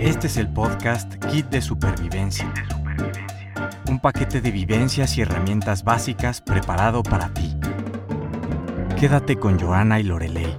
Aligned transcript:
Este 0.00 0.28
es 0.28 0.36
el 0.36 0.48
podcast 0.52 1.12
Kit 1.26 1.46
de 1.46 1.60
Supervivencia. 1.60 2.54
Un 3.88 3.98
paquete 3.98 4.40
de 4.40 4.52
vivencias 4.52 5.18
y 5.18 5.22
herramientas 5.22 5.82
básicas 5.82 6.40
preparado 6.40 7.02
para 7.02 7.34
ti. 7.34 7.56
Quédate 9.00 9.34
con 9.34 9.58
Joana 9.58 9.98
y 9.98 10.04
Lorelei. 10.04 10.56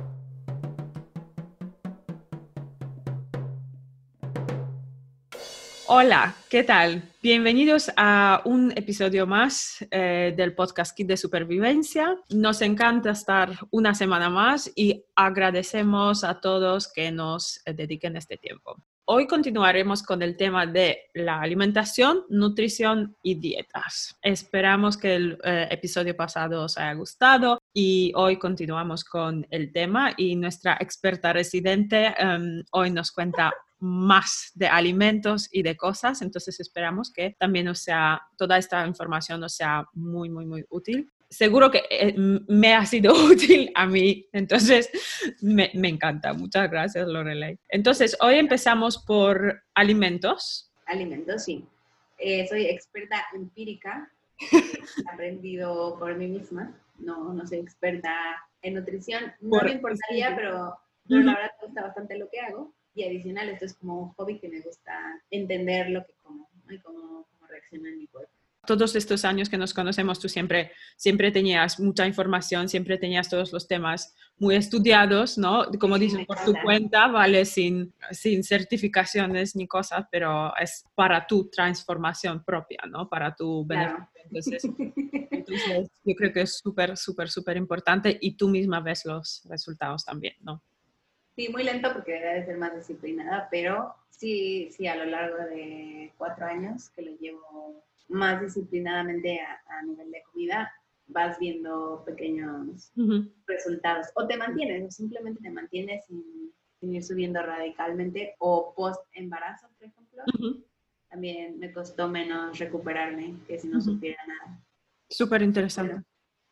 Hola, 5.87 6.35
¿qué 6.49 6.63
tal? 6.63 7.09
Bienvenidos 7.23 7.93
a 7.95 8.41
un 8.43 8.73
episodio 8.75 9.25
más 9.25 9.85
eh, 9.89 10.33
del 10.35 10.53
podcast 10.53 10.93
Kit 10.93 11.07
de 11.07 11.15
Supervivencia. 11.15 12.17
Nos 12.29 12.61
encanta 12.61 13.11
estar 13.11 13.57
una 13.71 13.95
semana 13.95 14.29
más 14.29 14.69
y 14.75 15.05
agradecemos 15.15 16.25
a 16.25 16.41
todos 16.41 16.91
que 16.91 17.13
nos 17.13 17.61
dediquen 17.65 18.17
este 18.17 18.35
tiempo. 18.35 18.75
Hoy 19.11 19.25
continuaremos 19.25 20.03
con 20.03 20.21
el 20.21 20.37
tema 20.37 20.67
de 20.67 21.09
la 21.15 21.41
alimentación, 21.41 22.25
nutrición 22.29 23.15
y 23.23 23.39
dietas. 23.39 24.15
Esperamos 24.21 24.97
que 24.97 25.15
el 25.15 25.39
eh, 25.43 25.67
episodio 25.71 26.15
pasado 26.15 26.65
os 26.65 26.77
haya 26.77 26.93
gustado 26.93 27.59
y 27.73 28.11
hoy 28.13 28.37
continuamos 28.37 29.03
con 29.03 29.47
el 29.49 29.73
tema 29.73 30.13
y 30.15 30.35
nuestra 30.35 30.77
experta 30.79 31.33
residente 31.33 32.13
em, 32.19 32.63
hoy 32.69 32.91
nos 32.91 33.11
cuenta 33.11 33.51
más 33.79 34.51
de 34.53 34.67
alimentos 34.67 35.49
y 35.51 35.63
de 35.63 35.75
cosas, 35.75 36.21
entonces 36.21 36.59
esperamos 36.59 37.11
que 37.11 37.35
también 37.39 37.67
os 37.67 37.79
sea, 37.79 38.21
toda 38.37 38.59
esta 38.59 38.85
información 38.85 39.43
os 39.43 39.55
sea 39.55 39.87
muy, 39.93 40.29
muy, 40.29 40.45
muy 40.45 40.63
útil. 40.69 41.11
Seguro 41.29 41.69
que 41.69 41.83
eh, 41.89 42.15
me 42.17 42.73
ha 42.73 42.85
sido 42.85 43.13
útil 43.25 43.71
a 43.75 43.85
mí, 43.85 44.27
entonces 44.33 44.89
me, 45.41 45.69
me 45.75 45.89
encanta. 45.89 46.33
Muchas 46.33 46.69
gracias, 46.71 47.07
Lorelei. 47.07 47.57
Entonces, 47.69 48.17
hoy 48.21 48.35
empezamos 48.35 48.97
por 48.97 49.61
alimentos. 49.75 50.71
Alimentos, 50.85 51.43
sí. 51.43 51.65
Eh, 52.17 52.47
soy 52.47 52.65
experta 52.65 53.23
empírica, 53.33 54.11
he 54.51 55.13
aprendido 55.13 55.97
por 55.99 56.15
mí 56.15 56.27
misma, 56.27 56.75
no, 56.97 57.31
no 57.33 57.45
soy 57.47 57.59
experta 57.59 58.13
en 58.61 58.73
nutrición, 58.73 59.31
no 59.39 59.51
Por- 59.51 59.65
me 59.65 59.71
importaría, 59.71 60.35
pero, 60.35 60.75
pero 61.07 61.21
la 61.21 61.33
verdad 61.35 61.51
me 61.61 61.67
gusta 61.67 61.81
bastante 61.83 62.17
lo 62.17 62.27
que 62.29 62.39
hago 62.41 62.73
y 62.93 63.03
adicional 63.05 63.47
esto 63.49 63.65
es 63.65 63.73
como 63.75 64.01
un 64.01 64.09
hobby 64.15 64.39
que 64.39 64.49
me 64.49 64.59
gusta 64.61 65.21
entender 65.31 65.89
lo 65.91 66.05
que 66.05 66.13
como 66.23 66.49
¿no? 66.65 66.73
y 66.73 66.79
cómo, 66.79 67.27
cómo 67.31 67.47
reacciona 67.47 67.89
mi 67.91 68.07
cuerpo. 68.07 68.33
Todos 68.69 68.95
estos 68.95 69.25
años 69.25 69.49
que 69.49 69.57
nos 69.57 69.73
conocemos, 69.73 70.19
tú 70.19 70.29
siempre, 70.29 70.71
siempre 70.95 71.31
tenías 71.31 71.79
mucha 71.79 72.05
información, 72.05 72.69
siempre 72.69 72.99
tenías 72.99 73.27
todos 73.27 73.51
los 73.51 73.67
temas 73.67 74.15
muy 74.37 74.53
estudiados, 74.53 75.39
¿no? 75.39 75.65
Como 75.79 75.95
Sí, 75.95 76.01
dices, 76.01 76.19
me 76.19 76.25
por 76.27 76.37
tu 76.45 76.53
cuenta, 76.63 77.07
¿vale? 77.07 77.45
Sin, 77.45 77.91
sin 78.11 78.43
certificaciones 78.43 79.55
ni 79.55 79.67
cosas, 79.67 80.05
pero 80.11 80.55
es 80.55 80.85
para 80.93 81.25
tu 81.25 81.49
transformación 81.49 82.43
propia, 82.43 82.81
¿no? 82.87 83.09
Para 83.09 83.35
tu 83.35 83.65
beneficio. 83.65 84.07
Claro. 84.13 84.19
Entonces, 84.25 84.63
entonces, 85.31 85.89
yo 86.03 86.15
creo 86.15 86.31
que 86.31 86.41
es 86.41 86.59
súper, 86.59 86.95
súper, 86.95 87.27
súper 87.31 87.57
importante 87.57 88.19
y 88.21 88.33
tú 88.33 88.49
misma 88.49 88.81
ves 88.81 89.03
los 89.03 89.41
resultados 89.49 90.05
también, 90.05 90.35
¿no? 90.41 90.61
Sí, 91.35 91.49
muy 91.49 91.63
lento 91.63 91.91
porque 91.91 92.11
debe 92.11 92.35
de 92.35 92.45
ser 92.45 92.57
más 92.59 92.75
disciplinada, 92.75 93.47
pero 93.49 93.95
sí, 94.11 94.69
sí, 94.71 94.85
a 94.85 94.95
lo 94.95 95.05
largo 95.05 95.37
de 95.37 96.13
cuatro 96.19 96.45
años 96.45 96.91
que 96.91 97.01
lo 97.01 97.17
llevo 97.17 97.83
más 98.09 98.41
disciplinadamente 98.41 99.39
a, 99.41 99.61
a 99.77 99.83
nivel 99.83 100.11
de 100.11 100.21
comida, 100.23 100.71
vas 101.07 101.39
viendo 101.39 102.03
pequeños 102.05 102.91
resultados. 103.47 104.07
O 104.15 104.27
te 104.27 104.37
mantienes, 104.37 104.85
o 104.87 104.91
simplemente 104.91 105.41
te 105.41 105.49
mantienes 105.49 106.05
sin, 106.05 106.53
sin 106.79 106.95
ir 106.95 107.03
subiendo 107.03 107.41
radicalmente. 107.41 108.35
O 108.39 108.73
post 108.75 109.01
embarazo, 109.13 109.67
por 109.77 109.87
ejemplo, 109.87 110.23
Ujú. 110.35 110.63
también 111.09 111.59
me 111.59 111.71
costó 111.73 112.07
menos 112.07 112.57
recuperarme 112.59 113.35
que 113.47 113.59
si 113.59 113.67
no 113.67 113.81
supiera 113.81 114.21
nada. 114.27 114.61
Súper 115.09 115.41
interesante. 115.41 115.93
Bueno, 115.93 116.05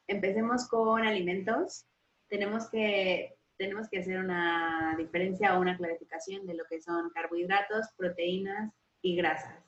empecemos 0.08 0.68
con 0.68 1.04
alimentos. 1.04 1.86
Tenemos 2.28 2.68
que, 2.70 3.38
tenemos 3.58 3.88
que 3.90 4.00
hacer 4.00 4.20
una 4.20 4.96
diferencia 4.98 5.58
o 5.58 5.62
una 5.62 5.78
clarificación 5.78 6.46
de 6.48 6.56
lo 6.56 6.66
que 6.66 6.82
son 6.82 7.12
carbohidratos, 7.12 7.88
proteínas 7.96 8.74
y 9.02 9.16
grasas. 9.16 9.64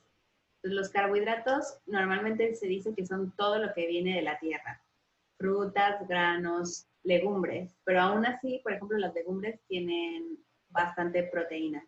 Los 0.61 0.89
carbohidratos 0.89 1.79
normalmente 1.85 2.55
se 2.55 2.67
dice 2.67 2.93
que 2.93 3.05
son 3.05 3.31
todo 3.35 3.59
lo 3.59 3.73
que 3.73 3.87
viene 3.87 4.15
de 4.15 4.21
la 4.21 4.39
tierra. 4.39 4.83
Frutas, 5.37 6.07
granos, 6.07 6.87
legumbres. 7.03 7.75
Pero 7.85 8.01
aún 8.01 8.25
así, 8.25 8.59
por 8.63 8.73
ejemplo, 8.73 8.97
las 8.97 9.13
legumbres 9.13 9.59
tienen 9.67 10.37
bastante 10.69 11.23
proteína. 11.23 11.85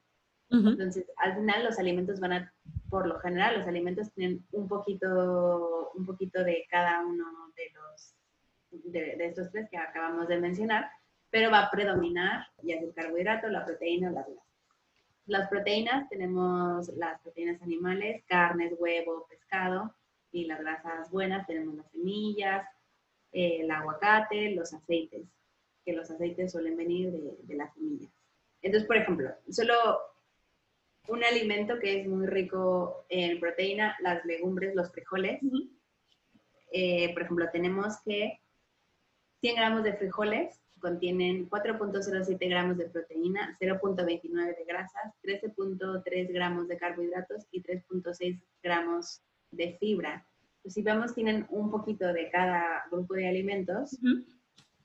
Entonces, 0.54 1.06
al 1.16 1.36
final 1.36 1.64
los 1.64 1.80
alimentos 1.80 2.20
van 2.20 2.34
a, 2.34 2.54
por 2.90 3.08
lo 3.08 3.18
general, 3.22 3.58
los 3.58 3.68
alimentos 3.68 4.12
tienen 4.12 4.46
un 4.52 4.68
poquito, 4.68 5.92
un 5.96 6.06
poquito 6.06 6.44
de 6.44 6.66
cada 6.70 7.06
uno 7.06 7.24
de 7.56 7.72
los, 7.74 8.16
de, 8.92 9.16
de 9.16 9.26
estos 9.28 9.50
tres 9.50 9.70
que 9.70 9.78
acabamos 9.78 10.28
de 10.28 10.42
mencionar, 10.42 10.92
pero 11.30 11.52
va 11.52 11.60
a 11.62 11.72
predominar 11.72 12.48
ya 12.64 12.78
sea 12.78 12.86
el 12.86 12.94
carbohidrato, 12.94 13.48
la 13.48 13.64
proteína 13.64 14.10
o 14.10 14.14
la 14.14 14.24
grasa. 14.24 14.51
Las 15.32 15.48
proteínas 15.48 16.10
tenemos 16.10 16.90
las 16.98 17.22
proteínas 17.22 17.62
animales, 17.62 18.22
carnes, 18.26 18.74
huevo, 18.78 19.28
pescado, 19.30 19.96
y 20.30 20.44
las 20.44 20.60
grasas 20.60 21.10
buenas 21.10 21.48
tenemos 21.48 21.74
las 21.74 21.90
semillas, 21.90 22.68
eh, 23.32 23.62
el 23.62 23.72
aguacate, 23.72 24.54
los 24.54 24.74
aceites, 24.74 25.26
que 25.86 25.94
los 25.94 26.12
aceites 26.12 26.52
suelen 26.52 26.76
venir 26.76 27.14
de, 27.14 27.38
de 27.44 27.56
las 27.56 27.74
semillas. 27.74 28.12
Entonces, 28.62 28.86
por 28.86 28.98
ejemplo, 28.98 29.30
solo 29.50 30.02
un 31.08 31.24
alimento 31.24 31.80
que 31.80 32.02
es 32.02 32.08
muy 32.10 32.28
rico 32.28 33.06
en 33.08 33.40
proteína, 33.40 33.96
las 34.02 34.26
legumbres, 34.26 34.76
los 34.76 34.92
frijoles. 34.92 35.40
Eh, 36.74 37.14
por 37.14 37.24
ejemplo, 37.24 37.50
tenemos 37.54 38.02
que 38.04 38.42
100 39.40 39.56
gramos 39.56 39.84
de 39.86 39.94
frijoles 39.94 40.61
contienen 40.82 41.50
4.07 41.50 42.50
gramos 42.50 42.78
de 42.78 42.90
proteína, 42.90 43.56
0.29 43.62 44.58
de 44.58 44.66
grasas, 44.68 45.14
13.3 45.24 46.34
gramos 46.34 46.68
de 46.68 46.78
carbohidratos 46.78 47.46
y 47.52 47.62
3.6 47.62 48.42
gramos 48.64 49.22
de 49.52 49.78
fibra. 49.80 50.26
Pues 50.62 50.74
si 50.74 50.82
vemos, 50.82 51.14
tienen 51.14 51.46
un 51.50 51.72
poquito 51.72 52.12
de 52.12 52.30
cada 52.30 52.84
grupo 52.92 53.14
de 53.14 53.28
alimentos, 53.28 53.98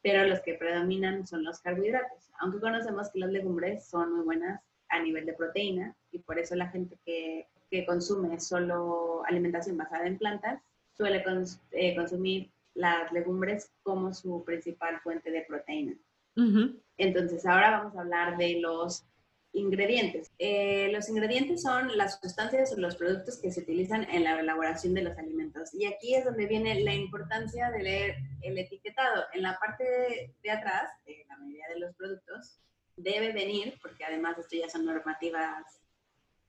pero 0.03 0.25
los 0.25 0.41
que 0.41 0.55
predominan 0.55 1.27
son 1.27 1.43
los 1.45 1.61
carbohidratos. 1.61 2.31
Aunque 2.39 2.61
conocemos 2.61 3.11
que 3.11 3.19
las 3.19 3.31
legumbres 3.31 3.85
son 3.87 4.15
muy 4.15 4.25
buenas 4.25 4.61
a 4.89 5.01
nivel 5.03 5.27
de 5.27 5.33
proteína 5.33 5.95
y 6.13 6.21
por 6.21 6.39
eso 6.39 6.55
la 6.55 6.69
gente 6.69 6.97
que, 7.05 7.47
que 7.71 7.85
consume 7.85 8.39
solo 8.39 9.23
alimentación 9.27 9.77
basada 9.77 10.07
en 10.07 10.17
plantas 10.17 10.63
suele 10.97 11.25
cons- 11.25 11.61
eh, 11.73 11.95
consumir 11.97 12.51
las 12.77 13.11
legumbres 13.13 13.73
como 13.83 14.15
su 14.15 14.45
principal 14.45 15.01
fuente 15.01 15.31
de 15.31 15.43
proteína. 15.43 15.97
Ujú. 16.37 16.81
Entonces, 16.99 17.45
ahora 17.47 17.71
vamos 17.79 17.97
a 17.97 18.03
hablar 18.03 18.37
de 18.37 18.61
los 18.61 19.05
ingredientes. 19.53 20.31
Eh, 20.39 20.91
los 20.93 21.09
ingredientes 21.09 21.63
son 21.63 21.97
las 21.97 22.21
sustancias 22.21 22.73
o 22.73 22.81
los 22.81 22.97
productos 22.97 23.39
que 23.41 23.51
se 23.51 23.61
utilizan 23.61 24.05
en 24.11 24.25
la 24.25 24.39
elaboración 24.39 24.93
de 24.95 25.03
los 25.03 25.17
alimentos. 25.17 25.73
Y 25.75 25.87
aquí 25.87 26.15
es 26.15 26.25
donde 26.25 26.47
viene 26.47 26.79
la 26.81 26.95
importancia 26.95 27.71
de 27.71 27.83
leer 27.83 28.17
el 28.43 28.59
etiquetado. 28.59 29.25
En 29.33 29.43
la 29.43 29.59
parte 29.59 29.85
de, 29.85 30.35
de 30.43 30.51
atrás, 30.51 30.91
de 31.07 31.25
la 31.29 31.37
mayoría 31.39 31.69
de 31.69 31.79
los 31.81 31.95
productos, 31.97 32.61
debe 32.97 33.33
venir, 33.33 33.79
porque 33.81 34.05
además 34.05 34.39
esto 34.39 34.57
ya 34.57 34.69
son 34.69 34.85
normativas, 34.85 35.65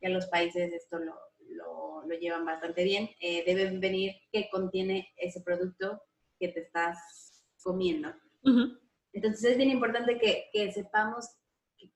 ya 0.02 0.10
los 0.10 0.28
países 0.28 0.72
esto 0.74 1.00
lo, 1.00 1.16
lo- 1.50 2.04
lo 2.06 2.16
llevan 2.20 2.46
bastante 2.46 2.84
bien, 2.84 3.10
eh, 3.20 3.44
debe 3.46 3.70
venir 3.80 4.16
qué 4.32 4.48
contiene 4.50 5.10
ese 5.18 5.42
producto 5.42 6.02
que 6.40 6.50
te 6.50 6.62
estás 6.62 6.98
comiendo. 7.64 8.10
Ujú. 8.44 8.78
Entonces 9.14 9.52
es 9.52 9.58
bien 9.58 9.70
importante 9.70 10.18
que, 10.20 10.46
que 10.52 10.72
sepamos 10.72 11.28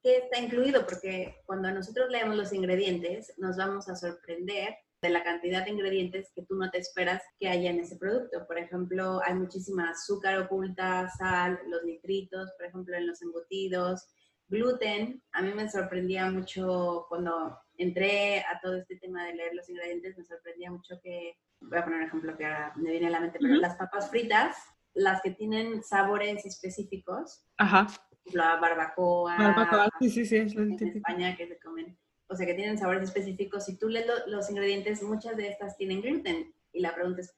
qué 0.01 0.17
está 0.17 0.39
incluido, 0.39 0.85
porque 0.85 1.41
cuando 1.45 1.71
nosotros 1.71 2.09
leemos 2.09 2.35
los 2.35 2.53
ingredientes, 2.53 3.33
nos 3.37 3.57
vamos 3.57 3.89
a 3.89 3.95
sorprender 3.95 4.75
de 5.01 5.09
la 5.09 5.23
cantidad 5.23 5.65
de 5.65 5.71
ingredientes 5.71 6.31
que 6.35 6.43
tú 6.43 6.55
no 6.55 6.69
te 6.69 6.77
esperas 6.77 7.23
que 7.39 7.49
haya 7.49 7.71
en 7.71 7.79
ese 7.79 7.97
producto. 7.97 8.45
Por 8.45 8.59
ejemplo, 8.59 9.19
hay 9.25 9.33
muchísima 9.33 9.89
azúcar 9.89 10.37
oculta, 10.39 11.09
sal, 11.17 11.59
los 11.67 11.83
nitritos, 11.83 12.51
por 12.57 12.67
ejemplo, 12.67 12.95
en 12.95 13.07
los 13.07 13.21
embutidos, 13.21 14.07
gluten. 14.47 15.23
A 15.31 15.41
mí 15.41 15.53
me 15.53 15.69
sorprendía 15.69 16.29
mucho 16.29 17.05
cuando 17.09 17.57
entré 17.77 18.41
a 18.41 18.59
todo 18.61 18.75
este 18.75 18.97
tema 18.97 19.25
de 19.25 19.33
leer 19.33 19.55
los 19.55 19.67
ingredientes, 19.69 20.17
me 20.17 20.25
sorprendía 20.25 20.69
mucho 20.69 20.99
que, 21.01 21.35
voy 21.61 21.77
a 21.77 21.83
poner 21.83 21.99
un 21.99 22.05
ejemplo 22.07 22.37
que 22.37 22.45
ahora 22.45 22.73
me 22.75 22.91
viene 22.91 23.07
a 23.07 23.11
la 23.11 23.19
mente, 23.19 23.39
pero 23.39 23.55
las 23.55 23.75
papas 23.75 24.09
fritas, 24.09 24.55
las 24.93 25.21
que 25.21 25.31
tienen 25.31 25.83
sabores 25.83 26.45
específicos, 26.45 27.45
Ajá. 27.57 27.87
la 28.25 28.57
barbacoa, 28.57 29.37
Barbacoa, 29.37 29.89
sí, 29.99 30.09
sí, 30.09 30.25
sí, 30.25 30.37
es 30.37 30.55
en 30.55 30.75
típico. 30.77 30.97
España 30.97 31.35
que 31.37 31.47
se 31.47 31.59
comen, 31.59 31.97
o 32.27 32.35
sea, 32.35 32.45
que 32.45 32.53
tienen 32.55 32.77
sabores 32.77 33.03
específicos. 33.03 33.65
Si 33.65 33.77
tú 33.77 33.89
lees 33.89 34.07
lo- 34.07 34.27
los 34.27 34.49
ingredientes, 34.49 35.01
muchas 35.03 35.37
de 35.37 35.49
estas 35.49 35.77
tienen 35.77 36.01
gluten. 36.01 36.53
Y 36.73 36.81
la 36.81 36.93
pregunta 36.95 37.21
es, 37.21 37.33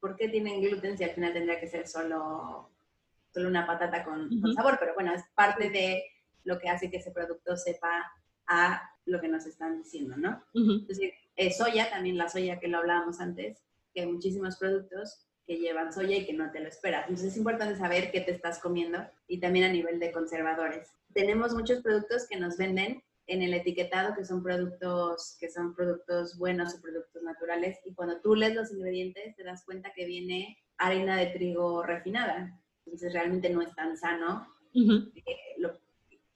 ¿por 0.00 0.16
qué 0.16 0.28
tienen 0.28 0.60
gluten 0.60 0.98
si 0.98 1.04
al 1.04 1.10
final 1.10 1.32
tendría 1.32 1.58
que 1.60 1.68
ser 1.68 1.86
solo, 1.88 2.70
solo 3.32 3.48
una 3.48 3.66
patata 3.66 4.04
con, 4.04 4.28
sabor? 4.54 4.76
Pero 4.78 4.94
bueno, 4.94 5.14
es 5.14 5.22
parte 5.34 5.70
de 5.70 6.02
lo 6.44 6.58
que 6.58 6.68
hace 6.68 6.90
que 6.90 6.98
ese 6.98 7.10
producto 7.12 7.56
sepa 7.56 8.12
a 8.46 8.90
lo 9.06 9.20
que 9.20 9.28
nos 9.28 9.46
están 9.46 9.78
diciendo, 9.78 10.16
¿no? 10.16 10.42
Entonces, 10.54 11.12
soya, 11.56 11.90
también 11.90 12.16
la 12.16 12.28
soya 12.28 12.58
que 12.58 12.68
lo 12.68 12.78
hablábamos 12.78 13.20
antes, 13.20 13.62
que 13.92 14.02
hay 14.02 14.06
muchísimos 14.06 14.56
productos 14.56 15.26
que 15.46 15.56
llevan 15.56 15.92
soya 15.92 16.16
y 16.16 16.26
que 16.26 16.32
no 16.32 16.50
te 16.50 16.60
lo 16.60 16.68
esperas. 16.68 17.02
Entonces 17.02 17.32
es 17.32 17.36
importante 17.36 17.76
saber 17.76 18.10
qué 18.10 18.20
te 18.20 18.32
estás 18.32 18.58
comiendo 18.58 18.98
y 19.28 19.40
también 19.40 19.66
a 19.66 19.72
nivel 19.72 20.00
de 20.00 20.12
conservadores. 20.12 20.90
Tenemos 21.12 21.54
muchos 21.54 21.82
productos 21.82 22.26
que 22.28 22.38
nos 22.38 22.56
venden 22.56 23.02
en 23.26 23.42
el 23.42 23.54
etiquetado 23.54 24.14
que 24.14 24.24
son 24.24 24.42
productos 24.42 25.36
que 25.40 25.50
son 25.50 25.74
productos 25.74 26.36
buenos 26.38 26.74
o 26.74 26.80
productos 26.80 27.22
naturales 27.22 27.78
y 27.84 27.94
cuando 27.94 28.20
tú 28.20 28.34
lees 28.34 28.54
los 28.54 28.70
ingredientes 28.70 29.34
te 29.34 29.44
das 29.44 29.64
cuenta 29.64 29.92
que 29.94 30.04
viene 30.04 30.58
harina 30.76 31.16
de 31.16 31.26
trigo 31.26 31.82
refinada. 31.82 32.60
Entonces 32.84 33.12
realmente 33.12 33.50
no 33.50 33.62
es 33.62 33.74
tan 33.74 33.96
sano 33.96 34.46
eh, 34.74 35.56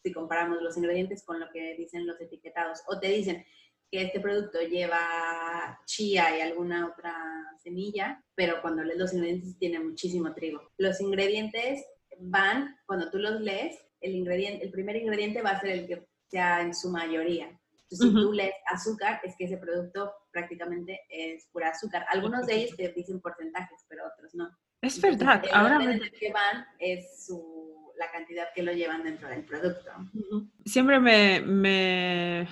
si 0.09 0.15
comparamos 0.15 0.63
los 0.63 0.77
ingredientes 0.77 1.23
con 1.23 1.39
lo 1.39 1.51
que 1.51 1.75
dicen 1.77 2.07
los 2.07 2.21
etiquetados. 2.21 2.83
O 2.89 2.99
te 2.99 3.09
dicen 3.09 3.45
que 3.91 4.03
este 4.03 4.21
producto 4.21 4.61
lleva 4.61 5.81
chía 5.87 6.37
y 6.37 6.41
alguna 6.41 6.87
otra 6.89 7.15
semilla, 7.63 8.23
pero 8.35 8.61
cuando 8.63 8.83
lees 8.83 8.99
los 8.99 9.13
ingredientes 9.13 9.59
tiene 9.59 9.81
muchísimo 9.81 10.33
trigo. 10.35 10.73
Los 10.79 11.01
ingredientes 11.01 11.85
van, 12.19 12.77
cuando 12.87 13.11
tú 13.11 13.19
los 13.19 13.41
lees, 13.41 13.77
el, 14.01 14.15
ingrediente, 14.15 14.65
el 14.65 14.71
primer 14.71 14.97
ingrediente 14.97 15.43
va 15.43 15.51
a 15.51 15.61
ser 15.61 15.71
el 15.71 15.87
que 15.87 16.07
sea 16.31 16.63
en 16.63 16.75
su 16.75 16.91
mayoría. 16.91 17.47
Entonces, 17.91 18.09
si 18.09 18.15
tú 18.15 18.33
lees 18.33 18.55
azúcar, 18.67 19.21
es 19.25 19.35
que 19.37 19.45
ese 19.45 19.57
producto 19.57 20.13
prácticamente 20.31 21.01
es 21.09 21.47
pura 21.53 21.71
azúcar. 21.71 22.05
Algunos 22.11 22.47
de 22.47 22.57
ellos 22.57 22.77
te 22.77 22.93
dicen 22.93 23.21
porcentajes, 23.21 23.87
pero 23.89 24.07
otros 24.07 24.35
no. 24.35 24.51
Es 24.83 25.01
verdad. 25.01 25.43
Ahora 25.53 25.79
me... 25.79 25.99
que 26.11 26.31
van 26.31 26.67
es 26.79 27.31
la 27.99 28.11
cantidad 28.11 28.49
que 28.55 28.63
lo 28.63 28.73
llevan 28.73 29.03
dentro 29.03 29.29
del 29.29 29.43
producto. 29.43 29.91
Siempre 30.65 31.01
me, 31.01 31.41
me, 31.41 32.49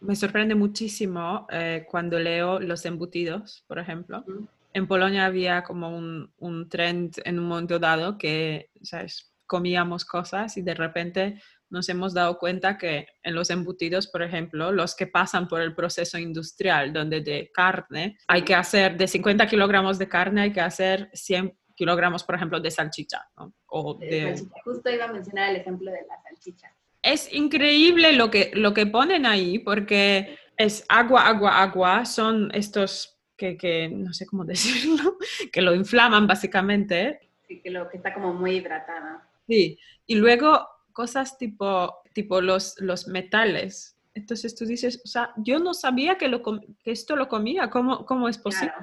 me 0.00 0.16
sorprende 0.16 0.54
muchísimo 0.54 1.46
eh, 1.50 1.86
cuando 1.90 2.18
leo 2.18 2.60
los 2.60 2.84
embutidos, 2.84 3.64
por 3.66 3.78
ejemplo. 3.78 4.24
En 4.72 4.86
Polonia 4.86 5.26
había 5.26 5.62
como 5.64 5.96
un, 5.96 6.30
un, 6.38 6.68
trend 6.68 7.20
en 7.24 7.38
un 7.38 7.46
momento 7.46 7.78
dado 7.78 8.18
que, 8.18 8.70
¿sabes? 8.82 9.32
Comíamos 9.46 10.04
cosas 10.04 10.56
y 10.56 10.62
de 10.62 10.74
repente 10.74 11.42
nos 11.70 11.88
hemos 11.88 12.14
dado 12.14 12.38
cuenta 12.38 12.78
que 12.78 13.06
en 13.22 13.34
los 13.34 13.50
embutidos, 13.50 14.06
por 14.06 14.22
ejemplo, 14.22 14.72
los 14.72 14.94
que 14.94 15.06
pasan 15.06 15.48
por 15.48 15.60
el 15.60 15.74
proceso 15.74 16.18
industrial, 16.18 16.92
donde 16.92 17.20
de 17.20 17.50
carne 17.52 18.18
hay 18.26 18.42
que 18.42 18.54
hacer, 18.54 18.96
de 18.96 19.08
50 19.08 19.46
kilogramos 19.46 19.98
de 19.98 20.08
carne 20.08 20.42
hay 20.42 20.52
que 20.52 20.60
hacer 20.60 21.10
100 21.12 21.54
kilogramos, 21.78 22.24
por 22.24 22.34
ejemplo, 22.34 22.58
de 22.58 22.72
salchicha. 22.72 23.24
¿no? 23.36 23.54
O 23.68 23.94
de... 23.94 24.34
Justo 24.64 24.90
iba 24.90 25.04
a 25.04 25.12
mencionar 25.12 25.50
el 25.50 25.56
ejemplo 25.56 25.92
de 25.92 26.00
la 26.08 26.20
salchicha. 26.20 26.74
Es 27.00 27.32
increíble 27.32 28.12
lo 28.14 28.32
que, 28.32 28.50
lo 28.52 28.74
que 28.74 28.84
ponen 28.86 29.26
ahí 29.26 29.60
porque 29.60 30.36
es 30.56 30.84
agua, 30.88 31.28
agua, 31.28 31.62
agua. 31.62 32.04
Son 32.04 32.50
estos 32.52 33.16
que, 33.36 33.56
que 33.56 33.88
no 33.88 34.12
sé 34.12 34.26
cómo 34.26 34.44
decirlo, 34.54 35.18
que 35.52 35.62
lo 35.62 35.72
inflaman 35.72 36.26
básicamente. 36.26 37.20
Sí, 37.46 37.60
que, 37.60 37.70
lo, 37.70 37.88
que 37.88 37.98
está 37.98 38.12
como 38.12 38.34
muy 38.34 38.56
hidratada. 38.56 39.30
Sí, 39.46 39.78
y 40.04 40.16
luego 40.16 40.68
cosas 40.92 41.38
tipo, 41.38 42.02
tipo 42.12 42.40
los, 42.40 42.74
los 42.80 43.06
metales. 43.06 43.96
Entonces 44.14 44.56
tú 44.56 44.66
dices, 44.66 45.00
o 45.04 45.06
sea, 45.06 45.32
yo 45.36 45.60
no 45.60 45.74
sabía 45.74 46.18
que, 46.18 46.26
lo 46.26 46.42
que 46.42 46.90
esto 46.90 47.14
lo 47.14 47.28
comía, 47.28 47.70
¿cómo, 47.70 48.04
cómo 48.04 48.28
es 48.28 48.36
posible? 48.36 48.74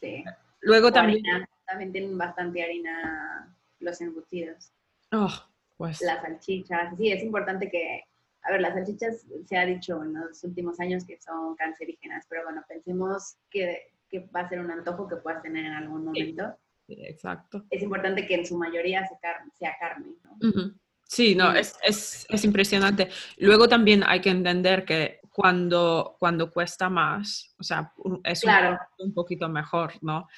Sí. 0.00 0.24
Luego 0.60 0.90
también... 0.90 1.22
también 1.70 1.92
tienen 1.92 2.18
bastante 2.18 2.62
harina 2.62 3.54
los 3.78 4.00
embutidos. 4.00 4.72
Oh, 5.12 5.32
pues. 5.76 6.02
Las 6.02 6.22
salchichas, 6.22 6.96
sí, 6.96 7.10
es 7.10 7.22
importante 7.22 7.70
que, 7.70 8.04
a 8.42 8.52
ver, 8.52 8.60
las 8.60 8.74
salchichas 8.74 9.26
se 9.46 9.56
ha 9.56 9.64
dicho 9.64 10.02
en 10.02 10.14
los 10.14 10.42
últimos 10.44 10.78
años 10.80 11.04
que 11.04 11.18
son 11.20 11.54
cancerígenas, 11.56 12.26
pero 12.28 12.44
bueno, 12.44 12.62
pensemos 12.68 13.36
que, 13.50 13.92
que 14.08 14.20
va 14.34 14.40
a 14.40 14.48
ser 14.48 14.60
un 14.60 14.70
antojo 14.70 15.08
que 15.08 15.16
puedas 15.16 15.42
tener 15.42 15.64
en 15.64 15.72
algún 15.72 16.04
momento. 16.04 16.56
Sí, 16.86 16.96
exacto. 17.04 17.64
Es 17.70 17.82
importante 17.82 18.26
que 18.26 18.34
en 18.34 18.46
su 18.46 18.58
mayoría 18.58 19.06
sea, 19.06 19.76
carne, 19.78 20.14
¿no? 20.24 20.74
Sí, 21.04 21.34
no, 21.34 21.52
es, 21.52 21.76
es, 21.82 22.24
es, 22.28 22.44
impresionante. 22.44 23.08
Luego 23.38 23.68
también 23.68 24.04
hay 24.06 24.20
que 24.20 24.30
entender 24.30 24.84
que 24.84 25.18
cuando, 25.30 26.16
cuando 26.18 26.50
cuesta 26.50 26.88
más, 26.88 27.54
o 27.58 27.62
sea, 27.62 27.92
es 28.24 28.44
un, 28.98 29.14
poquito 29.14 29.48
mejor, 29.48 29.94
¿no? 30.02 30.28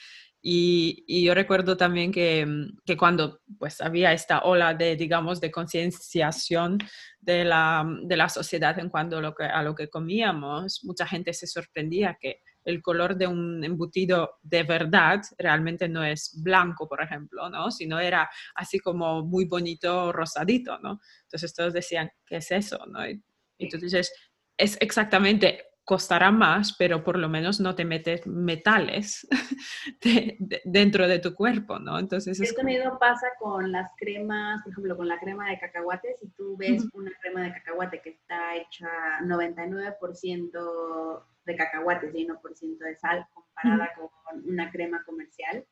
Y, 0.44 1.04
y, 1.06 1.24
yo 1.24 1.34
recuerdo 1.34 1.76
también 1.76 2.10
que, 2.10 2.44
que, 2.84 2.96
cuando 2.96 3.40
pues 3.60 3.80
había 3.80 4.12
esta 4.12 4.40
ola 4.40 4.74
de, 4.74 4.96
digamos, 4.96 5.40
de 5.40 5.52
concienciación 5.52 6.78
de 7.20 7.44
la, 7.44 7.86
de 8.02 8.16
la 8.16 8.28
sociedad 8.28 8.76
en 8.80 8.88
cuanto 8.88 9.18
a 9.18 9.20
lo, 9.20 9.34
que, 9.34 9.44
a 9.44 9.62
lo 9.62 9.76
que 9.76 9.88
comíamos, 9.88 10.80
mucha 10.82 11.06
gente 11.06 11.32
se 11.32 11.46
sorprendía 11.46 12.18
que 12.20 12.40
el 12.64 12.82
color 12.82 13.16
de 13.16 13.26
un 13.26 13.62
embutido 13.64 14.38
de 14.42 14.62
verdad 14.64 15.20
realmente 15.38 15.88
no 15.88 16.04
es 16.04 16.40
blanco, 16.42 16.88
por 16.88 17.02
ejemplo, 17.02 17.48
¿no? 17.48 17.70
Sino 17.70 18.00
era 18.00 18.28
así 18.54 18.78
como 18.78 19.24
muy 19.24 19.44
bonito 19.44 20.12
rosadito, 20.12 20.78
¿no? 20.78 21.00
Entonces 21.22 21.54
todos 21.54 21.72
decían, 21.72 22.10
¿qué 22.26 22.36
es 22.36 22.50
eso? 22.50 22.84
¿no? 22.86 23.08
Y, 23.08 23.22
entonces 23.58 24.12
es 24.56 24.76
exactamente 24.80 25.66
costará 25.84 26.30
más, 26.30 26.74
pero 26.78 27.02
por 27.02 27.18
lo 27.18 27.28
menos 27.28 27.60
no 27.60 27.74
te 27.74 27.84
metes 27.84 28.26
metales 28.26 29.26
dentro 30.64 31.08
de 31.08 31.18
tu 31.18 31.34
cuerpo, 31.34 31.78
¿no? 31.78 31.98
Entonces 31.98 32.40
es 32.40 32.50
Esto 32.50 32.62
mismo 32.62 32.98
pasa 32.98 33.26
con 33.38 33.72
las 33.72 33.90
cremas, 33.96 34.62
por 34.62 34.72
ejemplo, 34.72 34.96
con 34.96 35.08
la 35.08 35.18
crema 35.18 35.50
de 35.50 35.58
cacahuate. 35.58 36.16
Si 36.20 36.28
tú 36.30 36.56
ves 36.56 36.86
una 36.92 37.10
crema 37.20 37.42
de 37.42 37.52
cacahuate 37.52 38.00
que 38.00 38.10
está 38.10 38.56
hecha 38.56 38.88
99% 39.22 41.24
de 41.44 41.56
cacahuates 41.56 42.14
y 42.14 42.26
1% 42.26 42.78
de 42.78 42.96
sal 42.96 43.26
comparada 43.34 43.90
con 43.96 44.08
una 44.48 44.70
crema 44.70 45.02
comercial, 45.04 45.66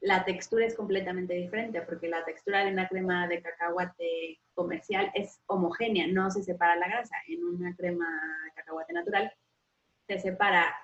la 0.00 0.24
textura 0.24 0.66
es 0.66 0.74
completamente 0.74 1.34
diferente 1.34 1.80
porque 1.82 2.08
la 2.08 2.24
textura 2.24 2.64
de 2.64 2.72
una 2.72 2.88
crema 2.88 3.26
de 3.26 3.40
cacahuate 3.40 4.38
comercial 4.54 5.10
es 5.14 5.40
homogénea, 5.46 6.06
no 6.06 6.30
se 6.30 6.42
separa 6.42 6.76
la 6.76 6.88
grasa. 6.88 7.16
En 7.26 7.44
una 7.44 7.74
crema 7.74 8.06
de 8.44 8.52
cacahuate 8.52 8.92
natural 8.92 9.32
se 10.06 10.18
separa 10.18 10.74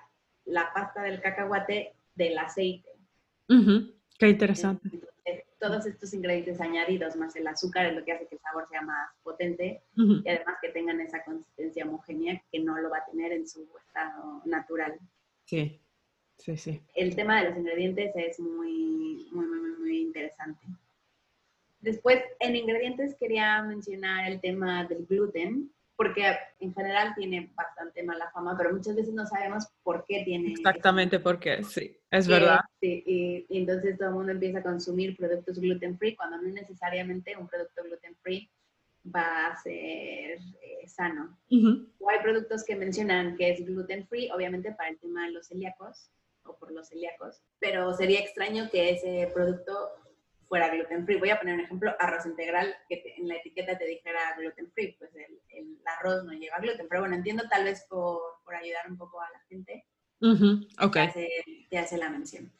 la 0.45 0.73
pasta 0.73 1.03
del 1.03 1.21
cacahuate 1.21 1.93
del 2.15 2.37
aceite. 2.37 2.89
Qué 4.17 4.29
interesante. 4.29 4.89
todos 5.59 5.85
estos 5.85 6.13
ingredientes 6.13 6.59
añadidos 6.59 7.15
más 7.15 7.35
el 7.35 7.45
azúcar 7.45 7.85
es 7.85 7.95
lo 7.95 8.03
que 8.03 8.13
hace 8.13 8.25
que 8.25 8.35
el 8.35 8.41
sabor 8.41 8.67
sea 8.69 8.81
más 8.81 9.09
potente 9.21 9.83
y 9.95 10.27
además 10.27 10.55
que 10.61 10.69
tengan 10.69 10.99
esa 10.99 11.23
consistencia 11.23 11.85
homogénea 11.85 12.41
que 12.51 12.59
no 12.59 12.79
lo 12.79 12.89
va 12.89 12.97
a 12.97 13.05
tener 13.05 13.31
en 13.31 13.47
su 13.47 13.67
estado 13.85 14.41
natural. 14.45 14.97
Sí, 15.45 15.79
sí, 16.37 16.57
sí. 16.57 16.81
El 16.95 17.15
tema 17.15 17.41
de 17.41 17.49
los 17.49 17.57
ingredientes 17.57 18.11
es 18.15 18.39
muy, 18.39 19.27
muy, 19.31 19.45
muy, 19.45 19.71
muy 19.79 20.01
interesante. 20.01 20.65
Después, 21.81 22.21
en 22.39 22.55
ingredientes 22.55 23.15
quería 23.19 23.61
mencionar 23.63 24.31
el 24.31 24.39
tema 24.39 24.85
del 24.85 25.05
gluten, 25.07 25.71
porque 25.95 26.35
en 26.59 26.73
general 26.73 27.13
tiene 27.15 27.51
bastante 27.55 28.01
mala 28.03 28.31
fama, 28.31 28.55
pero 28.57 28.73
muchas 28.73 28.95
veces 28.95 29.13
no 29.13 29.25
sabemos 29.25 29.67
por 29.83 30.05
qué 30.07 30.23
tiene. 30.23 30.53
Exactamente 30.53 31.19
por 31.19 31.39
qué, 31.39 31.63
sí, 31.63 31.95
es 32.09 32.27
verdad. 32.27 32.61
Sí, 32.79 33.03
y, 33.05 33.45
entonces 33.49 33.97
todo 33.97 34.09
el 34.09 34.15
mundo 34.15 34.31
empieza 34.31 34.59
a 34.59 34.63
consumir 34.63 35.15
productos 35.15 35.59
gluten 35.59 35.97
free 35.97 36.15
cuando 36.15 36.37
no 36.37 36.49
necesariamente 36.49 37.35
un 37.37 37.47
producto 37.47 37.83
gluten 37.83 38.15
free 38.21 38.49
va 39.05 39.47
a 39.47 39.57
ser 39.57 40.39
eh, 40.39 40.87
sano. 40.87 41.37
O 41.99 42.09
hay 42.09 42.19
productos 42.21 42.63
que 42.63 42.75
mencionan 42.75 43.35
que 43.35 43.51
es 43.51 43.65
gluten 43.65 44.07
free, 44.07 44.29
obviamente 44.31 44.71
para 44.71 44.89
el 44.89 44.99
tema 44.99 45.25
de 45.25 45.33
los 45.33 45.47
celíacos 45.47 46.09
o 46.43 46.57
por 46.57 46.71
los 46.71 46.89
celíacos, 46.89 47.43
pero 47.59 47.93
sería 47.93 48.19
extraño 48.19 48.69
que 48.69 48.91
ese 48.91 49.29
producto 49.33 49.91
fuera 50.51 50.67
gluten 50.67 51.05
free. 51.05 51.17
Voy 51.17 51.29
a 51.29 51.39
poner 51.39 51.55
un 51.55 51.61
ejemplo, 51.61 51.95
arroz 51.97 52.25
integral, 52.25 52.75
que 52.89 53.01
en 53.17 53.29
la 53.29 53.35
etiqueta 53.37 53.77
te 53.77 53.85
dijera 53.85 54.35
gluten 54.37 54.69
free, 54.73 54.97
pues 54.99 55.09
el, 55.15 55.79
arroz 55.85 56.25
no 56.25 56.33
lleva 56.33 56.59
gluten, 56.59 56.87
pero 56.89 57.01
bueno, 57.01 57.15
entiendo 57.15 57.43
tal 57.49 57.63
vez 57.63 57.85
por, 57.89 58.19
por 58.43 58.55
ayudar 58.55 58.89
un 58.89 58.97
poco 58.97 59.21
a 59.21 59.29
la 59.31 59.39
gente, 59.47 59.85
okay. 60.79 61.09
te, 61.69 61.77
hace, 61.77 61.97
la 61.97 62.09
mención. 62.09 62.51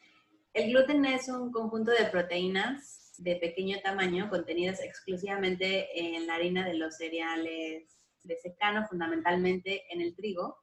El 0.53 0.71
gluten 0.71 1.03
es 1.05 1.27
un 1.27 1.51
conjunto 1.51 1.91
de 1.91 2.05
proteínas 2.05 3.13
de 3.17 3.35
pequeño 3.35 3.79
tamaño 3.81 4.29
contenidas 4.29 4.81
exclusivamente 4.81 5.89
en 5.93 6.25
la 6.27 6.35
harina 6.35 6.65
de 6.65 6.75
los 6.75 6.95
cereales 6.95 7.97
de 8.23 8.37
secano, 8.37 8.85
fundamentalmente 8.87 9.83
en 9.93 10.01
el 10.01 10.15
trigo, 10.15 10.57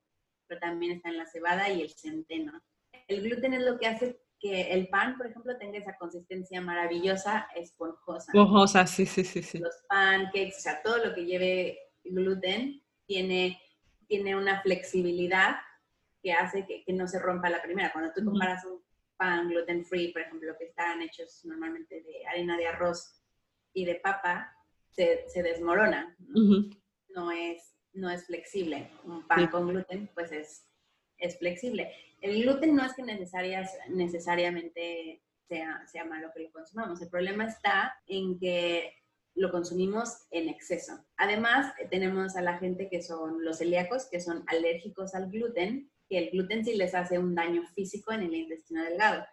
pero 0.46 0.60
también 0.60 0.92
está 0.92 1.10
en 1.10 1.18
la 1.18 1.26
cebada 1.26 1.68
y 1.70 1.82
el 1.82 1.90
centeno. 1.90 2.60
El 3.08 3.22
gluten 3.22 3.54
es 3.54 3.62
lo 3.62 3.78
que 3.78 3.86
hace 3.86 4.20
que 4.38 4.72
el 4.72 4.88
pan, 4.88 5.16
por 5.16 5.26
ejemplo, 5.26 5.56
tenga 5.58 5.78
esa 5.78 5.96
consistencia 5.96 6.60
maravillosa, 6.60 7.48
esponjosa. 7.56 8.30
Esponjosa, 8.32 8.86
sí, 8.86 9.04
sí, 9.06 9.24
sí, 9.24 9.42
sí. 9.42 9.58
Los 9.58 9.74
pancakes, 9.88 10.58
o 10.58 10.60
sea, 10.60 10.82
todo 10.82 11.04
lo 11.04 11.14
que 11.14 11.24
lleve 11.24 11.78
gluten 12.04 12.82
tiene, 13.06 13.60
tiene 14.06 14.36
una 14.36 14.62
flexibilidad 14.62 15.56
que 16.22 16.32
hace 16.32 16.66
que, 16.66 16.84
no 16.92 17.08
se 17.08 17.18
rompa 17.18 17.50
la 17.50 17.62
primera. 17.62 17.92
Cuando 17.92 18.12
tú 18.12 18.24
comparas 18.24 18.64
un 18.64 18.80
pan 19.16 19.48
gluten 19.48 19.84
free, 19.84 20.12
por 20.12 20.22
ejemplo, 20.22 20.54
que 20.58 20.66
están 20.66 21.02
hechos 21.02 21.44
normalmente 21.44 22.02
de 22.02 22.26
harina 22.26 22.56
de 22.56 22.68
arroz 22.68 23.20
y 23.72 23.84
de 23.84 23.96
papa, 23.96 24.54
se, 24.90 25.24
se 25.28 25.42
desmorona. 25.42 26.16
no 27.08 27.32
es, 27.32 27.74
no 27.92 28.10
es 28.10 28.26
flexible. 28.26 28.90
Un 29.04 29.26
pan 29.26 29.48
con 29.48 29.68
gluten, 29.68 30.10
pues 30.14 30.30
es, 30.30 30.67
es 31.18 31.38
flexible. 31.38 31.92
El 32.20 32.42
gluten 32.42 32.74
no 32.74 32.84
es 32.84 32.94
que 32.94 33.02
necesarias, 33.02 33.76
necesariamente 33.88 35.22
sea, 35.48 35.86
sea 35.86 36.04
malo 36.04 36.30
que 36.34 36.42
lo 36.42 36.52
consumamos. 36.52 37.00
El 37.00 37.08
problema 37.08 37.46
está 37.46 37.94
en 38.06 38.38
que 38.38 38.92
lo 39.34 39.50
consumimos 39.52 40.26
en 40.30 40.48
exceso. 40.48 41.04
Además, 41.16 41.72
tenemos 41.90 42.36
a 42.36 42.42
la 42.42 42.58
gente 42.58 42.88
que 42.90 43.02
son 43.02 43.44
los 43.44 43.58
celíacos, 43.58 44.08
que 44.10 44.20
son 44.20 44.42
alérgicos 44.48 45.14
al 45.14 45.30
gluten, 45.30 45.90
que 46.08 46.18
el 46.18 46.30
gluten 46.30 46.64
sí 46.64 46.74
les 46.74 46.94
hace 46.94 47.18
un 47.18 47.34
daño 47.34 47.62
físico 47.74 48.12
en 48.12 48.22
el 48.22 48.34
intestino 48.34 48.82
delgado. 48.82 49.24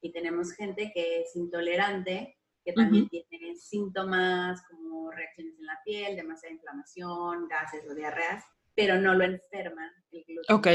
Y 0.00 0.12
tenemos 0.12 0.52
gente 0.52 0.90
que 0.92 1.20
es 1.20 1.36
intolerante, 1.36 2.36
que 2.64 2.72
también 2.72 3.08
tiene 3.08 3.54
síntomas 3.56 4.62
como 4.68 5.10
reacciones 5.10 5.54
en 5.58 5.66
la 5.66 5.78
piel, 5.84 6.16
demasiada 6.16 6.54
inflamación, 6.54 7.46
gases 7.46 7.88
o 7.88 7.94
diarreas, 7.94 8.42
pero 8.74 8.98
no 8.98 9.14
lo 9.14 9.24
enferman 9.24 9.90
el 10.10 10.24
gluten. 10.24 10.56
Ok, 10.56 10.66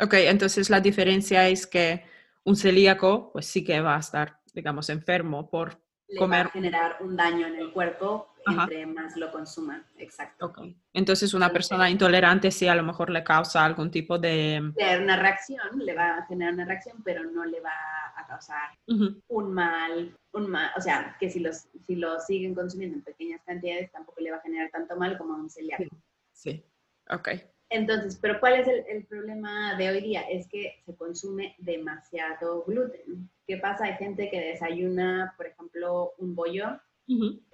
ok, 0.00 0.14
entonces 0.14 0.70
la 0.70 0.80
diferencia 0.80 1.48
es 1.48 1.66
que 1.66 2.04
un 2.44 2.56
celíaco 2.56 3.30
pues 3.32 3.46
sí 3.46 3.64
que 3.64 3.80
va 3.80 3.96
a 3.96 4.00
estar, 4.00 4.40
digamos, 4.52 4.90
enfermo 4.90 5.50
por 5.50 5.80
Le 6.08 6.18
comer. 6.18 6.44
va 6.44 6.48
a 6.48 6.52
generar 6.52 6.96
un 7.00 7.16
daño 7.16 7.46
en 7.46 7.56
el 7.56 7.72
cuerpo 7.72 8.34
entre 8.46 8.84
más 8.84 9.16
lo 9.16 9.32
consuma, 9.32 9.82
exacto. 9.96 10.46
Ok. 10.46 10.58
Entonces 10.92 11.32
una 11.32 11.50
persona 11.50 11.88
intolerante 11.88 12.50
sí 12.50 12.68
a 12.68 12.74
lo 12.74 12.82
mejor 12.82 13.08
le 13.08 13.24
causa 13.24 13.64
algún 13.64 13.90
tipo 13.90 14.18
de... 14.18 14.70
Tener 14.76 15.00
una 15.00 15.16
reacción, 15.16 15.78
le 15.78 15.94
va 15.94 16.18
a 16.18 16.26
generar 16.26 16.52
una 16.52 16.66
reacción, 16.66 17.02
pero 17.02 17.24
no 17.24 17.44
le 17.46 17.60
va 17.60 17.72
a 18.16 18.26
causar 18.26 18.68
Ujú, 18.86 19.20
un 19.28 19.54
mal, 19.54 20.14
un 20.32 20.50
mal, 20.50 20.70
o 20.76 20.80
sea, 20.80 21.16
que 21.18 21.30
si 21.30 21.40
los, 21.40 21.68
si 21.86 21.96
lo 21.96 22.20
siguen 22.20 22.54
consumiendo 22.54 22.96
en 22.98 23.02
pequeñas 23.02 23.40
cantidades, 23.46 23.90
tampoco 23.90 24.20
le 24.20 24.30
va 24.30 24.36
a 24.36 24.42
generar 24.42 24.70
tanto 24.70 24.94
mal 24.96 25.16
como 25.16 25.34
a 25.34 25.36
un 25.36 25.48
celíaco. 25.48 25.84
Sí, 26.32 26.62
ok. 27.08 27.28
Entonces, 27.70 28.18
pero 28.20 28.38
¿cuál 28.40 28.54
es 28.54 28.68
el, 28.68 28.84
el 28.88 29.04
problema 29.06 29.76
de 29.76 29.88
hoy 29.90 30.00
día? 30.00 30.22
Es 30.22 30.48
que 30.48 30.80
se 30.84 30.94
consume 30.94 31.54
demasiado 31.58 32.64
gluten. 32.64 33.30
¿Qué 33.46 33.56
pasa? 33.56 33.84
Hay 33.84 33.94
gente 33.94 34.30
que 34.30 34.40
desayuna, 34.40 35.34
por 35.36 35.46
ejemplo, 35.46 36.12
un 36.18 36.34
bollo, 36.34 36.78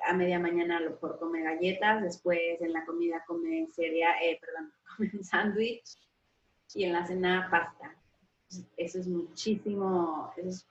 a 0.07 0.13
media 0.13 0.39
mañana 0.39 0.77
a 0.77 0.81
lo 0.81 0.91
mejor 0.91 1.19
come 1.19 1.43
galletas, 1.43 2.03
después 2.03 2.61
en 2.61 2.73
la 2.73 2.85
comida 2.85 3.25
come 3.27 3.67
cereal, 3.75 4.15
eh, 4.23 4.39
perdón, 4.41 4.73
come 4.97 5.11
un 5.13 5.25
sándwich 5.25 5.99
y 6.75 6.85
en 6.85 6.93
la 6.93 7.07
cena 7.07 7.49
pasta. 7.51 7.97
Eso 8.77 8.99
es 8.99 9.09
muchísimo, 9.09 10.33
eso 10.37 10.49
es 10.49 10.67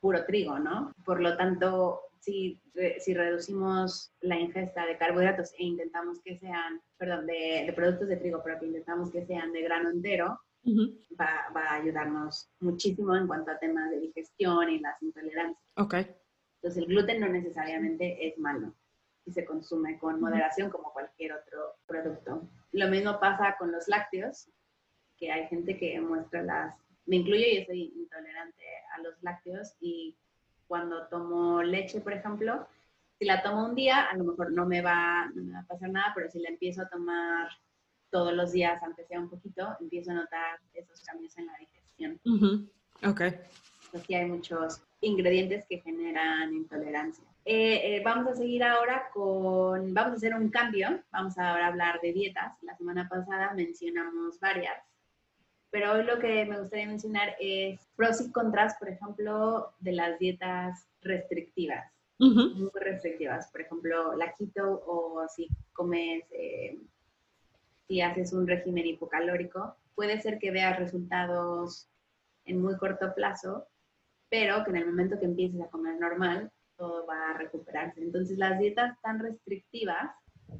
puro 0.00 0.24
trigo, 0.24 0.58
¿no? 0.58 0.92
Por 1.04 1.20
lo 1.20 1.36
tanto, 1.36 2.02
si, 2.20 2.60
si 2.98 3.14
reducimos 3.14 4.12
la 4.20 4.38
ingesta 4.38 4.86
de 4.86 4.98
carbohidratos 4.98 5.52
e 5.58 5.64
intentamos 5.64 6.20
que 6.22 6.36
sean, 6.36 6.80
perdón, 6.96 7.26
de, 7.26 7.64
de 7.66 7.72
productos 7.72 8.08
de 8.08 8.16
trigo, 8.16 8.42
pero 8.44 8.60
que 8.60 8.66
intentamos 8.66 9.10
que 9.10 9.24
sean 9.24 9.52
de 9.52 9.62
grano 9.62 9.90
entero, 9.90 10.38
ujú, 10.64 10.94
va, 11.18 11.50
va 11.56 11.62
a 11.62 11.74
ayudarnos 11.76 12.50
muchísimo 12.60 13.16
en 13.16 13.26
cuanto 13.26 13.50
a 13.50 13.58
temas 13.58 13.90
de 13.90 14.00
digestión 14.00 14.70
y 14.70 14.78
las 14.80 15.00
intolerancias. 15.02 15.64
Ok. 15.76 15.94
Entonces, 15.94 16.82
el 16.82 16.86
gluten 16.86 17.20
no 17.20 17.28
necesariamente 17.28 18.28
es 18.28 18.38
malo 18.38 18.74
y 19.24 19.32
se 19.32 19.44
consume 19.44 19.98
con 19.98 20.20
moderación 20.20 20.70
como 20.70 20.92
cualquier 20.92 21.32
otro 21.32 21.76
producto. 21.86 22.48
Lo 22.72 22.88
mismo 22.88 23.18
pasa 23.18 23.56
con 23.58 23.72
los 23.72 23.88
lácteos, 23.88 24.50
que 25.16 25.32
hay 25.32 25.46
gente 25.48 25.78
que 25.78 26.00
muestra 26.00 26.42
las... 26.42 26.76
Me 27.06 27.16
incluyo, 27.16 27.44
yo 27.54 27.64
soy 27.64 27.92
intolerante 27.96 28.62
a 28.94 29.02
los 29.02 29.22
lácteos 29.22 29.74
y 29.80 30.16
cuando 30.70 31.08
tomo 31.08 31.64
leche, 31.64 32.00
por 32.00 32.12
ejemplo, 32.12 32.64
si 33.18 33.24
la 33.24 33.42
tomo 33.42 33.66
un 33.66 33.74
día, 33.74 34.04
a 34.04 34.16
lo 34.16 34.22
mejor 34.22 34.52
no 34.52 34.66
me 34.66 34.80
va, 34.80 35.26
no 35.34 35.42
me 35.42 35.52
va 35.52 35.58
a 35.58 35.66
pasar 35.66 35.90
nada, 35.90 36.12
pero 36.14 36.30
si 36.30 36.38
la 36.38 36.48
empiezo 36.48 36.82
a 36.82 36.88
tomar 36.88 37.48
todos 38.08 38.32
los 38.32 38.52
días, 38.52 38.80
aunque 38.84 39.04
sea 39.04 39.18
un 39.18 39.28
poquito, 39.28 39.76
empiezo 39.80 40.12
a 40.12 40.14
notar 40.14 40.60
esos 40.72 41.00
cambios 41.02 41.36
en 41.38 41.46
la 41.46 41.56
digestión. 41.58 42.20
ujú, 42.24 42.70
Ok. 43.10 43.20
Aquí 43.98 44.14
hay 44.14 44.26
muchos 44.26 44.80
ingredientes 45.00 45.66
que 45.68 45.80
generan 45.80 46.54
intolerancia. 46.54 47.24
Eh, 47.44 47.96
eh, 47.96 48.02
vamos 48.04 48.28
a 48.28 48.36
seguir 48.36 48.62
ahora 48.62 49.08
con, 49.12 49.92
vamos 49.92 50.12
a 50.12 50.16
hacer 50.16 50.36
un 50.36 50.50
cambio, 50.50 51.02
vamos 51.10 51.36
a 51.36 51.50
ahora 51.50 51.66
hablar 51.66 52.00
de 52.00 52.12
dietas. 52.12 52.62
La 52.62 52.76
semana 52.76 53.08
pasada 53.08 53.54
mencionamos 53.54 54.38
varias, 54.38 54.78
pero 55.70 55.92
hoy 55.92 56.04
lo 56.04 56.18
que 56.18 56.44
me 56.44 56.58
gustaría 56.58 56.86
mencionar 56.86 57.36
es 57.40 57.80
pros 57.96 58.20
y 58.20 58.30
contras, 58.32 58.74
por 58.78 58.88
ejemplo, 58.88 59.72
de 59.80 59.92
las 59.92 60.18
dietas 60.18 60.86
restrictivas, 61.02 61.90
Ujú, 62.18 62.50
muy 62.56 62.70
restrictivas. 62.74 63.50
Por 63.50 63.62
ejemplo, 63.62 64.14
la 64.16 64.34
keto 64.34 64.82
o 64.86 65.26
si 65.28 65.48
comes, 65.72 66.24
eh, 66.32 66.78
si 67.86 68.00
haces 68.00 68.32
un 68.32 68.46
régimen 68.46 68.86
hipocalórico, 68.86 69.76
puede 69.94 70.20
ser 70.20 70.38
que 70.38 70.50
veas 70.50 70.78
resultados 70.78 71.88
en 72.44 72.60
muy 72.60 72.76
corto 72.76 73.14
plazo, 73.14 73.66
pero 74.28 74.64
que 74.64 74.70
en 74.70 74.76
el 74.76 74.86
momento 74.86 75.18
que 75.18 75.26
empieces 75.26 75.60
a 75.60 75.68
comer 75.68 75.98
normal, 76.00 76.50
todo 76.76 77.06
va 77.06 77.30
a 77.30 77.38
recuperarse. 77.38 78.00
Entonces, 78.00 78.38
las 78.38 78.58
dietas 78.58 79.00
tan 79.02 79.18
restrictivas, 79.18 80.10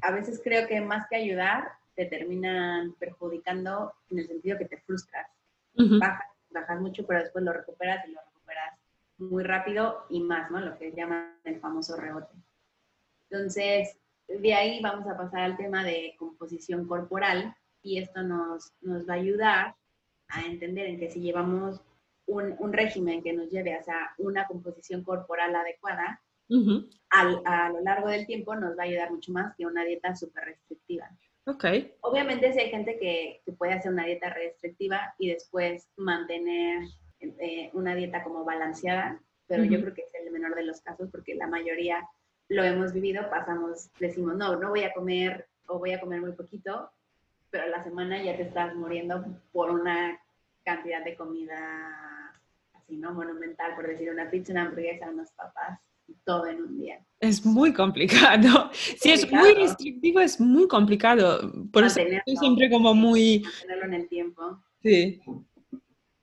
a 0.03 0.13
veces 0.13 0.41
creo 0.43 0.67
que 0.69 0.81
más 0.81 1.07
que 1.09 1.17
ayudar, 1.17 1.73
te 2.01 2.17
terminan 2.17 2.95
perjudicando 2.95 3.93
en 4.11 4.19
el 4.21 4.27
sentido 4.27 4.57
que 4.59 4.65
te 4.65 4.79
frustras. 4.79 5.27
ujú, 5.77 5.99
Bajas, 5.99 6.29
bajas 6.51 6.81
mucho, 6.81 7.07
pero 7.07 7.21
después 7.21 7.45
lo 7.45 7.53
recuperas 7.53 8.07
y 8.09 8.13
lo 8.13 8.21
recuperas 8.27 8.79
muy 9.19 9.43
rápido 9.45 10.07
y 10.09 10.21
más, 10.21 10.51
¿no? 10.51 10.61
Lo 10.61 10.79
que 10.79 10.93
llaman 10.93 11.39
el 11.45 11.61
famoso 11.61 11.97
rebote. 11.97 12.35
Entonces, 13.31 13.99
de 14.29 14.55
ahí 14.55 14.81
vamos 14.83 15.07
a 15.09 15.17
pasar 15.17 15.41
al 15.43 15.57
tema 15.57 15.85
de 15.85 16.15
composición 16.19 16.87
corporal 16.87 17.55
y 17.83 17.99
esto 17.99 18.23
nos, 18.23 18.73
nos 18.81 19.09
va 19.09 19.15
a 19.15 19.17
ayudar 19.17 19.75
a 20.29 20.43
entender 20.47 20.87
en 20.87 20.99
que 20.99 21.11
si 21.11 21.21
llevamos 21.21 21.81
un, 22.27 22.55
un 22.59 22.73
régimen 22.73 23.23
que 23.23 23.33
nos 23.33 23.51
lleve 23.51 23.75
hacia 23.75 23.97
una 24.19 24.47
composición 24.47 25.03
corporal 25.05 25.55
adecuada, 25.55 26.21
ujú, 26.49 26.89
al- 27.11 27.43
a 27.45 27.69
lo 27.71 27.81
largo 27.81 28.09
del 28.09 28.27
tiempo 28.27 28.55
nos 28.55 28.77
va 28.79 28.83
a 28.85 28.87
ayudar 28.87 29.11
mucho 29.11 29.33
más 29.33 29.55
que 29.57 29.67
una 29.67 29.85
dieta 29.85 30.15
súper 30.15 30.45
restrictiva. 30.45 31.11
Ok. 31.47 31.65
Obviamente 32.03 32.53
si 32.53 32.61
hay 32.61 32.71
gente 32.71 32.99
que, 32.99 33.41
que 33.45 33.53
puede 33.53 33.73
hacer 33.73 33.93
una 33.93 34.05
dieta 34.05 34.31
restrictiva 34.31 35.15
y 35.19 35.31
después 35.31 35.89
mantener 35.97 36.85
eh, 37.21 37.71
una 37.73 37.95
dieta 37.95 38.23
como 38.23 38.45
balanceada, 38.45 39.21
pero 39.47 39.65
yo 39.65 39.81
creo 39.81 39.95
que 39.95 40.03
es 40.03 40.15
el 40.15 40.31
menor 40.31 40.55
de 40.55 40.65
los 40.65 40.81
casos 40.81 41.09
porque 41.11 41.35
la 41.35 41.47
mayoría 41.49 42.09
lo 42.49 42.63
hemos 42.65 42.93
vivido, 42.93 43.29
pasamos, 43.31 43.91
decimos, 43.99 44.37
no, 44.37 44.57
no 44.57 44.71
voy 44.71 44.85
a 44.85 44.93
comer 44.93 45.49
o 45.67 45.79
voy 45.79 45.93
a 45.93 46.01
comer 46.01 46.21
muy 46.21 46.33
poquito, 46.33 46.91
pero 47.51 47.65
a 47.65 47.69
la 47.69 47.83
semana 47.85 48.23
ya 48.23 48.37
te 48.37 48.43
estás 48.43 48.75
muriendo 48.75 49.25
por 49.53 49.71
una 49.71 50.21
cantidad 50.65 51.05
de 51.05 51.17
comida 51.17 51.59
así, 52.75 52.97
¿no? 52.97 53.13
Monumental, 53.13 53.75
por 53.75 53.87
decir, 53.87 54.11
una 54.11 54.31
pizza, 54.31 54.53
una 54.53 54.63
hamburguesa, 54.63 55.11
unas 55.11 55.33
papas, 55.33 55.81
todo 56.25 56.47
en 56.47 56.63
un 56.63 56.79
día. 56.79 57.05
Es 57.21 57.45
muy 57.45 57.73
complicado. 57.73 58.71
Si 59.01 59.11
es 59.11 59.31
muy 59.31 59.55
restrictivo, 59.55 60.21
es 60.21 60.41
muy 60.41 60.67
complicado. 60.69 61.53
Por 61.73 61.85
eso 61.85 62.01
estoy 62.01 62.37
siempre 62.37 62.71
como 62.71 62.95
muy... 62.95 63.41
Mantenerlo 63.43 63.85
en 63.85 63.95
el 63.95 64.09
tiempo, 64.09 64.63
Sí. 64.83 65.21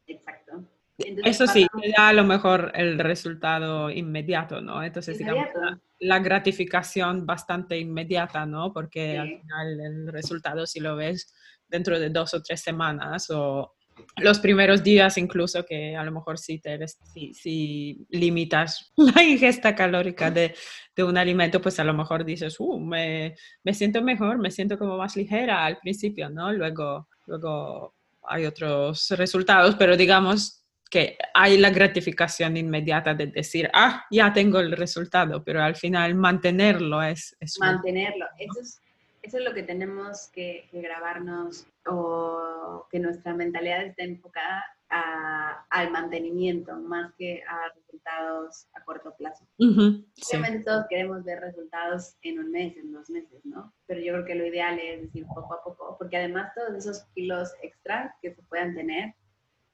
exacto. 0.07 0.63
Entonces, 0.97 1.35
Eso 1.41 1.45
sí, 1.47 1.67
te 1.79 1.89
da 1.95 2.07
a 2.09 2.13
lo 2.13 2.23
mejor 2.23 2.71
el 2.73 2.97
resultado 2.97 3.91
inmediato, 3.91 4.61
¿no? 4.61 4.81
Entonces, 4.83 5.17
digamos, 5.19 5.45
Inmediato. 5.45 5.77
la, 5.99 6.17
la 6.17 6.19
gratificación 6.19 7.25
bastante 7.27 7.77
inmediata, 7.77 8.47
¿no? 8.47 8.73
Porque 8.73 9.11
Sí. 9.11 9.17
al 9.17 9.27
final 9.41 9.79
el 9.79 10.07
resultado 10.11 10.65
si 10.65 10.79
lo 10.79 10.95
ves 10.95 11.31
dentro 11.67 11.99
de 11.99 12.09
dos 12.09 12.33
o 12.33 12.41
tres 12.41 12.61
semanas 12.61 13.29
o 13.29 13.75
los 14.17 14.39
primeros 14.39 14.83
días 14.83 15.17
incluso 15.17 15.65
que 15.65 15.95
a 15.95 16.03
lo 16.03 16.11
mejor 16.11 16.37
si, 16.37 16.59
te, 16.59 16.79
si, 16.87 17.33
si 17.33 18.05
limitas 18.09 18.91
la 18.97 19.23
ingesta 19.23 19.75
calórica 19.75 20.31
de, 20.31 20.55
de 20.95 21.03
un 21.03 21.17
alimento, 21.17 21.61
pues 21.61 21.79
a 21.79 21.83
lo 21.83 21.93
mejor 21.93 22.25
dices, 22.25 22.59
uh, 22.59 22.79
me, 22.79 23.35
me 23.63 23.73
siento 23.73 24.01
mejor, 24.01 24.37
me 24.39 24.51
siento 24.51 24.77
como 24.77 24.97
más 24.97 25.15
ligera 25.15 25.65
al 25.65 25.77
principio, 25.77 26.29
¿no? 26.29 26.51
Luego, 26.51 27.07
luego 27.25 27.95
hay 28.23 28.45
otros 28.45 29.09
resultados, 29.11 29.75
pero 29.75 29.95
digamos 29.95 30.63
que 30.89 31.17
hay 31.33 31.57
la 31.57 31.69
gratificación 31.69 32.57
inmediata 32.57 33.13
de 33.13 33.27
decir, 33.27 33.69
ah, 33.73 34.05
ya 34.09 34.31
tengo 34.31 34.59
el 34.59 34.71
resultado, 34.71 35.43
pero 35.43 35.61
al 35.61 35.75
final 35.75 36.15
mantenerlo 36.15 37.01
es... 37.01 37.35
es 37.39 37.59
mantenerlo. 37.59 38.25
Eso 38.39 38.61
es, 38.61 38.81
eso 39.21 39.37
es 39.37 39.43
lo 39.43 39.53
que 39.53 39.63
tenemos 39.63 40.29
que, 40.29 40.67
que 40.71 40.81
grabarnos 40.81 41.67
o 41.89 42.87
que 42.91 42.99
nuestra 42.99 43.33
mentalidad 43.33 43.85
esté 43.85 44.03
enfocada 44.03 44.63
a- 44.89 45.65
al 45.69 45.91
mantenimiento 45.91 46.75
más 46.77 47.13
que 47.17 47.43
a 47.47 47.73
resultados 47.75 48.67
a 48.73 48.83
corto 48.85 49.13
plazo. 49.17 49.45
Ujú, 49.59 50.05
sí. 50.13 50.37
Obviamente 50.37 50.63
todos 50.63 50.85
queremos 50.89 51.23
ver 51.25 51.39
resultados 51.41 52.15
en 52.21 52.39
un 52.39 52.51
mes, 52.51 52.77
en 52.77 52.93
dos 52.93 53.09
meses, 53.09 53.43
¿no? 53.45 53.73
Pero 53.85 53.99
yo 53.99 54.13
creo 54.13 54.25
que 54.25 54.35
lo 54.35 54.45
ideal 54.45 54.79
es 54.79 55.01
decir 55.01 55.25
poco 55.27 55.53
a 55.53 55.63
poco, 55.63 55.95
porque 55.97 56.17
además 56.17 56.53
todos 56.55 56.73
esos 56.75 57.03
kilos 57.15 57.51
extra 57.61 58.15
que 58.21 58.33
se 58.33 58.41
puedan 58.43 58.73
tener 58.75 59.13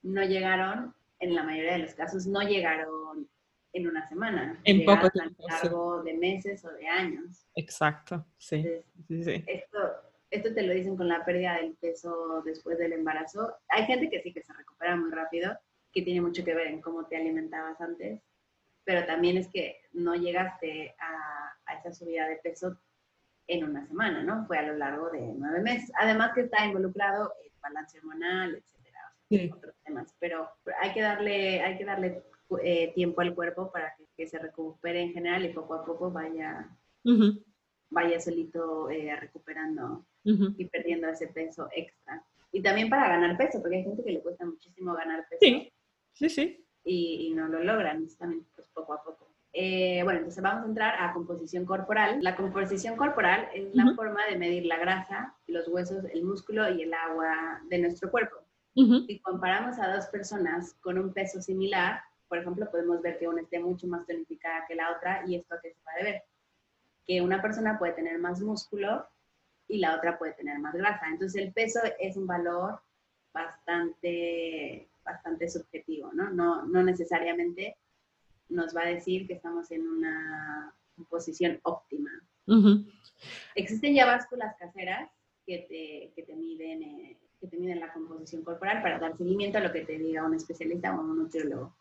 no 0.02 0.24
llegaron, 0.24 0.94
en 1.20 1.36
la 1.36 1.44
mayoría 1.44 1.74
de 1.74 1.80
los 1.80 1.94
casos, 1.94 2.26
no 2.28 2.42
llegaron 2.42 3.30
en 3.74 3.88
una 3.88 4.08
semana. 4.10 4.60
En 4.66 4.84
poco 4.86 5.08
llegaron 5.08 5.12
tiempo, 5.12 5.44
a 5.48 5.52
lo 5.52 5.64
largo 5.64 6.04
de 6.04 6.14
meses 6.16 6.66
o 6.66 6.72
de 6.74 6.88
años. 6.88 7.46
Exacto, 7.56 8.26
sí. 8.38 8.56
Entonces, 8.58 8.86
sí, 9.08 9.24
sí. 9.24 9.44
esto, 9.48 9.78
esto 10.34 10.54
te 10.54 10.64
lo 10.64 10.74
dicen 10.74 10.98
con 10.98 11.08
la 11.08 11.24
pérdida 11.24 11.58
del 11.58 11.76
peso 11.76 12.42
después 12.44 12.78
del 12.80 12.94
embarazo. 12.94 13.56
Hay 13.70 13.86
gente 13.86 14.10
que 14.10 14.22
sí 14.22 14.34
que 14.34 14.42
se 14.42 14.52
recupera 14.54 14.96
muy 14.96 15.12
rápido, 15.12 15.56
que 15.92 16.02
tiene 16.02 16.22
mucho 16.22 16.44
que 16.44 16.56
ver 16.56 16.68
en 16.68 16.82
cómo 16.82 17.06
te 17.06 17.18
alimentabas 17.18 17.80
antes, 17.80 18.20
pero 18.84 19.06
también 19.06 19.38
es 19.38 19.48
que 19.48 19.80
no 19.94 20.16
llegaste 20.16 20.96
a, 21.00 21.72
a 21.72 21.78
esa 21.78 21.94
subida 21.94 22.28
de 22.28 22.38
peso 22.38 22.78
en 23.48 23.64
una 23.64 23.86
semana, 23.86 24.24
¿no? 24.24 24.46
Fue 24.48 24.58
a 24.58 24.64
lo 24.64 24.76
largo 24.76 25.12
de 25.12 25.22
nueve 25.36 25.62
meses. 25.62 25.92
Además 26.00 26.32
que 26.34 26.42
está 26.42 26.66
involucrado 26.66 27.32
el 27.44 27.52
balance 27.62 28.00
hormonal, 28.00 28.56
etcétera, 28.56 29.14
sí. 29.30 29.52
otros 29.54 29.76
temas. 29.84 30.16
Pero 30.20 30.50
hay 30.82 30.94
que 30.94 31.02
darle, 31.02 31.62
hay 31.62 31.78
que 31.78 31.86
darle 31.86 32.24
eh, 32.64 32.92
tiempo 32.96 33.22
al 33.22 33.36
cuerpo 33.36 33.72
para 33.72 33.94
que, 33.96 34.28
se 34.28 34.40
recupere 34.40 35.02
en 35.02 35.12
general 35.12 35.46
y 35.46 35.54
poco 35.54 35.74
a 35.74 35.86
poco 35.86 36.10
vaya, 36.10 36.70
vaya 37.94 38.20
solito 38.20 38.90
eh, 38.90 39.16
recuperando 39.16 40.06
y 40.24 40.66
perdiendo 40.66 41.08
ese 41.08 41.28
peso 41.28 41.70
extra. 41.72 42.24
Y 42.52 42.62
también 42.62 42.90
para 42.90 43.08
ganar 43.08 43.38
peso, 43.38 43.62
porque 43.62 43.78
hay 43.78 43.84
gente 43.84 44.04
que 44.04 44.12
le 44.12 44.22
cuesta 44.22 44.46
muchísimo 44.46 44.94
ganar 44.94 45.26
peso. 45.30 45.40
Sí, 45.42 45.74
sí, 46.14 46.30
sí. 46.30 46.66
Y, 46.84 47.28
y 47.28 47.34
no 47.34 47.48
lo 47.48 47.64
logran, 47.64 48.08
también 48.18 48.46
pues 48.56 48.68
poco 48.70 48.94
a 48.94 49.04
poco. 49.04 49.34
Eh, 49.56 50.02
bueno, 50.04 50.20
entonces 50.20 50.44
vamos 50.44 50.64
a 50.64 50.68
entrar 50.68 50.96
a 51.00 51.14
composición 51.14 51.66
corporal. 51.66 52.18
La 52.22 52.36
composición 52.36 52.98
corporal 52.98 53.48
es 53.54 53.74
la 53.76 53.94
forma 53.96 54.26
de 54.26 54.38
medir 54.38 54.66
la 54.66 54.80
grasa, 54.80 55.36
los 55.48 55.68
huesos, 55.68 56.04
el 56.12 56.24
músculo 56.24 56.70
y 56.74 56.82
el 56.82 56.94
agua 56.94 57.62
de 57.70 57.78
nuestro 57.78 58.10
cuerpo. 58.10 58.38
Si 58.76 59.20
comparamos 59.20 59.78
a 59.78 59.94
dos 59.94 60.08
personas 60.08 60.74
con 60.82 60.98
un 60.98 61.14
peso 61.14 61.40
similar, 61.40 62.02
por 62.28 62.40
ejemplo, 62.40 62.68
podemos 62.72 63.00
ver 63.04 63.20
que 63.20 63.28
una 63.28 63.42
esté 63.42 63.60
mucho 63.60 63.86
más 63.86 64.08
tonificada 64.08 64.66
que 64.68 64.74
la 64.74 64.92
otra 64.92 65.24
y 65.28 65.36
esto 65.36 65.54
a 65.54 65.62
qué 65.62 65.72
se 65.72 65.80
va 65.86 65.92
a 66.00 66.04
ver. 66.04 66.24
Que 67.08 67.22
una 67.22 67.42
persona 67.42 67.78
puede 67.78 67.94
tener 67.94 68.18
más 68.20 68.42
músculo 68.42 69.06
y 69.68 69.78
la 69.78 69.96
otra 69.96 70.18
puede 70.18 70.34
tener 70.34 70.60
más 70.60 70.74
grasa. 70.74 71.08
Entonces 71.08 71.42
el 71.42 71.54
peso 71.54 71.80
es 72.00 72.18
un 72.18 72.28
valor 72.28 72.80
bastante, 73.34 74.88
bastante 75.04 75.50
subjetivo, 75.50 76.12
¿no? 76.14 76.30
No, 76.30 76.66
no 76.66 76.84
necesariamente 76.84 77.78
nos 78.50 78.76
va 78.76 78.82
a 78.82 78.88
decir 78.88 79.28
que 79.28 79.34
estamos 79.34 79.72
en 79.72 79.88
una 79.88 80.74
posición 81.10 81.60
óptima. 81.64 82.12
Existen 83.56 83.96
ya 83.96 84.06
básculas 84.06 84.56
caseras 84.58 85.10
que 85.46 85.66
te, 85.70 86.14
que 86.16 86.24
te 86.24 86.36
miden, 86.36 86.84
eh, 86.84 87.18
que 87.40 87.48
te 87.48 87.58
miden 87.58 87.80
la 87.80 87.92
composición 87.92 88.44
corporal 88.44 88.82
para 88.82 89.00
dar 89.00 89.18
seguimiento 89.18 89.58
a 89.58 89.62
lo 89.62 89.72
que 89.72 89.82
te 89.82 89.98
diga 89.98 90.26
un 90.26 90.36
especialista 90.36 90.96
o 90.96 91.02
un 91.02 91.18
nutriólogo. 91.18 91.76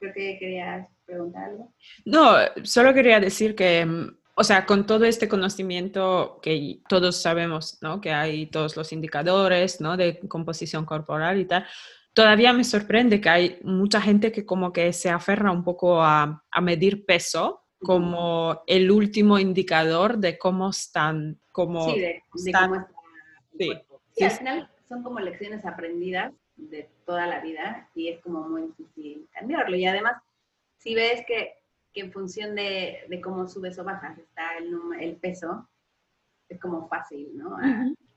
Creo 0.00 0.12
que 0.12 0.38
querías 0.38 0.88
preguntar 1.06 1.50
algo. 1.50 1.72
No, 2.04 2.34
solo 2.64 2.92
quería 2.92 3.20
decir 3.20 3.54
que, 3.54 3.86
mm, 3.86 4.16
o 4.34 4.42
sea, 4.42 4.66
con 4.66 4.86
todo 4.86 5.04
este 5.04 5.28
conocimiento 5.28 6.40
que 6.42 6.80
todos 6.88 7.22
sabemos, 7.22 7.78
¿no? 7.82 8.00
Que 8.00 8.10
hay 8.10 8.46
todos 8.46 8.76
los 8.76 8.92
indicadores, 8.92 9.80
¿no? 9.80 9.96
De 9.96 10.18
composición 10.20 10.84
corporal 10.84 11.38
y 11.38 11.44
tal 11.44 11.66
todavía 12.12 12.52
me 12.52 12.64
sorprende 12.64 13.20
que 13.20 13.28
hay 13.28 13.58
mucha 13.62 14.00
gente 14.00 14.32
que 14.32 14.44
como 14.44 14.72
que 14.72 14.92
se 14.92 15.10
aferra 15.10 15.52
un 15.52 15.64
poco 15.64 16.02
a, 16.02 16.42
medir 16.60 17.04
peso 17.04 17.64
como 17.78 18.62
el 18.66 18.90
último 18.90 19.38
indicador 19.38 20.18
de 20.18 20.36
cómo 20.36 20.68
están, 20.68 21.40
como 21.52 21.90
sí, 21.90 22.00
de, 22.00 22.22
cómo 22.28 22.44
está 22.44 22.88
sí. 23.58 23.72
sí, 24.16 24.24
al 24.24 24.30
final 24.32 24.70
son 24.86 25.02
como 25.02 25.18
lecciones 25.20 25.64
aprendidas 25.64 26.34
de 26.56 26.90
toda 27.10 27.26
la 27.26 27.40
vida 27.40 27.88
y 27.92 28.06
es 28.06 28.20
como 28.20 28.48
muy 28.48 28.68
difícil 28.68 29.28
cambiarlo. 29.32 29.74
Y 29.74 29.84
además, 29.84 30.22
si 30.78 30.94
ves 30.94 31.24
que, 31.26 31.54
que 31.92 32.02
en 32.02 32.12
función 32.12 32.54
de, 32.54 33.00
de, 33.08 33.20
cómo 33.20 33.48
subes 33.48 33.76
o 33.80 33.84
bajas 33.84 34.16
está 34.16 34.56
el, 34.58 34.78
el 35.00 35.16
peso, 35.16 35.68
es 36.48 36.60
como 36.60 36.88
fácil, 36.88 37.30
¿no? 37.34 37.56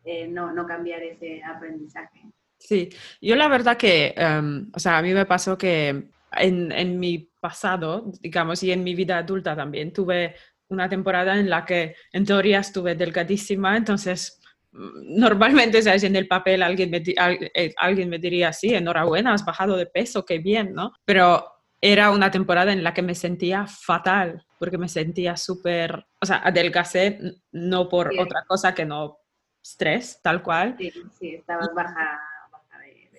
Eh, 0.06 0.28
no, 0.28 0.52
no 0.52 0.68
cambiar 0.68 1.02
ese 1.02 1.42
aprendizaje. 1.44 2.24
Sí, 2.60 2.90
yo 3.22 3.38
la 3.38 3.48
verdad 3.48 3.78
que, 3.78 4.14
em, 4.18 4.70
o 4.74 4.78
sea, 4.78 4.98
a 4.98 5.02
mí 5.02 5.14
me 5.14 5.26
pasó 5.26 5.58
que 5.58 6.10
en, 6.34 6.72
en, 6.74 7.00
mi 7.00 7.32
pasado, 7.40 8.12
digamos, 8.20 8.62
y 8.64 8.74
en 8.74 8.84
mi 8.84 8.96
vida 8.96 9.18
adulta 9.18 9.56
también, 9.56 9.94
tuve 9.94 10.36
una 10.68 10.90
temporada 10.90 11.40
en 11.40 11.50
la 11.50 11.64
que 11.64 11.96
en 12.12 12.26
teoría 12.26 12.60
estuve 12.60 12.96
delgadísima, 12.96 13.78
entonces 13.78 14.43
normalmente, 14.74 15.82
¿sabes? 15.82 16.04
En 16.04 16.16
el 16.16 16.28
papel 16.28 16.64
alguien 16.64 16.90
me, 16.90 17.04
eh, 17.06 17.74
alguien 17.78 18.10
me 18.10 18.20
diría, 18.20 18.52
sí, 18.54 18.74
enhorabuena, 18.74 19.34
has 19.34 19.46
bajado 19.46 19.78
de 19.78 19.86
peso, 19.86 20.26
qué 20.26 20.40
bien, 20.40 20.74
¿no? 20.74 20.94
Pero 21.06 21.46
era 21.80 22.12
una 22.12 22.32
temporada 22.32 22.72
en 22.72 22.84
la 22.84 22.94
que 22.94 23.02
me 23.02 23.16
sentía 23.16 23.68
fatal, 23.68 24.46
porque 24.58 24.78
me 24.78 24.90
sentía 24.90 25.38
súper, 25.38 26.06
o 26.22 26.26
sea, 26.26 26.38
adelgacé 26.38 27.20
no 27.52 27.90
por 27.90 28.12
otra 28.18 28.44
cosa 28.48 28.74
que 28.74 28.86
no 28.86 29.20
estrés, 29.62 30.20
tal 30.22 30.42
cual. 30.42 30.76
Sí, 30.80 30.92
sí, 31.20 31.36
estabas 31.36 31.70
baja 31.74 32.20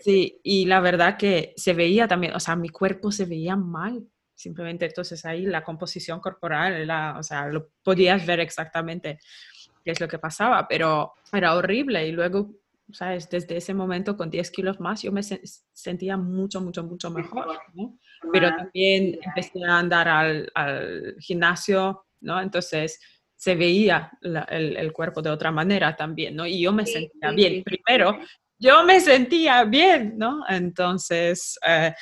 Sí, 0.03 0.41
y 0.43 0.67
la 0.67 0.81
verdad 0.81 1.17
que 1.17 1.55
se 1.57 1.73
veía 1.73 2.07
también, 2.09 2.35
o 2.35 2.41
sea, 2.41 2.57
mi 2.57 2.69
cuerpo 2.69 3.11
se 3.11 3.25
veía 3.25 3.57
mal, 3.57 4.07
simplemente 4.35 4.85
entonces 4.85 5.25
ahí 5.25 5.47
la 5.47 5.63
composición 5.63 6.21
corporal, 6.21 6.87
la, 6.87 7.17
o 7.19 7.23
sea, 7.23 7.47
lo 7.47 7.71
podías 7.83 8.27
ver 8.27 8.41
exactamente 8.41 9.19
qué 9.85 9.91
es 9.91 10.01
lo 10.01 10.09
que 10.09 10.19
pasaba, 10.19 10.67
pero 10.67 11.13
era 11.33 11.55
horrible 11.55 12.09
y 12.09 12.13
luego, 12.13 12.51
¿sabes? 12.93 13.29
Desde 13.29 13.57
ese 13.59 13.75
momento 13.75 14.17
con 14.17 14.31
10 14.31 14.51
kilos 14.51 14.81
más 14.81 15.03
yo 15.03 15.13
me 15.13 15.23
sentía 15.23 16.17
mucho, 16.17 16.61
mucho, 16.61 16.83
mucho 16.83 17.11
mejor, 17.11 17.59
¿no? 17.75 17.99
Pero 18.33 18.49
también 18.57 19.19
empecé 19.23 19.63
a 19.65 19.79
andar 19.79 20.09
al, 20.09 20.51
al 20.55 21.17
gimnasio, 21.21 22.07
¿no? 22.21 22.41
Entonces 22.41 22.99
se 23.37 23.55
veía 23.55 24.11
el, 24.23 24.77
el, 24.77 24.93
cuerpo 24.93 25.21
de 25.21 25.29
otra 25.29 25.51
manera 25.51 25.95
también, 25.95 26.35
¿no? 26.35 26.47
Y 26.47 26.63
yo 26.63 26.73
me 26.73 26.87
sentía 26.87 27.31
bien. 27.33 27.63
Primero, 27.63 28.19
yo 28.59 28.85
me 28.85 29.01
sentía 29.01 29.65
bien, 29.65 30.15
¿no? 30.17 30.45
Entonces, 30.49 31.59
eh, 31.67 31.93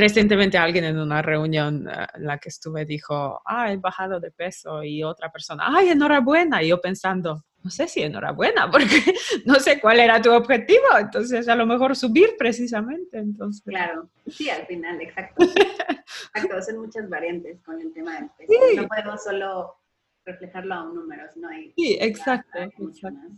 recientemente 0.00 0.58
alguien 0.58 0.84
en 0.84 0.98
una 0.98 1.22
reunión 1.22 1.88
eh, 1.88 2.06
en 2.14 2.26
la 2.26 2.38
que 2.38 2.48
estuve 2.48 2.84
dijo, 2.84 3.40
ah, 3.44 3.72
he 3.72 3.76
bajado 3.76 4.18
de 4.18 4.30
peso 4.30 4.82
y 4.82 5.02
otra 5.02 5.30
persona, 5.30 5.64
ay, 5.66 5.90
enhorabuena. 5.90 6.62
Y 6.62 6.68
yo 6.68 6.80
pensando, 6.80 7.44
no 7.62 7.70
sé 7.70 7.86
si 7.86 8.02
enhorabuena, 8.02 8.70
porque 8.70 9.00
no 9.44 9.56
sé 9.56 9.80
cuál 9.80 10.00
era 10.00 10.20
tu 10.20 10.32
objetivo, 10.32 10.98
entonces 10.98 11.48
a 11.48 11.54
lo 11.54 11.66
mejor 11.66 11.94
subir 11.94 12.30
precisamente. 12.38 13.18
Entonces. 13.18 13.62
Claro, 13.64 14.10
sí, 14.26 14.50
al 14.50 14.66
final, 14.66 15.00
exacto. 15.00 15.44
exacto, 16.34 16.62
son 16.62 16.78
muchas 16.78 17.08
variantes 17.08 17.60
con 17.62 17.80
el 17.80 17.92
tema 17.92 18.14
del 18.16 18.30
peso. 18.38 18.52
No 18.76 18.88
podemos 18.88 19.22
solo 19.22 19.76
reflejarlo 20.24 20.74
a 20.74 20.82
un 20.82 20.94
número, 20.94 21.24
sino 21.32 21.48
hay... 21.48 21.72
Sí, 21.76 21.96
exacto. 22.00 22.58
exacto. 22.58 23.28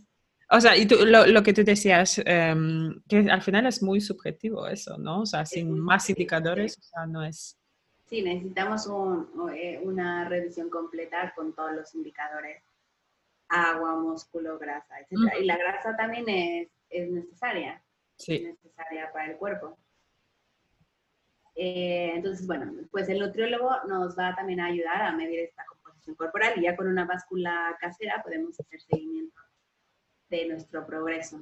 O 0.55 0.61
sea, 0.61 0.77
y 0.77 0.85
tú, 0.85 0.97
lo, 1.03 1.41
que 1.41 1.51
tú 1.51 1.63
decías, 1.63 2.21
em, 2.25 3.01
que 3.09 3.27
al 3.31 3.41
final 3.41 3.65
es 3.65 3.81
muy 3.81 3.99
subjetivo 3.99 4.67
eso, 4.67 4.99
¿no? 4.99 5.21
O 5.21 5.25
sea, 5.25 5.47
sin 5.47 5.79
más 5.79 6.07
indicadores, 6.11 6.77
o 6.77 6.81
sea, 6.83 7.07
no 7.07 7.23
es... 7.23 7.57
Sí, 8.05 8.21
necesitamos 8.21 8.87
eh, 9.55 9.79
una 9.81 10.29
revisión 10.29 10.69
completa 10.69 11.33
con 11.35 11.55
todos 11.55 11.73
los 11.73 11.95
indicadores, 11.95 12.61
agua, 13.49 13.95
músculo, 13.95 14.59
grasa, 14.59 14.99
etc. 14.99 15.33
Y 15.41 15.45
la 15.45 15.57
grasa 15.57 15.95
también 15.95 16.29
es, 16.29 16.69
es 16.89 17.09
necesaria, 17.09 17.83
sí. 18.17 18.35
es 18.35 18.43
necesaria 18.43 19.11
para 19.11 19.31
el 19.31 19.37
cuerpo. 19.37 19.79
Eh, 21.55 22.11
entonces, 22.13 22.45
bueno, 22.45 22.71
pues 22.91 23.09
el 23.09 23.17
nutriólogo 23.17 23.71
nos 23.87 24.15
va 24.15 24.35
también 24.35 24.59
a 24.59 24.67
ayudar 24.67 25.01
a 25.01 25.13
medir 25.13 25.39
esta 25.39 25.65
composición 25.65 26.15
corporal 26.15 26.53
y 26.57 26.61
ya 26.61 26.75
con 26.75 26.87
una 26.87 27.05
báscula 27.05 27.75
casera 27.79 28.21
podemos 28.21 28.59
hacer 28.59 28.79
seguimiento 28.81 29.41
de 30.37 30.47
nuestro 30.47 30.85
progreso. 30.85 31.39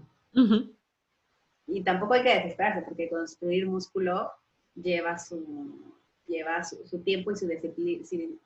Y 1.68 1.84
tampoco 1.84 2.14
hay 2.14 2.24
que 2.24 2.36
desesperarse, 2.36 2.82
porque 2.82 3.10
construir 3.10 3.68
músculo 3.68 4.32
lleva 4.76 5.18
su, 5.18 5.94
lleva 6.28 6.64
su, 6.64 7.00
tiempo 7.04 7.32
y 7.32 7.36
su 7.38 7.48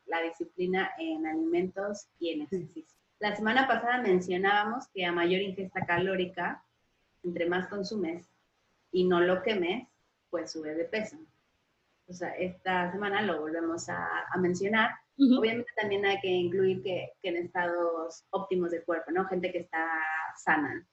la 0.05 0.21
disciplina 0.21 0.91
en 0.99 1.25
alimentos 1.25 2.07
y 2.19 2.31
en 2.31 2.41
ejercicio. 2.41 2.95
La 3.19 3.35
semana 3.35 3.67
pasada 3.67 4.01
mencionábamos 4.01 4.87
que 4.93 5.05
a 5.05 5.11
mayor 5.11 5.41
ingesta 5.41 5.85
calórica, 5.85 6.63
entre 7.23 7.47
más 7.47 7.67
consumes 7.67 8.25
y 8.91 9.05
no 9.05 9.21
lo 9.21 9.41
quemes, 9.41 9.87
pues 10.29 10.51
sube 10.51 10.75
de 10.75 10.85
peso. 10.85 11.17
O 12.07 12.13
sea, 12.13 12.29
esta 12.35 12.91
semana 12.91 13.21
lo 13.21 13.39
volvemos 13.39 13.89
a, 13.89 14.25
a 14.31 14.37
mencionar 14.37 14.91
Obviamente 15.17 15.71
también 15.77 16.05
hay 16.05 16.19
que 16.19 16.27
incluir 16.27 16.83
que, 16.83 17.13
en 17.23 17.37
estados 17.37 18.25
óptimos 18.31 18.71
del 18.71 18.83
cuerpo, 18.83 19.11
¿no? 19.11 19.25
Gente 19.25 19.51
que 19.51 19.59
está 19.59 19.87
sana, 20.37 20.85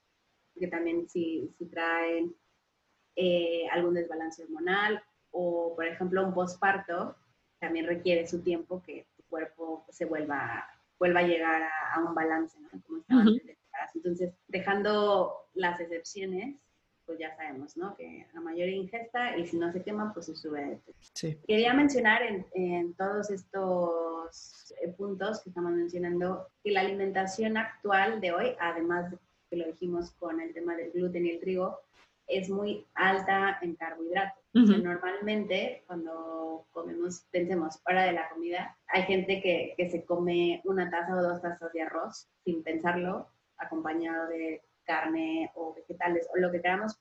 que 0.57 0.67
también 0.67 1.09
si, 1.09 1.53
si 1.57 1.65
traen 1.65 2.33
eh, 3.15 3.67
algún 3.71 3.93
desbalance 3.93 4.43
hormonal 4.43 5.03
o, 5.31 5.73
por 5.75 5.85
ejemplo, 5.85 6.25
un 6.25 6.33
posparto, 6.33 7.17
también 7.59 7.85
requiere 7.85 8.25
su 8.27 8.41
tiempo 8.41 8.81
que 8.81 9.07
tu 9.15 9.23
cuerpo 9.23 9.85
se 9.89 10.05
vuelva, 10.05 10.67
vuelva 10.99 11.19
a 11.19 11.27
llegar 11.27 11.69
a, 11.93 11.99
un 11.99 12.15
balance, 12.15 12.57
¿no? 12.59 12.69
Como 12.85 13.03
Entonces, 13.93 14.33
dejando 14.47 15.49
las 15.53 15.79
excepciones, 15.79 16.55
pues 17.05 17.19
ya 17.19 17.35
sabemos, 17.35 17.75
¿no? 17.77 17.95
Que 17.95 18.25
a 18.33 18.39
mayor 18.39 18.69
ingesta 18.69 19.37
y 19.37 19.45
si 19.45 19.57
no 19.57 19.71
se 19.71 19.83
quema, 19.83 20.13
pues 20.13 20.27
se 20.27 20.35
sube. 20.35 20.79
Sí. 21.13 21.37
Quería 21.47 21.73
mencionar 21.73 22.21
en, 22.23 22.45
en 22.53 22.93
todos 22.93 23.29
estos 23.29 24.73
eh, 24.81 24.89
puntos 24.89 25.41
que 25.41 25.49
estamos 25.49 25.73
mencionando, 25.73 26.47
que 26.63 26.71
la 26.71 26.81
alimentación 26.81 27.57
actual 27.57 28.21
de 28.21 28.31
hoy, 28.31 28.55
además 28.59 29.11
de 29.11 29.17
que 29.49 29.57
lo 29.57 29.65
dijimos 29.67 30.11
con 30.13 30.41
el 30.41 30.53
tema 30.53 30.75
del 30.75 30.91
gluten 30.91 31.25
y 31.25 31.31
el 31.31 31.39
trigo, 31.39 31.79
es 32.27 32.49
muy 32.49 32.85
alta 32.95 33.59
en 33.61 33.75
carbohidratos. 33.75 34.41
normalmente 34.53 35.83
cuando 35.87 36.65
comemos, 36.71 37.25
pensemos, 37.31 37.79
hora 37.85 38.03
de 38.03 38.13
la 38.13 38.29
comida, 38.29 38.77
hay 38.87 39.03
gente 39.03 39.41
que, 39.41 39.73
que 39.75 39.89
se 39.89 40.05
come 40.05 40.61
una 40.63 40.89
taza 40.89 41.15
o 41.15 41.21
dos 41.21 41.41
tazas 41.41 41.73
de 41.73 41.81
arroz 41.81 42.27
sin 42.45 42.63
pensarlo, 42.63 43.27
acompañado 43.57 44.27
de 44.27 44.61
carne 44.85 45.51
o 45.55 45.73
vegetales 45.73 46.27
o 46.33 46.37
lo 46.37 46.51
que 46.51 46.61
queramos, 46.61 46.99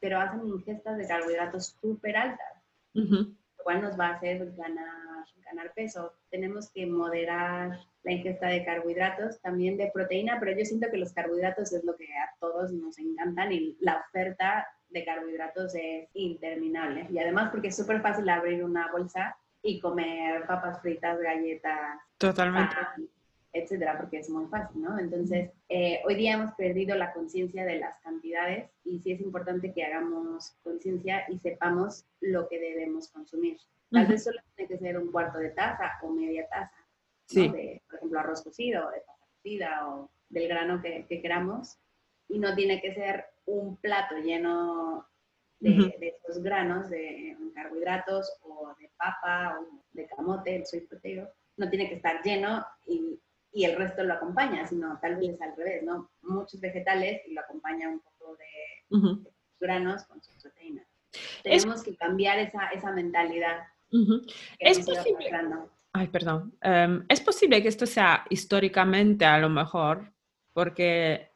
pero 0.00 0.20
hacen 0.20 0.46
ingestas 0.46 0.96
de 0.98 1.06
carbohidratos 1.06 1.76
súper 1.80 2.16
altas, 2.16 2.62
lo 2.94 3.64
cual 3.64 3.82
nos 3.82 3.98
va 3.98 4.08
a 4.08 4.14
hacer 4.14 4.52
ganar, 4.56 5.24
ganar 5.44 5.72
peso. 5.74 6.12
Tenemos 6.30 6.70
que 6.70 6.86
moderar 6.86 7.78
la 8.02 8.12
ingesta 8.12 8.48
de 8.48 8.64
carbohidratos, 8.64 9.40
también 9.40 9.76
de 9.76 9.90
proteína, 9.92 10.38
pero 10.38 10.56
yo 10.56 10.64
siento 10.64 10.90
que 10.90 10.98
los 10.98 11.12
carbohidratos 11.12 11.72
es 11.72 11.84
lo 11.84 11.96
que 11.96 12.06
a 12.06 12.30
todos 12.38 12.72
nos 12.72 12.98
encantan 12.98 13.52
y 13.52 13.76
la 13.80 14.04
oferta 14.08 14.66
de 14.90 15.04
carbohidratos 15.04 15.74
es 15.74 16.08
interminable. 16.14 17.06
Y 17.10 17.18
además 17.18 17.50
porque 17.50 17.68
es 17.68 17.76
súper 17.76 18.00
fácil 18.00 18.28
abrir 18.28 18.62
una 18.62 18.90
bolsa 18.92 19.36
y 19.62 19.80
comer 19.80 20.46
papas 20.46 20.80
fritas, 20.80 21.18
galletas. 21.20 21.98
Totalmente 22.18 22.76
etcétera, 23.58 23.96
porque 23.98 24.18
es 24.18 24.28
muy 24.28 24.46
fácil, 24.46 24.82
¿no? 24.82 24.98
Entonces, 24.98 25.50
eh, 25.68 26.00
hoy 26.04 26.14
día 26.14 26.34
hemos 26.34 26.52
perdido 26.54 26.96
la 26.96 27.12
conciencia 27.12 27.64
de 27.64 27.78
las 27.78 27.98
cantidades 28.00 28.70
y 28.84 28.98
sí 29.00 29.12
es 29.12 29.20
importante 29.20 29.72
que 29.72 29.84
hagamos 29.84 30.56
conciencia 30.62 31.24
y 31.28 31.38
sepamos 31.38 32.04
lo 32.20 32.48
que 32.48 32.58
debemos 32.58 33.08
consumir. 33.08 33.58
Tal 33.90 34.06
vez 34.06 34.24
solo 34.24 34.40
tiene 34.54 34.68
que 34.68 34.78
ser 34.78 34.98
un 34.98 35.10
cuarto 35.10 35.38
de 35.38 35.50
taza 35.50 35.92
o 36.02 36.10
media 36.10 36.46
taza, 36.48 36.84
sí. 37.26 37.48
de, 37.48 37.82
por 37.86 37.96
ejemplo, 37.96 38.20
arroz 38.20 38.42
cocido, 38.42 38.90
de 38.90 39.00
pasta 39.00 39.26
cocida 39.36 39.88
o 39.88 40.10
del 40.28 40.48
grano 40.48 40.82
que, 40.82 41.06
queramos, 41.08 41.78
y 42.28 42.38
no 42.38 42.54
tiene 42.54 42.80
que 42.80 42.94
ser 42.94 43.26
un 43.46 43.76
plato 43.76 44.16
lleno 44.16 45.06
de, 45.60 45.96
estos 46.00 46.42
granos, 46.42 46.90
de 46.90 47.36
carbohidratos 47.54 48.30
o 48.42 48.74
de 48.78 48.90
papa 48.96 49.58
o 49.60 49.82
de 49.92 50.06
camote, 50.08 50.56
el 50.56 50.66
sweet 50.66 50.88
potato, 50.88 51.32
no 51.56 51.70
tiene 51.70 51.88
que 51.88 51.94
estar 51.94 52.22
lleno 52.22 52.66
y 52.86 53.18
y 53.56 53.64
el 53.64 53.74
resto 53.74 54.04
lo 54.04 54.12
acompaña, 54.12 54.66
sino 54.66 54.98
tal 55.00 55.16
vez 55.16 55.40
al 55.40 55.56
revés, 55.56 55.82
¿no? 55.82 56.10
Muchos 56.20 56.60
vegetales 56.60 57.22
y 57.26 57.32
lo 57.32 57.40
acompaña 57.40 57.88
un 57.88 58.00
poco 58.00 58.36
de, 58.36 59.32
granos 59.58 60.04
con 60.04 60.22
sus 60.22 60.34
proteínas. 60.34 60.86
Tenemos 61.42 61.82
que 61.82 61.96
cambiar 61.96 62.38
esa, 62.38 62.68
esa 62.68 62.92
mentalidad. 62.92 63.62
Es 64.58 64.84
posible. 64.84 65.30
Ay, 65.94 66.08
perdón. 66.08 66.54
Em, 66.60 67.06
es 67.08 67.22
posible 67.22 67.62
que 67.62 67.68
esto 67.68 67.86
sea 67.86 68.26
históricamente 68.28 69.24
a 69.24 69.38
lo 69.38 69.48
mejor, 69.48 70.12
porque, 70.52 71.30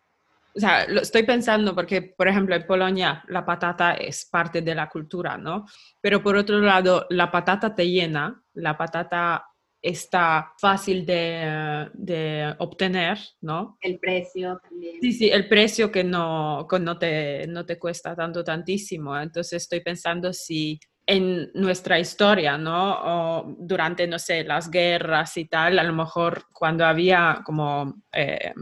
o 0.54 0.60
sea, 0.60 0.86
lo 0.88 1.00
estoy 1.00 1.22
pensando 1.22 1.74
porque, 1.74 2.02
por 2.02 2.28
ejemplo, 2.28 2.54
en 2.54 2.66
Polonia 2.66 3.24
la 3.28 3.46
patata 3.46 3.94
es 3.94 4.26
parte 4.26 4.60
de 4.60 4.74
la 4.74 4.90
cultura, 4.90 5.38
¿no? 5.38 5.64
Pero 6.02 6.22
por 6.22 6.36
otro 6.36 6.58
lado, 6.58 7.06
la 7.08 7.30
patata 7.30 7.74
te 7.74 7.88
llena, 7.88 8.44
la 8.52 8.76
patata 8.76 9.49
está 9.82 10.52
fácil 10.58 11.06
de, 11.06 12.54
obtener, 12.58 13.18
¿no? 13.40 13.78
El 13.80 13.98
precio 13.98 14.58
también. 14.62 15.00
Sí, 15.00 15.12
sí, 15.12 15.30
el 15.30 15.48
precio 15.48 15.90
que 15.90 16.04
no, 16.04 16.66
no, 16.80 16.98
te, 16.98 17.46
no 17.46 17.64
te 17.64 17.78
cuesta 17.78 18.14
tanto, 18.14 18.44
tantísimo. 18.44 19.18
Entonces 19.18 19.62
estoy 19.62 19.80
pensando 19.80 20.32
si 20.32 20.78
en 21.06 21.50
nuestra 21.54 21.98
historia, 21.98 22.56
¿no? 22.56 22.92
O 23.02 23.56
durante, 23.58 24.06
no 24.06 24.18
sé, 24.18 24.44
las 24.44 24.70
guerras 24.70 25.36
y 25.38 25.46
tal, 25.46 25.78
a 25.78 25.82
lo 25.82 25.92
mejor 25.92 26.44
cuando 26.52 26.84
había 26.84 27.40
como 27.44 28.04
eh, 28.12 28.52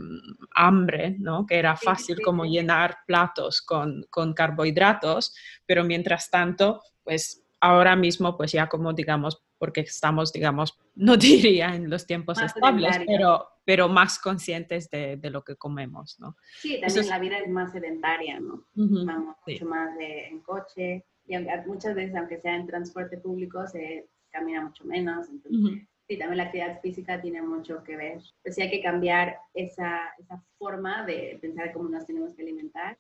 hambre, 0.55 1.17
¿no? 1.19 1.45
Que 1.45 1.59
era 1.59 1.77
fácil 1.77 2.21
como 2.23 2.45
llenar 2.45 2.99
platos 3.07 3.61
con, 3.61 4.07
con 4.09 4.33
carbohidratos, 4.33 5.35
pero 5.67 5.85
mientras 5.85 6.31
tanto, 6.31 6.81
pues 7.03 7.45
ahora 7.61 7.97
mismo, 7.97 8.37
pues 8.37 8.53
ya 8.53 8.69
como 8.69 8.93
digamos, 8.93 9.43
porque 9.59 9.81
estamos, 9.81 10.33
digamos, 10.33 10.79
no 10.95 11.17
diría 11.17 11.75
en 11.75 11.91
los 11.91 12.07
tiempos 12.07 12.41
estables, 12.41 12.99
pero, 13.07 13.47
pero 13.65 13.89
más 13.89 14.19
conscientes 14.19 14.91
de, 14.91 15.17
de, 15.17 15.31
lo 15.31 15.43
que 15.43 15.57
comemos, 15.57 16.19
¿no? 16.19 16.37
Sí, 16.61 16.81
también 16.81 17.09
la 17.09 17.19
vida 17.19 17.39
es 17.39 17.49
más 17.49 17.73
sedentaria, 17.73 18.41
¿no? 18.41 18.65
Vamos 18.75 19.37
mucho 19.47 19.67
más 19.67 19.97
de, 19.97 20.27
en 20.29 20.41
coche 20.41 21.05
y 21.27 21.37
muchas 21.67 21.95
veces, 21.95 22.17
aunque 22.17 22.41
sea 22.41 22.57
en 22.57 22.67
transporte 22.67 23.19
público, 23.19 23.67
se 23.67 24.09
camina 24.31 24.63
mucho 24.63 24.85
menos, 24.85 25.29
entonces... 25.29 25.87
Sí, 26.09 26.17
también 26.17 26.39
la 26.39 26.45
actividad 26.45 26.81
física 26.81 27.21
tiene 27.21 27.43
mucho 27.43 27.85
que 27.85 27.95
ver. 27.95 28.23
Pues 28.43 28.55
sí 28.55 28.63
hay 28.63 28.71
que 28.71 28.81
cambiar 28.81 29.37
esa, 29.53 30.01
esa 30.19 30.43
forma 30.57 31.05
de 31.05 31.39
pensar 31.39 31.71
cómo 31.71 31.91
nos 31.91 32.07
tenemos 32.07 32.35
que 32.35 32.41
alimentar, 32.41 32.97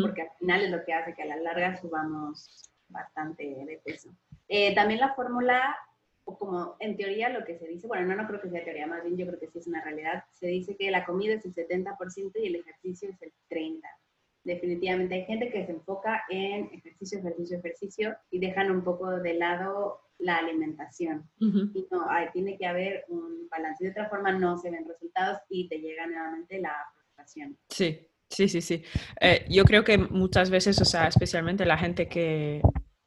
porque 0.00 0.22
al 0.22 0.28
final 0.38 0.60
es 0.60 0.70
lo 0.70 0.84
que 0.84 0.92
hace 0.92 1.12
que 1.12 1.22
a 1.22 1.26
la 1.26 1.36
larga 1.38 1.74
subamos 1.80 2.71
bastante 2.92 3.44
de 3.44 3.80
peso. 3.84 4.10
Eh, 4.48 4.74
también 4.74 5.00
la 5.00 5.14
fórmula 5.14 5.76
o 6.24 6.38
como 6.38 6.76
en 6.78 6.96
teoría 6.96 7.28
lo 7.28 7.44
que 7.44 7.58
se 7.58 7.66
dice, 7.66 7.86
bueno, 7.86 8.06
no, 8.06 8.22
no 8.22 8.28
creo 8.28 8.40
que 8.40 8.50
sea 8.50 8.64
teoría, 8.64 8.86
más 8.86 9.02
bien 9.02 9.16
yo 9.16 9.26
creo 9.26 9.40
que 9.40 9.48
sí 9.48 9.58
es 9.58 9.66
una 9.66 9.82
realidad, 9.82 10.24
se 10.30 10.46
dice 10.46 10.76
que 10.76 10.90
la 10.90 11.04
comida 11.04 11.34
es 11.34 11.44
el 11.44 11.54
70% 11.54 12.32
y 12.36 12.46
el 12.46 12.56
ejercicio 12.56 13.10
es 13.10 13.22
el 13.22 13.32
30%. 13.50 13.80
Definitivamente 14.44 15.14
hay 15.14 15.24
gente 15.24 15.50
que 15.50 15.64
se 15.64 15.72
enfoca 15.72 16.24
en 16.28 16.68
ejercicio, 16.72 17.20
ejercicio, 17.20 17.58
ejercicio 17.58 18.16
y 18.30 18.40
dejan 18.40 18.72
un 18.72 18.82
poco 18.82 19.08
de 19.08 19.34
lado 19.34 20.00
la 20.18 20.36
alimentación. 20.36 21.28
Y 21.38 21.86
no, 21.90 22.08
hay, 22.10 22.28
tiene 22.32 22.56
que 22.56 22.66
haber 22.66 23.04
un 23.08 23.48
balance. 23.48 23.84
De 23.84 23.90
otra 23.90 24.08
forma 24.08 24.32
no 24.32 24.58
se 24.58 24.70
ven 24.70 24.86
resultados 24.86 25.38
y 25.48 25.68
te 25.68 25.78
llega 25.78 26.06
nuevamente 26.06 26.60
la 26.60 26.74
frustración. 26.94 27.56
Sí, 27.68 28.08
sí, 28.28 28.48
sí, 28.48 28.60
sí. 28.60 28.82
Eh, 29.20 29.44
yo 29.48 29.64
creo 29.64 29.84
que 29.84 29.98
muchas 29.98 30.50
veces, 30.50 30.80
o 30.80 30.84
sea, 30.84 31.06
especialmente 31.06 31.64
la 31.64 31.78
gente 31.78 32.08
que 32.08 32.62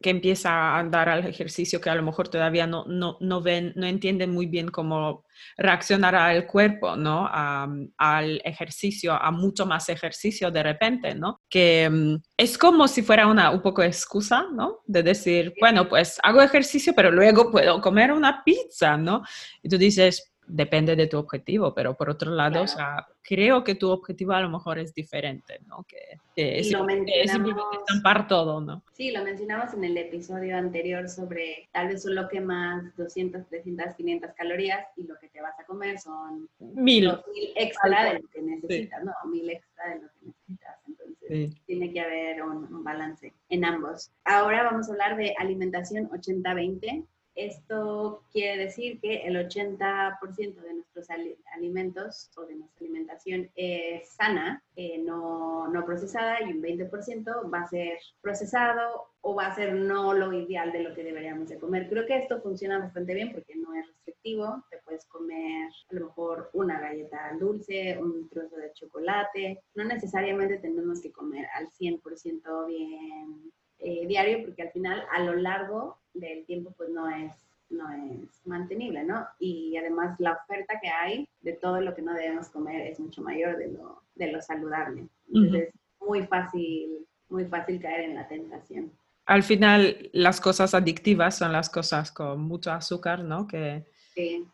que 0.05 0.11
empieza 0.11 0.51
a 0.51 0.77
andar 0.77 1.09
al 1.09 1.25
ejercicio 1.25 1.81
que 1.81 1.89
a 1.89 1.95
lo 1.95 2.03
mejor 2.03 2.27
todavía 2.27 2.67
no, 2.67 2.85
no, 2.85 3.17
no 3.21 3.41
ven, 3.41 3.73
no 3.75 3.87
entienden 3.87 4.29
muy 4.29 4.45
bien 4.45 4.67
cómo 4.67 5.25
reaccionará 5.57 6.31
el 6.35 6.45
cuerpo, 6.45 6.95
¿no? 6.95 7.27
al 7.27 8.39
ejercicio, 8.45 9.13
a 9.13 9.31
mucho 9.31 9.65
más 9.65 9.89
ejercicio 9.89 10.51
de 10.51 10.61
repente, 10.61 11.15
¿no? 11.15 11.41
Que 11.49 11.89
mm, 11.89 12.17
es 12.37 12.55
como 12.55 12.87
si 12.87 13.01
fuera 13.01 13.25
una 13.25 13.49
un 13.49 13.63
poco 13.63 13.81
excusa, 13.81 14.45
¿no? 14.53 14.81
De 14.85 15.01
decir, 15.01 15.55
bueno, 15.59 15.89
pues 15.89 16.19
hago 16.21 16.39
ejercicio, 16.39 16.93
pero 16.95 17.09
luego 17.09 17.49
puedo 17.49 17.81
comer 17.81 18.11
una 18.11 18.43
pizza, 18.43 18.97
¿no? 18.97 19.23
Y 19.63 19.69
tú 19.69 19.79
dices, 19.79 20.34
depende 20.47 20.95
de 20.95 21.07
tu 21.07 21.17
objetivo, 21.17 21.73
pero 21.73 21.95
por 21.95 22.09
otro 22.09 22.31
lado, 22.31 22.63
o 22.63 22.67
sea, 22.67 23.07
creo 23.21 23.63
que 23.63 23.75
tu 23.75 23.89
objetivo 23.89 24.33
a 24.33 24.41
lo 24.41 24.49
mejor 24.49 24.77
es 24.77 24.93
diferente, 24.93 25.59
¿no? 25.67 25.85
Que, 25.87 26.19
es, 26.35 26.67
simplemente 26.67 27.21
estampar 27.21 28.27
todo, 28.27 28.61
¿no? 28.61 28.83
Sí, 28.93 29.11
lo 29.11 29.23
mencionamos 29.23 29.73
en 29.73 29.83
el 29.83 29.97
episodio 29.97 30.57
anterior 30.57 31.09
sobre 31.09 31.69
tal 31.71 31.87
vez 31.87 32.03
solo 32.03 32.27
quemas 32.27 32.95
200, 32.97 33.47
300, 33.47 33.95
500 33.95 34.31
calorías 34.35 34.85
y 34.97 35.03
lo 35.03 35.17
que 35.17 35.29
te 35.29 35.41
vas 35.41 35.59
a 35.59 35.65
comer 35.65 35.99
son 35.99 36.47
mil, 36.59 37.11
mil 37.33 37.53
extra 37.55 38.05
de 38.05 38.19
lo 38.19 38.27
que 38.27 38.41
necesitas, 38.41 39.03
¿no? 39.03 39.13
Mil 39.29 39.49
extra 39.49 39.89
de 39.89 39.95
lo 39.95 40.07
que 40.07 40.25
necesitas. 40.27 40.77
Entonces, 40.87 41.61
tiene 41.65 41.91
que 41.91 42.01
haber 42.01 42.43
un, 42.43 42.71
un 42.71 42.83
balance 42.83 43.33
en 43.49 43.65
ambos. 43.65 44.11
Ahora 44.25 44.63
vamos 44.63 44.87
a 44.87 44.91
hablar 44.91 45.17
de 45.17 45.33
alimentación 45.39 46.07
80-20 46.09 47.05
esto 47.35 48.23
quiere 48.31 48.65
decir 48.65 48.99
que 49.01 49.17
el 49.27 49.35
80% 49.35 50.55
de 50.55 50.73
nuestros 50.73 51.07
alimentos 51.53 52.31
o 52.37 52.45
de 52.45 52.55
nuestra 52.55 52.85
alimentación 52.85 53.51
es 53.55 54.09
sana, 54.09 54.63
eh, 54.75 54.97
no, 54.99 55.67
no, 55.67 55.85
procesada, 55.85 56.41
y 56.41 56.53
un 56.53 56.61
20% 56.61 57.53
va 57.53 57.61
a 57.61 57.67
ser 57.67 57.99
procesado 58.21 59.09
o 59.21 59.35
va 59.35 59.47
a 59.47 59.55
ser 59.55 59.73
no 59.73 60.13
lo 60.13 60.31
ideal 60.31 60.71
de 60.71 60.83
lo 60.83 60.93
que 60.93 61.03
deberíamos 61.03 61.49
de 61.49 61.59
comer. 61.59 61.89
Creo 61.89 62.05
que 62.05 62.17
esto 62.17 62.41
funciona 62.41 62.79
bastante 62.79 63.13
bien 63.13 63.33
porque 63.33 63.55
no 63.55 63.73
es 63.73 63.85
restrictivo. 63.87 64.63
Te 64.69 64.77
puedes 64.85 65.05
comer 65.05 65.69
a 65.89 65.95
lo 65.95 66.05
mejor 66.05 66.49
una 66.53 66.79
galleta 66.79 67.35
dulce, 67.39 67.97
un 67.99 68.29
trozo 68.29 68.55
de 68.55 68.71
chocolate. 68.73 69.63
No 69.73 69.83
necesariamente 69.83 70.59
tenemos 70.59 71.01
que 71.01 71.11
comer 71.11 71.47
al 71.55 71.67
100% 71.69 72.67
bien 72.67 73.51
eh, 73.79 74.07
diario 74.07 74.43
porque 74.45 74.61
al 74.61 74.71
final 74.71 75.03
a 75.11 75.23
lo 75.23 75.33
largo 75.33 75.97
del 76.15 76.45
tiempo 76.45 76.73
pues 76.75 76.89
no 76.89 77.09
es, 77.09 77.33
no 77.69 77.89
es 77.91 78.45
mantenible, 78.45 79.03
¿no? 79.03 79.27
Y 79.39 79.77
además 79.77 80.15
la 80.19 80.33
oferta 80.33 80.79
que 80.81 80.89
hay 80.89 81.27
de 81.41 81.53
todo 81.53 81.81
lo 81.81 81.93
que 81.95 82.01
no 82.01 82.13
debemos 82.13 82.49
comer 82.49 82.87
es 82.87 82.99
mucho 82.99 83.21
mayor 83.21 83.57
de 83.57 83.67
lo, 83.69 84.01
de 84.15 84.31
lo 84.31 84.41
saludable. 84.41 85.07
Entonces 85.27 85.69
es 85.69 86.07
muy 86.07 86.25
fácil, 86.25 87.05
muy 87.29 87.45
fácil 87.45 87.79
caer 87.79 88.01
en 88.01 88.15
la 88.15 88.27
tentación. 88.27 88.91
Al 89.25 89.43
final 89.43 90.09
las 90.13 90.39
cosas 90.39 90.73
adictivas 90.73 91.37
son 91.37 91.51
las 91.51 91.69
cosas 91.69 92.11
con 92.11 92.41
mucho 92.41 92.71
azúcar, 92.71 93.23
¿no? 93.23 93.47
Que, 93.47 93.85
sí 94.13 94.45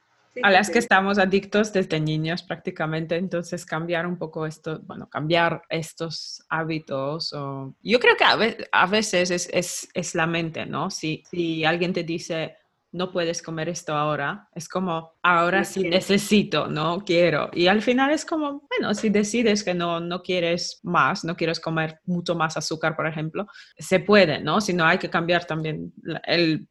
a 0.44 0.50
las 0.50 0.70
que 0.70 0.80
estamos 0.80 1.18
adictos 1.18 1.74
desde 1.74 2.00
niños 2.00 2.44
prácticamente, 2.44 3.16
entonces 3.18 3.66
cambiar 3.66 4.08
un 4.08 4.18
poco 4.18 4.46
esto, 4.46 4.80
bueno, 4.84 5.10
cambiar 5.10 5.64
estos 5.70 6.44
hábitos. 6.50 7.34
O... 7.34 7.74
Yo 7.84 8.00
creo 8.00 8.16
que 8.16 8.24
a, 8.72 8.86
veces 8.88 9.32
es, 9.32 9.50
es, 9.52 9.90
es, 9.94 10.16
la 10.16 10.28
mente, 10.28 10.66
¿no? 10.66 10.90
Si, 10.90 11.24
si 11.30 11.66
alguien 11.66 11.94
te 11.94 12.04
dice, 12.04 12.56
no 12.92 13.12
puedes 13.12 13.42
comer 13.42 13.70
esto 13.70 13.94
ahora. 13.94 14.50
Es 14.54 14.68
como, 14.68 15.14
ahora 15.24 15.64
sí 15.64 15.84
necesito, 15.88 16.68
no 16.68 17.04
quiero. 17.06 17.50
Y 17.54 17.68
al 17.68 17.82
final 17.82 18.12
es 18.12 18.26
como, 18.26 18.68
bueno, 18.68 18.94
si 18.94 19.10
decides 19.10 19.64
que 19.64 19.74
no, 19.74 20.00
no 20.00 20.22
quieres 20.22 20.80
más, 20.84 21.24
no 21.24 21.36
quieres 21.36 21.60
comer 21.60 22.00
mucho 22.06 22.36
más 22.36 22.58
azúcar, 22.58 22.96
por 22.96 23.08
ejemplo, 23.08 23.48
se 23.78 24.00
puede, 24.00 24.40
¿no? 24.40 24.62
Si 24.62 24.74
no, 24.74 24.86
hay 24.86 24.98
que 24.98 25.10
cambiar 25.10 25.46
también 25.46 25.94
la, 26.02 26.22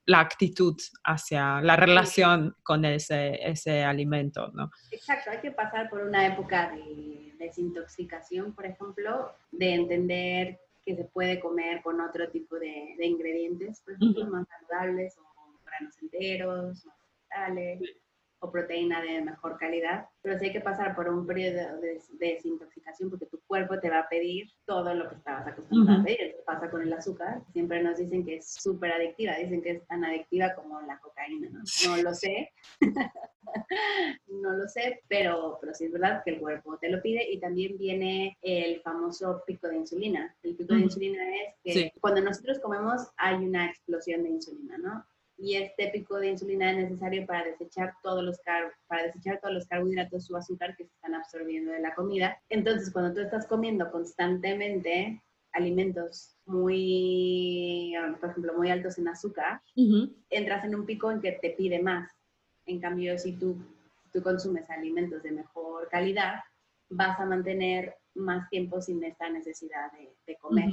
la 0.07 0.21
actitud 0.21 0.77
hacia 1.05 1.61
la 1.63 1.77
relación 1.77 2.55
con 2.63 2.85
ese, 2.85 3.39
ese 3.43 3.83
alimento, 3.83 4.51
¿no? 4.53 4.71
Exacto, 4.91 5.31
hay 5.31 5.39
que 5.39 5.51
pasar 5.51 5.89
por 5.89 6.03
una 6.03 6.27
época 6.27 6.71
de 6.71 7.35
desintoxicación, 7.39 8.55
por 8.55 8.67
ejemplo, 8.67 9.33
de 9.51 9.75
entender 9.75 10.61
que 10.85 10.97
se 10.97 11.05
puede 11.05 11.41
comer 11.41 11.83
con 11.83 12.01
otro 12.01 12.31
tipo 12.31 12.57
de, 12.59 12.97
ingredientes, 13.01 13.81
por 13.83 13.95
ejemplo, 13.95 14.27
más 14.27 14.47
saludables 14.49 15.17
o 15.19 15.30
granos 15.81 16.03
enteros, 16.03 16.85
más 16.85 16.99
vegetales, 16.99 17.81
o 18.43 18.51
proteína 18.51 19.03
de 19.03 19.21
mejor 19.21 19.59
calidad, 19.59 20.07
pero 20.23 20.39
sí 20.39 20.47
hay 20.47 20.53
que 20.53 20.61
pasar 20.61 20.97
por 20.97 21.09
un 21.09 21.27
periodo 21.27 21.79
de, 21.81 22.01
desintoxicación 22.19 23.11
porque 23.11 23.27
tu 23.27 23.39
cuerpo 23.47 23.79
te 23.79 23.91
va 23.91 24.01
a 24.01 24.09
pedir 24.09 24.49
todo 24.65 24.95
lo 24.95 25.11
que 25.11 25.17
estabas 25.17 25.47
acostumbrado 25.47 26.01
a 26.01 26.05
pedir. 26.05 26.37
pasa 26.47 26.71
con 26.71 26.81
el 26.81 26.93
azúcar? 26.93 27.43
Siempre 27.53 27.83
nos 27.83 27.99
dicen 27.99 28.25
que 28.25 28.37
es 28.37 28.55
súper 28.55 28.93
adictiva, 28.93 29.37
dicen 29.37 29.63
que 29.63 29.73
es 29.73 29.87
tan 29.87 30.05
adictiva 30.05 30.55
como 30.55 30.81
la 30.81 30.99
cocaína, 31.01 31.51
¿no? 31.51 31.61
No 31.87 32.03
lo 32.03 32.15
sé, 32.15 32.51
no 34.27 34.53
lo 34.55 34.67
sé, 34.69 35.03
pero, 35.07 35.59
pero 35.61 35.75
sí 35.75 35.85
es 35.85 35.93
verdad 35.93 36.23
que 36.25 36.31
el 36.31 36.41
cuerpo 36.41 36.79
te 36.79 36.89
lo 36.89 37.03
pide 37.03 37.31
y 37.31 37.39
también 37.41 37.77
viene 37.77 38.39
el 38.41 38.81
famoso 38.81 39.43
pico 39.47 39.69
de 39.69 39.77
insulina. 39.77 40.35
El 40.43 40.57
pico 40.57 40.75
de 40.75 40.81
insulina 40.81 41.23
es 41.65 41.75
que 41.75 41.93
cuando 42.01 42.23
nosotros 42.23 42.59
comemos 42.61 43.11
hay 43.19 43.35
una 43.35 43.67
explosión 43.67 44.23
de 44.23 44.31
insulina, 44.31 44.79
¿no? 44.79 45.05
Y 45.43 45.57
este 45.57 45.89
pico 45.89 46.19
de 46.19 46.29
insulina 46.29 46.71
es 46.71 46.77
necesario 46.77 47.25
para 47.27 47.45
desechar 47.45 47.95
todos 48.03 48.23
los 48.23 48.39
para 48.87 49.05
desechar 49.05 49.41
todos 49.41 49.55
los 49.55 49.67
carbohidratos 49.67 50.31
o 50.31 50.37
azúcar 50.37 50.77
que 50.77 50.85
se 50.85 50.93
están 50.93 51.15
absorbiendo 51.15 51.73
de 51.73 51.81
la 51.81 51.95
comida. 51.95 52.39
Entonces, 52.49 52.93
cuando 52.93 53.15
tú 53.15 53.21
estás 53.21 53.47
comiendo 53.47 53.91
constantemente 53.91 55.23
alimentos 55.53 56.37
muy, 56.45 57.95
por 58.21 58.31
ejemplo, 58.31 58.55
muy 58.55 58.71
altos 58.71 58.99
en 58.99 59.09
azúcar, 59.09 59.63
entras 60.29 60.65
en 60.65 60.75
un 60.75 60.85
pico 60.85 61.11
en 61.11 61.21
que 61.21 61.33
te 61.33 61.51
pide 61.51 61.81
más. 61.81 62.11
En 62.67 62.81
cambio, 62.81 63.19
si 63.19 63.33
tú, 63.33 63.57
tú 64.13 64.23
consumes 64.23 64.69
alimentos 64.69 65.23
de 65.23 65.33
mejor 65.33 65.89
calidad, 65.89 66.41
vas 66.91 67.19
a 67.19 67.25
mantener 67.25 67.95
más 68.15 68.49
tiempo 68.51 68.81
sin 68.83 69.03
esta 69.05 69.31
necesidad 69.31 69.91
de, 70.27 70.37
comer. 70.37 70.71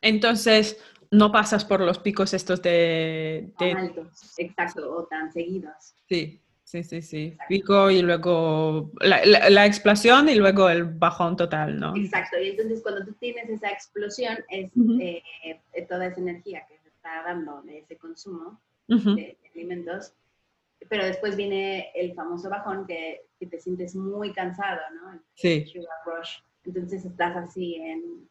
Entonces, 0.00 0.82
no 1.10 1.32
pasas 1.32 1.64
por 1.64 1.80
los 1.80 1.98
picos 1.98 2.34
estos 2.34 2.62
de... 2.62 3.50
Tan 3.58 3.76
altos, 3.76 4.34
exacto, 4.38 4.96
o 4.96 5.04
tan 5.04 5.32
seguidos. 5.32 5.94
Sí, 6.08 6.40
sí, 6.64 6.82
sí, 6.82 7.02
sí. 7.02 7.36
Pico 7.48 7.90
y 7.90 8.02
luego 8.02 8.92
la, 9.00 9.66
explosión 9.66 10.28
y 10.28 10.34
luego 10.34 10.68
el 10.68 10.84
bajón 10.84 11.36
total, 11.36 11.78
¿no? 11.78 11.96
Exacto, 11.96 12.38
y 12.40 12.50
entonces 12.50 12.82
cuando 12.82 13.04
tú 13.04 13.12
tienes 13.14 13.48
esa 13.48 13.70
explosión 13.70 14.38
es 14.48 14.70
eh, 15.00 15.22
toda 15.88 16.06
esa 16.06 16.20
energía 16.20 16.66
que 16.68 16.78
se 16.78 16.88
está 16.88 17.22
dando 17.24 17.62
de 17.62 17.78
ese 17.78 17.96
consumo 17.96 18.60
de, 18.86 19.36
alimentos, 19.54 20.12
pero 20.88 21.04
después 21.04 21.36
viene 21.36 21.90
el 21.94 22.14
famoso 22.14 22.50
bajón 22.50 22.86
que, 22.86 23.22
que 23.38 23.46
te 23.46 23.58
sientes 23.58 23.94
muy 23.94 24.32
cansado, 24.32 24.80
¿no? 24.94 25.20
sí. 25.34 25.66
Sugar 25.66 25.88
rush. 26.04 26.38
Entonces 26.66 27.04
estás 27.04 27.36
así 27.36 27.76
en... 27.76 28.28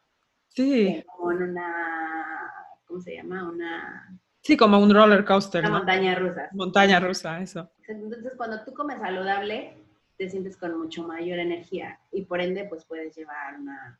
Sí. 0.49 1.03
Como 1.07 1.31
en 1.31 1.43
una 1.43 2.44
¿cómo 2.85 3.01
se 3.01 3.15
llama? 3.15 3.49
Una... 3.49 4.19
Sí, 4.41 4.55
como 4.55 4.79
un 4.79 4.93
roller 4.93 5.25
coaster. 5.25 5.65
Una 5.65 5.79
montaña 5.79 6.15
rusa. 6.15 6.49
Montaña 6.53 6.99
rusa, 6.99 7.41
eso. 7.41 7.69
Entonces, 7.87 8.33
cuando 8.37 8.63
tú 8.63 8.73
comes 8.73 8.99
saludable, 8.99 9.77
te 10.17 10.29
sientes 10.29 10.55
con 10.57 10.77
mucho 10.77 11.03
mayor 11.03 11.39
energía 11.39 11.99
y 12.11 12.23
por 12.23 12.41
ende, 12.41 12.65
pues 12.65 12.85
puedes 12.85 13.15
llevar 13.15 13.59
una, 13.59 13.99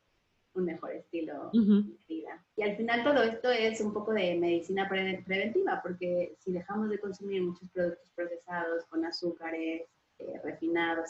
un 0.54 0.65
mejor 0.65 0.93
estilo 0.93 1.52
de 1.52 1.84
vida. 2.08 2.43
Y 2.56 2.63
al 2.63 2.76
final 2.78 3.04
todo 3.04 3.24
esto 3.24 3.50
es 3.50 3.82
un 3.82 3.93
poco 3.93 4.13
de 4.13 4.36
medicina 4.36 4.88
preventiva, 4.88 5.82
porque 5.84 6.36
si 6.39 6.52
dejamos 6.52 6.89
de 6.89 7.00
consumir 7.00 7.41
muchos 7.41 7.69
productos 7.69 8.10
procesados 8.15 8.86
con 8.86 9.06
azúcares, 9.06 9.84
eh, 10.17 10.39
refinados, 10.43 11.10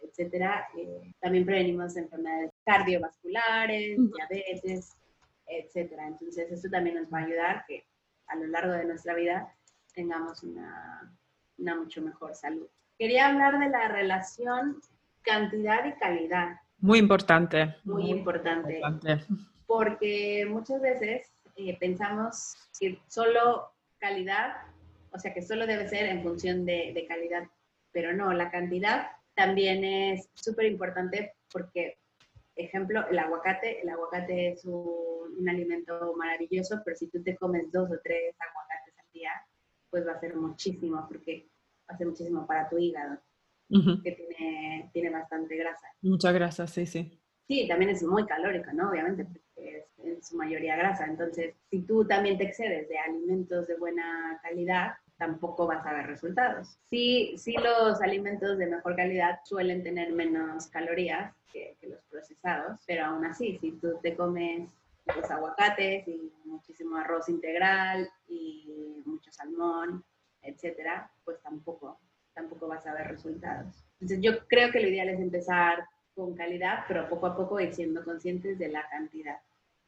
etcétera, 0.00 0.68
eh, 0.78 1.12
también 1.20 1.44
prevenimos 1.44 1.96
enfermedades 1.96 2.52
cardiovasculares, 2.64 3.98
diabetes, 3.98 4.96
etcétera. 5.46 6.06
Entonces, 6.06 6.50
eso 6.50 6.68
también 6.70 6.96
nos 6.96 7.12
va 7.12 7.18
a 7.18 7.24
ayudar 7.24 7.64
que 7.66 7.84
a 8.26 8.36
lo 8.36 8.46
largo 8.46 8.72
de 8.72 8.84
nuestra 8.84 9.14
vida 9.14 9.54
tengamos 9.94 10.42
una, 10.42 11.12
una 11.58 11.76
mucho 11.76 12.02
mejor 12.02 12.34
salud. 12.34 12.66
Quería 12.98 13.28
hablar 13.28 13.58
de 13.58 13.68
la 13.68 13.88
relación 13.88 14.80
cantidad 15.22 15.84
y 15.84 15.92
calidad. 15.92 16.60
Muy 16.78 16.98
importante. 16.98 17.74
Muy, 17.84 18.10
importante, 18.10 18.80
Porque 19.66 20.46
muchas 20.48 20.80
veces 20.80 21.32
eh, 21.56 21.76
pensamos 21.78 22.56
que 22.78 22.98
solo 23.08 23.72
calidad, 23.98 24.56
o 25.12 25.18
sea, 25.18 25.32
que 25.32 25.42
solo 25.42 25.66
debe 25.66 25.88
ser 25.88 26.06
en 26.06 26.22
función 26.22 26.66
de, 26.66 26.92
de 26.94 27.06
calidad, 27.06 27.44
pero 27.92 28.12
no, 28.12 28.32
la 28.32 28.50
cantidad 28.50 29.08
también 29.34 29.84
es 29.84 30.28
súper 30.34 30.66
importante 30.66 31.34
porque 31.50 31.96
ejemplo, 32.56 33.06
el 33.08 33.18
aguacate, 33.18 33.82
el 33.82 33.88
aguacate 33.88 34.52
es 34.52 34.64
un, 34.64 35.48
alimento 35.48 36.14
maravilloso, 36.16 36.80
pero 36.84 36.96
si 36.96 37.08
tú 37.08 37.22
te 37.22 37.36
comes 37.36 37.70
dos 37.70 37.90
o 37.90 38.00
tres 38.02 38.34
aguacates 38.38 38.94
al 38.98 39.12
día, 39.12 39.30
pues 39.90 40.06
va 40.06 40.12
a 40.12 40.20
ser 40.20 40.36
muchísimo, 40.36 41.04
porque 41.08 41.48
va 41.88 41.94
a 41.94 41.98
ser 41.98 42.06
muchísimo 42.06 42.46
para 42.46 42.68
tu 42.68 42.78
hígado, 42.78 43.18
que 43.68 44.12
tiene, 44.12 44.90
tiene 44.92 45.10
bastante 45.10 45.56
grasa. 45.56 45.86
Mucha 46.00 46.32
grasa, 46.32 46.66
sí, 46.66 46.86
sí. 46.86 47.20
Sí, 47.46 47.68
también 47.68 47.90
es 47.90 48.02
muy 48.02 48.24
calórico, 48.24 48.72
¿no? 48.72 48.90
Obviamente, 48.90 49.24
porque 49.24 49.78
es 49.78 49.84
en 50.04 50.22
su 50.22 50.36
mayoría 50.36 50.76
grasa. 50.76 51.04
Entonces, 51.04 51.54
si 51.68 51.82
tú 51.82 52.06
también 52.06 52.38
te 52.38 52.44
excedes 52.44 52.88
de 52.88 52.98
alimentos 52.98 53.66
de 53.66 53.76
buena 53.76 54.38
calidad, 54.42 54.94
tampoco 55.16 55.66
vas 55.66 55.86
a 55.86 55.92
ver 55.92 56.06
resultados. 56.06 56.78
Sí, 56.86 57.34
sí 57.36 57.54
los 57.54 58.00
alimentos 58.00 58.58
de 58.58 58.66
mejor 58.66 58.96
calidad 58.96 59.40
suelen 59.44 59.82
tener 59.82 60.12
menos 60.12 60.66
calorías 60.68 61.34
que, 61.52 61.76
los 61.82 62.02
procesados, 62.10 62.80
pero 62.86 63.06
aún 63.06 63.24
así, 63.24 63.58
si 63.60 63.72
tú 63.72 63.98
te 64.02 64.16
comes 64.16 64.70
los 65.14 65.30
aguacates 65.30 66.08
y 66.08 66.32
muchísimo 66.44 66.96
arroz 66.96 67.28
integral 67.28 68.08
y 68.26 69.02
mucho 69.04 69.30
salmón, 69.30 70.02
etcétera, 70.42 71.10
pues 71.24 71.40
tampoco, 71.42 72.00
tampoco 72.32 72.66
vas 72.66 72.86
a 72.86 72.94
ver 72.94 73.08
resultados. 73.08 73.84
Entonces 74.00 74.20
yo 74.20 74.46
creo 74.48 74.72
que 74.72 74.80
lo 74.80 74.88
ideal 74.88 75.10
es 75.10 75.20
empezar 75.20 75.84
con 76.14 76.34
calidad, 76.34 76.84
pero 76.88 77.08
poco 77.08 77.26
a 77.26 77.36
poco 77.36 77.60
ir 77.60 77.72
siendo 77.72 78.02
conscientes 78.04 78.58
de 78.58 78.68
la 78.68 78.88
cantidad. 78.88 79.38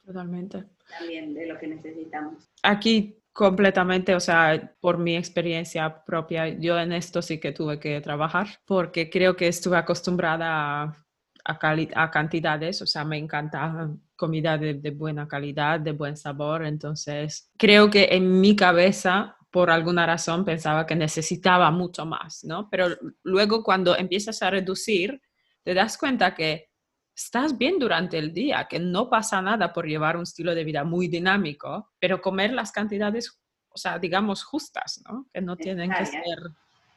Totalmente. 0.05 0.65
También 0.99 1.35
de 1.35 1.47
lo 1.47 1.59
que 1.59 1.67
necesitamos. 1.67 2.49
Aquí 2.63 3.19
completamente, 3.37 4.15
o 4.15 4.21
sea, 4.21 4.75
por 4.81 4.97
mi 4.97 5.15
experiencia 5.15 6.03
propia, 6.07 6.49
yo 6.49 6.79
en 6.79 6.93
esto 6.93 7.21
sí 7.21 7.39
que 7.39 7.53
tuve 7.53 7.79
que 7.79 8.01
trabajar 8.01 8.47
porque 8.65 9.11
creo 9.11 9.37
que 9.37 9.47
estuve 9.47 9.77
acostumbrada 9.77 10.85
a, 10.85 10.97
a, 11.45 12.11
cantidades, 12.11 12.81
o 12.81 12.87
sea, 12.87 13.05
me 13.05 13.19
encanta 13.19 13.91
comida 14.17 14.57
de, 14.57 14.73
de, 14.73 14.91
buena 14.91 15.29
calidad, 15.29 15.79
de 15.79 15.93
buen 15.93 16.17
sabor, 16.17 16.65
entonces 16.65 17.51
creo 17.59 17.91
que 17.91 18.09
en 18.13 18.41
mi 18.41 18.57
cabeza, 18.57 19.37
por 19.51 19.71
alguna 19.71 20.07
razón, 20.07 20.43
pensaba 20.43 20.87
que 20.87 20.97
necesitaba 20.97 21.71
mucho 21.71 22.07
más, 22.07 22.43
¿no? 22.43 22.71
Pero 22.71 22.89
luego 23.23 23.63
cuando 23.63 23.99
empiezas 23.99 24.41
a 24.41 24.49
reducir, 24.49 25.21
te 25.63 25.75
das 25.75 25.99
cuenta 25.99 26.35
que 26.35 26.71
estás 27.17 27.57
bien 27.57 27.79
durante 27.79 28.19
el 28.19 28.35
día, 28.35 28.67
que 28.69 28.79
no 28.79 29.09
pasa 29.09 29.41
nada 29.41 29.73
por 29.73 29.87
llevar 29.87 30.17
un 30.17 30.25
estilo 30.25 30.55
de 30.55 30.65
vida 30.65 30.85
muy 30.85 31.09
dinámico, 31.09 31.91
pero 31.99 32.21
comer 32.21 32.53
las 32.53 32.71
cantidades, 32.71 33.41
o 33.71 33.79
sea, 33.79 33.99
digamos, 33.99 34.45
justas, 34.45 35.03
¿no? 35.09 35.27
Que 35.33 35.41
no 35.41 35.57
tienen 35.57 35.91
que 35.91 36.05
ser, 36.05 36.39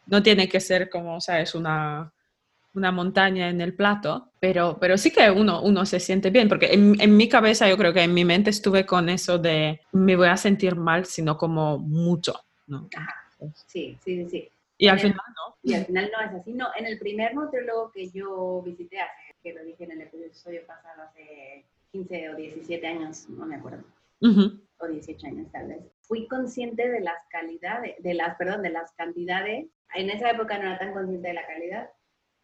no 0.07 0.21
tiene 0.21 0.49
que 0.49 0.59
ser 0.59 0.89
como, 0.89 1.21
sabes, 1.21 1.55
una, 1.55 2.11
una 2.73 2.91
montaña 2.91 3.49
en 3.49 3.61
el 3.61 3.73
plato, 3.73 4.33
pero, 4.41 4.77
pero 4.77 4.97
sí 4.97 5.09
que 5.09 5.31
uno, 5.31 5.61
uno 5.61 5.85
se 5.85 6.01
siente 6.01 6.31
bien, 6.31 6.49
porque 6.49 6.73
en, 6.73 6.99
en, 6.99 7.15
mi 7.15 7.29
cabeza 7.29 7.69
yo 7.69 7.77
creo 7.77 7.93
que 7.93 8.03
en 8.03 8.13
mi 8.13 8.25
mente 8.25 8.49
estuve 8.49 8.85
con 8.85 9.07
eso 9.07 9.37
de 9.37 9.79
me 9.93 10.17
voy 10.17 10.27
a 10.27 10.35
sentir 10.35 10.75
mal 10.75 11.05
si 11.05 11.21
no 11.21 11.37
como 11.37 11.79
mucho, 11.79 12.41
¿no? 12.67 12.89
Sí, 13.67 13.97
sí, 14.03 14.27
sí. 14.29 14.49
Y 14.77 14.87
al 14.87 14.99
final 14.99 15.15
no. 15.15 15.55
Y 15.61 15.73
al 15.73 15.85
final 15.85 16.09
no 16.11 16.21
es 16.21 16.41
así. 16.41 16.53
No, 16.53 16.69
en 16.77 16.85
el 16.85 16.97
primer 16.97 17.35
nutriólogo 17.35 17.91
que 17.91 18.09
yo 18.09 18.61
visité 18.65 18.99
hace 18.99 19.28
que 19.41 19.53
lo 19.53 19.63
dije 19.63 19.83
en 19.83 19.91
el 19.91 20.01
episodio 20.01 20.65
pasado 20.65 21.03
hace 21.03 21.65
15 21.91 22.29
o 22.29 22.35
17 22.35 22.87
años, 22.87 23.29
no 23.29 23.45
me 23.45 23.55
acuerdo, 23.55 23.83
o 24.21 24.87
18 24.87 25.27
años 25.27 25.51
tal 25.51 25.67
vez. 25.67 25.79
Fui 26.01 26.27
consciente 26.27 26.89
de 26.89 27.01
las 27.01 27.17
calidades, 27.29 27.95
de 27.99 28.13
las, 28.13 28.35
perdón, 28.37 28.63
de 28.63 28.69
las 28.69 28.91
cantidades. 28.93 29.67
En 29.93 30.09
esa 30.09 30.31
época 30.31 30.57
no 30.57 30.65
era 30.65 30.79
tan 30.79 30.93
consciente 30.93 31.27
de 31.27 31.33
la 31.33 31.47
calidad, 31.47 31.89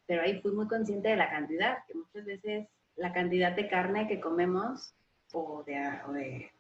pero 0.06 0.22
ahí 0.22 0.40
fui 0.42 0.52
muy 0.52 0.68
consciente 0.68 1.10
de 1.10 1.16
la 1.16 1.30
cantidad, 1.30 1.78
que 1.88 1.96
muchas 1.96 2.26
veces 2.26 2.68
la 2.96 3.12
cantidad 3.14 3.52
de 3.52 3.68
carne 3.68 4.08
que 4.08 4.20
comemos 4.20 4.94
o 5.34 5.64
de, 5.64 5.78
o 6.08 6.12
de, 6.14 6.52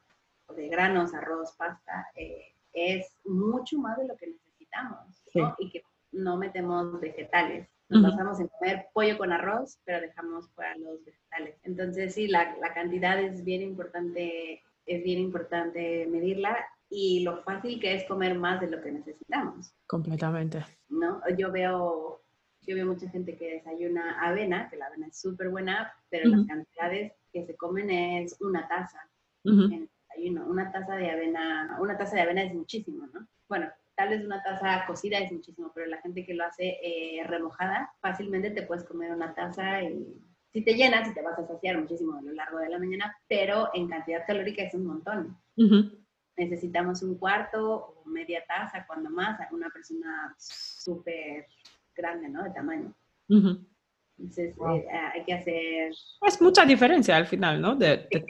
o 0.48 0.54
de 0.54 0.67
granos, 0.67 1.13
arroz, 1.13 1.54
pasta, 1.58 2.08
eh, 2.15 2.54
es 2.74 3.15
mucho 3.24 3.78
más 3.78 3.98
de 3.98 4.08
lo 4.08 4.17
que 4.17 4.28
necesitamos 4.28 4.45
necesitamos, 4.56 5.21
¿no? 5.34 5.56
Y 5.60 5.69
que 5.69 5.84
no 6.12 6.38
metemos 6.38 7.00
vegetales. 7.00 7.67
Nos 7.88 8.02
basamos 8.02 8.39
en 8.39 8.48
comer 8.48 8.88
pollo 8.93 9.17
con 9.17 9.32
arroz, 9.32 9.80
pero 9.84 10.02
dejamos 10.02 10.50
fuera 10.52 10.76
los 10.78 11.06
vegetales. 11.06 11.56
Entonces, 11.63 12.15
sí, 12.15 12.28
la, 12.28 12.56
la 12.60 12.74
cantidad 12.74 13.19
es 13.21 13.43
bien 13.43 13.62
importante, 13.62 14.63
es 14.86 15.04
bien 15.04 15.19
importante 15.19 16.08
medirla 16.08 16.58
y 16.89 17.21
lo 17.21 17.43
fácil 17.43 17.80
que 17.80 17.95
es 17.95 18.04
comer 18.06 18.36
más 18.38 18.62
de 18.62 18.69
lo 18.69 18.82
que 18.82 18.91
necesitamos. 18.91 19.74
Completamente. 19.88 20.65
¿No? 20.89 21.21
Yo 21.38 21.52
veo, 21.52 22.21
yo 22.62 22.76
veo 22.76 22.86
mucha 22.86 23.10
gente 23.10 23.36
que 23.36 23.54
desayuna 23.54 24.19
avena, 24.21 24.69
que 24.69 24.78
la 24.78 24.88
avena 24.88 25.08
es 25.08 25.19
súper 25.19 25.50
buena, 25.50 25.93
pero 26.10 26.30
las 26.30 26.45
cantidades 26.48 27.13
que 27.32 27.45
se 27.45 27.56
comen 27.56 27.89
es 27.89 28.36
una 28.39 28.67
taza 28.67 29.00
en 29.43 29.89
desayuno. 30.10 30.45
Una 30.48 30.71
taza 30.71 30.95
de 30.95 31.10
avena, 31.12 31.78
una 31.80 31.98
taza 31.98 32.15
de 32.15 32.21
avena 32.21 32.43
es 32.43 32.54
muchísimo, 32.54 33.08
¿no? 33.13 33.28
Bueno, 33.48 33.69
tal 33.96 34.10
vez 34.10 34.24
una 34.24 34.44
taza 34.44 34.86
cocida 34.86 35.20
es 35.20 35.32
muchísimo, 35.32 35.72
pero 35.74 35.88
la 35.88 36.02
gente 36.02 36.26
que 36.26 36.34
lo 36.34 36.46
hace 36.46 36.78
eh, 36.82 37.24
remojada, 37.26 37.94
fácilmente 38.02 38.52
te 38.52 38.64
puedes 38.64 38.84
comer 38.84 39.12
una 39.12 39.34
taza 39.34 39.84
y 39.84 40.22
si 40.52 40.62
te 40.64 40.74
llenas 40.74 41.10
y 41.10 41.14
te 41.14 41.22
vas 41.22 41.38
a 41.38 41.48
saciar 41.48 41.78
muchísimo 41.78 42.18
a 42.18 42.22
lo 42.22 42.32
largo 42.32 42.60
de 42.60 42.70
la 42.70 42.80
mañana, 42.80 43.18
pero 43.28 43.70
en 43.74 43.90
cantidad 43.90 44.26
calórica 44.26 44.64
es 44.64 44.74
un 44.74 44.86
montón. 44.86 45.38
Necesitamos 46.38 47.02
un 47.04 47.18
cuarto 47.18 47.96
o 48.04 48.06
media 48.06 48.44
taza, 48.48 48.86
cuando 48.86 49.10
más, 49.10 49.40
a 49.40 49.48
una 49.52 49.70
persona 49.70 50.34
súper 50.38 51.48
grande, 51.94 52.30
¿no? 52.30 52.44
De 52.44 52.52
tamaño. 52.52 52.94
Entonces, 54.17 54.56
eh, 54.58 54.88
hay 55.13 55.23
que 55.25 55.34
hacer... 55.34 55.91
Es 56.25 56.41
mucha 56.41 56.65
diferencia 56.65 57.17
al 57.17 57.28
final, 57.28 57.60
¿no? 57.60 57.75
De, 57.75 58.08
de 58.10 58.25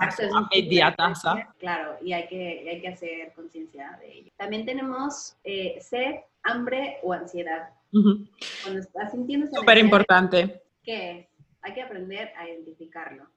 media 0.52 0.94
taza. 0.96 1.54
Claro, 1.60 1.98
y 2.02 2.12
hay 2.14 2.28
que, 2.28 2.68
hay 2.70 2.82
que 2.82 2.88
hacer 2.88 3.34
conciencia 3.34 3.98
de 4.02 4.12
ello. 4.12 4.32
También 4.36 4.66
tenemos 4.66 5.38
eh, 5.44 5.78
sed, 5.80 6.16
hambre 6.44 6.98
o 7.04 7.14
ansiedad. 7.14 7.70
Cuando 7.92 8.80
estás 8.80 9.12
sintiendo... 9.12 9.48
Súper 9.54 9.78
importante. 9.78 10.64
¿Qué 10.84 11.12
es? 11.12 11.28
Hay 11.62 11.74
que 11.74 11.82
aprender 11.82 12.32
a 12.36 12.50
identificarlo. 12.50 13.28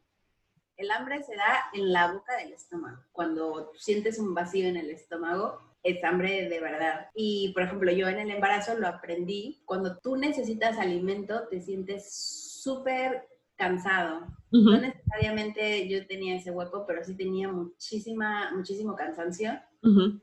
El 0.76 0.90
hambre 0.90 1.22
se 1.22 1.36
da 1.36 1.66
en 1.74 1.92
la 1.92 2.12
boca 2.12 2.36
del 2.36 2.52
estómago. 2.52 3.02
Cuando 3.12 3.72
sientes 3.76 4.18
un 4.18 4.34
vacío 4.34 4.68
en 4.68 4.76
el 4.76 4.90
estómago, 4.90 5.60
es 5.82 6.02
hambre 6.04 6.48
de 6.48 6.60
verdad. 6.60 7.08
Y, 7.14 7.52
por 7.54 7.62
ejemplo, 7.62 7.92
yo 7.92 8.08
en 8.08 8.18
el 8.18 8.30
embarazo 8.30 8.78
lo 8.78 8.88
aprendí. 8.88 9.62
Cuando 9.64 9.98
tú 9.98 10.16
necesitas 10.16 10.78
alimento, 10.78 11.48
te 11.48 11.60
sientes 11.60 12.12
súper 12.12 13.28
cansado. 13.56 14.26
No 14.50 14.80
necesariamente 14.80 15.86
yo 15.88 16.06
tenía 16.06 16.36
ese 16.36 16.50
hueco, 16.50 16.86
pero 16.86 17.04
sí 17.04 17.14
tenía 17.14 17.48
muchísima, 17.48 18.50
muchísimo 18.54 18.94
cansancio, 18.96 19.60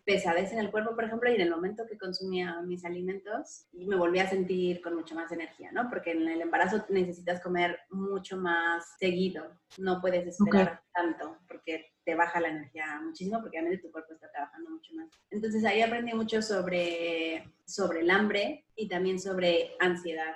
pesadez 0.04 0.52
en 0.52 0.60
el 0.60 0.72
cuerpo, 0.72 0.96
por 0.96 1.04
ejemplo, 1.04 1.30
y 1.30 1.36
en 1.36 1.42
el 1.42 1.52
momento 1.52 1.86
que 1.88 1.98
consumía 1.98 2.62
mis 2.64 2.84
alimentos, 2.86 3.68
me 3.74 3.96
volví 3.96 4.20
a 4.20 4.30
sentir 4.30 4.82
con 4.82 4.96
mucha 4.96 5.14
más 5.14 5.32
energía, 5.32 5.72
¿no? 5.72 5.90
Porque 5.90 6.12
en 6.12 6.28
el 6.28 6.42
embarazo 6.42 6.84
necesitas 6.90 7.40
comer 7.42 7.78
mucho 7.92 8.38
más 8.38 8.96
seguido, 8.98 9.44
no 9.78 10.02
puedes 10.02 10.26
esperar 10.26 10.82
tanto, 10.92 11.38
porque 11.48 11.86
te 12.06 12.16
baja 12.16 12.40
la 12.40 12.50
energía 12.50 13.02
muchísimo, 13.04 13.42
porque 13.42 13.58
obviamente 13.58 13.84
tu 13.84 13.92
cuerpo 13.92 14.14
está 14.14 14.32
trabajando 14.32 14.70
mucho 14.70 14.94
más. 14.94 15.10
Entonces 15.32 15.66
ahí 15.66 15.82
aprendí 15.82 16.14
mucho 16.14 16.42
sobre, 16.42 17.52
sobre 17.66 18.02
el 18.02 18.12
hambre 18.12 18.66
y 18.76 18.88
también 18.88 19.20
sobre 19.20 19.72
ansiedad. 19.80 20.36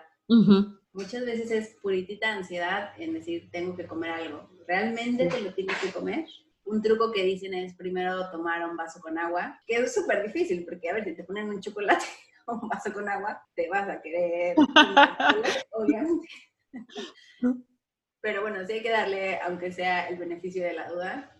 Muchas 0.94 1.26
veces 1.26 1.52
es 1.52 1.76
puritita 1.82 2.34
ansiedad 2.34 2.92
en 2.98 3.14
decir, 3.14 3.50
tengo 3.52 3.76
que 3.76 3.86
comer 3.86 4.12
algo. 4.12 4.50
¿Realmente 4.68 5.28
te 5.28 5.42
lo 5.42 5.54
tienes 5.54 5.78
que 5.78 5.92
comer? 5.92 6.26
Un 6.66 6.82
truco 6.82 7.12
que 7.12 7.24
dicen 7.24 7.54
es 7.54 7.76
primero 7.76 8.30
tomar 8.32 8.68
un 8.68 8.76
vaso 8.76 9.00
con 9.00 9.18
agua, 9.18 9.60
que 9.66 9.76
es 9.78 9.94
súper 9.94 10.24
difícil, 10.24 10.66
porque 10.66 10.90
a 10.90 10.94
ver, 10.94 11.06
si 11.06 11.16
te 11.16 11.24
ponen 11.24 11.50
un 11.50 11.62
chocolate 11.62 12.06
o 12.48 12.56
un 12.56 12.70
vaso 12.70 12.92
con 12.92 13.08
agua, 13.08 13.44
te 13.56 13.70
vas 13.70 13.88
a 13.88 14.02
querer, 14.02 14.56
obviamente. 15.72 16.28
Pero 18.22 18.42
bueno, 18.42 18.66
sí 18.66 18.74
hay 18.74 18.82
que 18.82 18.92
darle, 18.92 19.40
aunque 19.42 19.72
sea 19.72 20.08
el 20.10 20.18
beneficio 20.18 20.64
de 20.64 20.74
la 20.74 20.90
duda, 20.90 21.38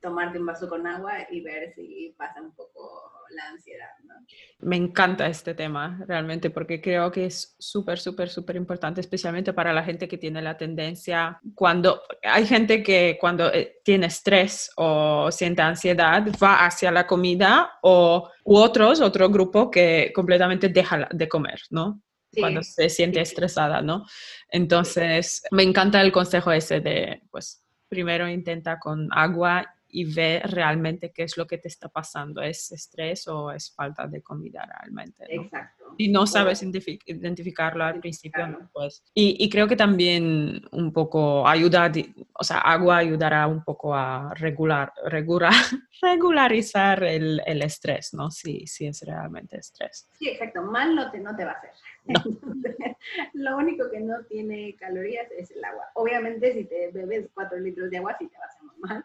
tomarte 0.00 0.38
un 0.38 0.46
vaso 0.46 0.68
con 0.68 0.86
agua 0.86 1.26
y 1.30 1.40
ver 1.40 1.72
si 1.74 2.14
pasa 2.16 2.40
un 2.40 2.54
poco 2.54 3.12
la 3.34 3.48
ansiedad. 3.50 3.90
¿no? 4.04 4.14
Me 4.60 4.76
encanta 4.76 5.26
este 5.26 5.54
tema 5.54 6.02
realmente 6.06 6.50
porque 6.50 6.80
creo 6.80 7.10
que 7.10 7.26
es 7.26 7.54
súper, 7.58 7.98
súper, 7.98 8.28
súper 8.28 8.56
importante, 8.56 9.00
especialmente 9.00 9.52
para 9.52 9.72
la 9.72 9.84
gente 9.84 10.08
que 10.08 10.18
tiene 10.18 10.42
la 10.42 10.56
tendencia, 10.56 11.40
cuando 11.54 12.02
hay 12.22 12.46
gente 12.46 12.82
que 12.82 13.16
cuando 13.20 13.52
eh, 13.52 13.80
tiene 13.84 14.06
estrés 14.06 14.70
o 14.76 15.30
siente 15.30 15.62
ansiedad 15.62 16.26
va 16.42 16.64
hacia 16.66 16.90
la 16.90 17.06
comida 17.06 17.78
o 17.82 18.30
u 18.44 18.56
otros, 18.56 19.00
otro 19.00 19.28
grupo 19.28 19.70
que 19.70 20.12
completamente 20.14 20.68
deja 20.68 21.08
de 21.12 21.28
comer, 21.28 21.60
¿no? 21.70 22.00
cuando 22.38 22.62
se 22.62 22.88
siente 22.88 23.20
estresada, 23.20 23.82
¿no? 23.82 24.06
Entonces, 24.48 25.42
me 25.50 25.64
encanta 25.64 26.00
el 26.00 26.12
consejo 26.12 26.52
ese 26.52 26.80
de, 26.80 27.22
pues, 27.30 27.64
primero 27.88 28.28
intenta 28.28 28.78
con 28.78 29.08
agua 29.10 29.66
y 29.92 30.12
ve 30.12 30.40
realmente 30.44 31.12
qué 31.12 31.24
es 31.24 31.36
lo 31.36 31.46
que 31.46 31.58
te 31.58 31.68
está 31.68 31.88
pasando. 31.88 32.40
¿Es 32.42 32.72
estrés 32.72 33.26
o 33.28 33.50
es 33.50 33.72
falta 33.74 34.06
de 34.06 34.22
comida 34.22 34.66
realmente? 34.66 35.24
Exacto. 35.28 35.94
Y 35.98 36.08
no 36.08 36.26
sabes 36.26 36.62
identificarlo 36.62 37.84
al 37.84 38.00
principio, 38.00 38.46
¿no? 38.46 38.70
Pues, 38.72 39.04
y, 39.14 39.36
y, 39.44 39.50
creo 39.50 39.66
que 39.66 39.76
también 39.76 40.62
un 40.70 40.92
poco 40.92 41.46
ayuda, 41.46 41.90
o 42.34 42.44
sea, 42.44 42.58
agua 42.58 42.98
ayudará 42.98 43.46
un 43.46 43.64
poco 43.64 43.94
a 43.94 44.32
regular, 44.34 44.92
regular 45.06 45.52
regularizar 46.02 47.02
el, 47.04 47.42
el, 47.44 47.62
estrés, 47.62 48.14
¿no? 48.14 48.30
Si, 48.30 48.66
si 48.66 48.86
es 48.86 49.02
realmente 49.02 49.58
estrés. 49.58 50.08
Sí, 50.18 50.28
exacto. 50.28 50.62
Mal 50.62 50.94
no 50.94 51.10
te, 51.10 51.18
no 51.18 51.34
te 51.36 51.44
va 51.44 51.52
a 51.52 51.54
hacer. 51.54 51.70
lo 53.34 53.56
único 53.56 53.90
que 53.90 54.00
no 54.00 54.24
tiene 54.24 54.76
calorías 54.76 55.26
es 55.36 55.50
el 55.50 55.64
agua. 55.64 55.84
Obviamente, 55.94 56.52
si 56.54 56.64
te 56.64 56.90
bebes 56.92 57.28
cuatro 57.34 57.58
litros 57.58 57.90
de 57.90 57.98
agua, 57.98 58.16
sí 58.18 58.28
te 58.28 58.38
va 58.38 58.44
a 58.44 58.48
hacer 58.48 58.62
muy 58.62 58.78
mal 58.80 59.04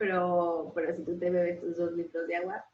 pero, 0.00 0.72
pero 0.74 0.96
si 0.96 1.02
tú 1.04 1.18
te 1.18 1.28
bebes 1.28 1.60
tus 1.60 1.76
dos 1.76 1.92
litros 1.92 2.26
de 2.26 2.36
agua, 2.36 2.64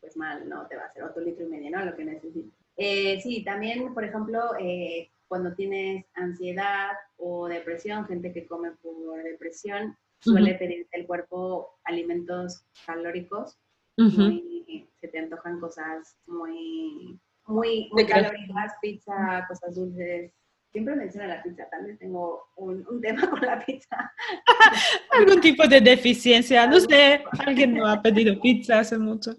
pues 0.00 0.16
mal, 0.16 0.48
no, 0.48 0.68
te 0.68 0.76
va 0.76 0.84
a 0.84 0.86
hacer 0.86 1.02
otro 1.02 1.20
litro 1.20 1.44
y 1.44 1.48
medio, 1.48 1.70
¿no? 1.72 1.84
Lo 1.84 1.96
que 1.96 2.04
necesitas. 2.04 2.52
Eh, 2.76 3.20
sí, 3.20 3.42
también, 3.42 3.92
por 3.92 4.04
ejemplo, 4.04 4.52
eh, 4.60 5.10
cuando 5.26 5.52
tienes 5.54 6.06
ansiedad 6.14 6.92
o 7.16 7.48
depresión, 7.48 8.06
gente 8.06 8.32
que 8.32 8.46
come 8.46 8.70
por 8.82 9.20
depresión, 9.24 9.96
suele 10.20 10.54
pedirte 10.54 10.96
el 10.96 11.06
cuerpo 11.08 11.76
alimentos 11.82 12.64
calóricos, 12.86 13.58
se 13.96 15.08
te 15.08 15.18
antojan 15.18 15.58
cosas 15.58 16.16
muy, 16.26 17.18
muy, 17.46 17.88
muy 17.90 18.06
calóricas, 18.06 18.74
pizza, 18.80 19.44
cosas 19.48 19.74
dulces, 19.74 20.32
siempre 20.76 20.94
menciona 20.94 21.26
la 21.26 21.42
pizza, 21.42 21.66
también 21.70 21.96
tengo 21.96 22.48
un, 22.56 22.86
un 22.86 23.00
tema 23.00 23.30
con 23.30 23.40
la 23.40 23.64
pizza. 23.64 24.12
Algún 25.10 25.40
tipo 25.40 25.66
de 25.66 25.80
deficiencia, 25.80 26.66
no 26.66 26.78
sé, 26.78 27.24
alguien 27.38 27.72
no 27.72 27.86
ha 27.86 28.02
pedido 28.02 28.38
pizza 28.38 28.80
hace 28.80 28.98
mucho. 28.98 29.34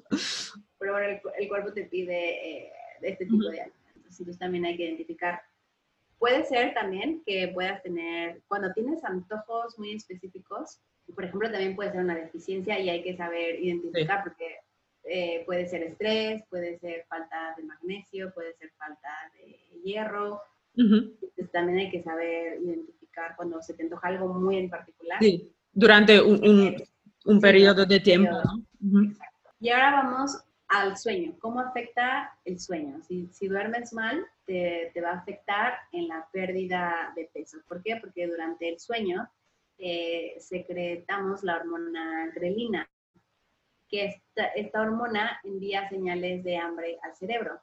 Pero 0.79 0.93
bueno, 0.93 1.19
el, 1.37 1.47
cuerpo 1.47 1.71
te 1.73 1.83
pide 1.83 2.63
eh, 2.63 2.71
este 3.03 3.27
tipo 3.27 3.49
de 3.49 3.61
alimentos, 3.61 4.19
entonces 4.19 4.39
también 4.39 4.65
hay 4.65 4.77
que 4.77 4.85
identificar. 4.85 5.39
Puede 6.17 6.43
ser 6.43 6.73
también 6.73 7.21
que 7.23 7.49
puedas 7.49 7.83
tener, 7.83 8.41
cuando 8.47 8.73
tienes 8.73 9.03
antojos 9.03 9.77
muy 9.77 9.93
específicos, 9.93 10.79
por 11.13 11.23
ejemplo, 11.23 11.51
también 11.51 11.75
puede 11.75 11.91
ser 11.91 12.01
una 12.01 12.15
deficiencia 12.15 12.79
y 12.79 12.89
hay 12.89 13.03
que 13.03 13.15
saber 13.15 13.61
identificar 13.61 14.23
porque 14.23 14.57
eh, 15.03 15.43
puede 15.45 15.67
ser 15.67 15.83
estrés, 15.83 16.41
puede 16.49 16.79
ser 16.79 17.05
falta 17.07 17.53
de 17.55 17.63
magnesio, 17.63 18.33
puede 18.33 18.55
ser 18.55 18.71
falta 18.71 19.09
de 19.35 19.79
hierro, 19.83 20.41
también 21.51 21.79
hay 21.79 21.91
que 21.91 22.03
saber 22.03 22.61
identificar 22.61 23.35
cuando 23.35 23.61
se 23.61 23.73
te 23.73 23.83
antoja 23.83 24.07
algo 24.07 24.33
muy 24.33 24.57
en 24.57 24.69
particular. 24.69 25.19
Sí, 25.19 25.51
durante 25.71 26.21
un, 26.21 26.75
un, 27.25 27.41
periodo 27.41 27.85
de 27.85 27.99
tiempo. 27.99 28.37
Y 29.59 29.69
ahora 29.69 30.03
vamos 30.03 30.37
al 30.67 30.97
sueño. 30.97 31.35
¿Cómo 31.39 31.59
afecta 31.59 32.37
el 32.45 32.59
sueño? 32.59 33.01
Si, 33.01 33.27
si 33.31 33.47
duermes 33.47 33.93
mal, 33.93 34.25
te, 34.45 34.91
te, 34.93 35.01
va 35.01 35.11
a 35.11 35.19
afectar 35.19 35.73
en 35.91 36.07
la 36.07 36.27
pérdida 36.31 37.13
de 37.15 37.29
peso. 37.33 37.57
¿Por 37.67 37.81
qué? 37.81 37.97
Porque 37.97 38.27
durante 38.27 38.69
el 38.69 38.79
sueño 38.79 39.29
eh, 39.79 40.35
secretamos 40.39 41.43
la 41.43 41.57
hormona 41.57 42.31
grelina, 42.33 42.89
que 43.87 44.05
esta, 44.05 44.47
esta 44.47 44.81
hormona 44.81 45.39
envía 45.43 45.87
señales 45.89 46.43
de 46.43 46.57
hambre 46.57 46.97
al 47.03 47.15
cerebro. 47.15 47.59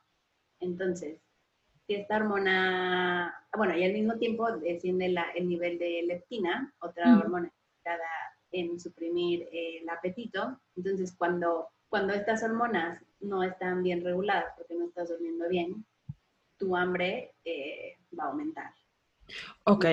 Entonces, 0.61 1.19
que 1.87 2.01
esta 2.01 2.17
hormona, 2.17 3.35
bueno, 3.57 3.77
y 3.77 3.85
al 3.85 3.93
mismo 3.93 4.17
tiempo 4.19 4.51
desciende 4.59 5.09
la, 5.09 5.31
el 5.35 5.49
nivel 5.49 5.79
de 5.79 6.03
leptina, 6.07 6.73
otra 6.81 7.19
hormona 7.19 7.53
implicada 7.53 8.09
en 8.51 8.81
suprimir 8.81 9.43
eh, 9.53 9.81
el 9.83 9.89
apetito. 9.89 10.61
Entonces, 10.77 11.15
cuando, 11.17 11.69
cuando 11.89 12.15
estas 12.15 12.43
hormonas 12.43 13.05
no 13.21 13.43
están 13.43 13.83
bien 13.83 14.03
reguladas 14.05 14.55
porque 14.57 14.75
no 14.75 14.87
estás 14.87 15.09
durmiendo 15.09 15.49
bien, 15.49 15.85
tu 16.57 16.77
hambre 16.77 17.35
eh, 17.45 17.97
va 18.19 18.25
a 18.25 18.29
aumentar. 18.29 18.73
Ok. 19.65 19.87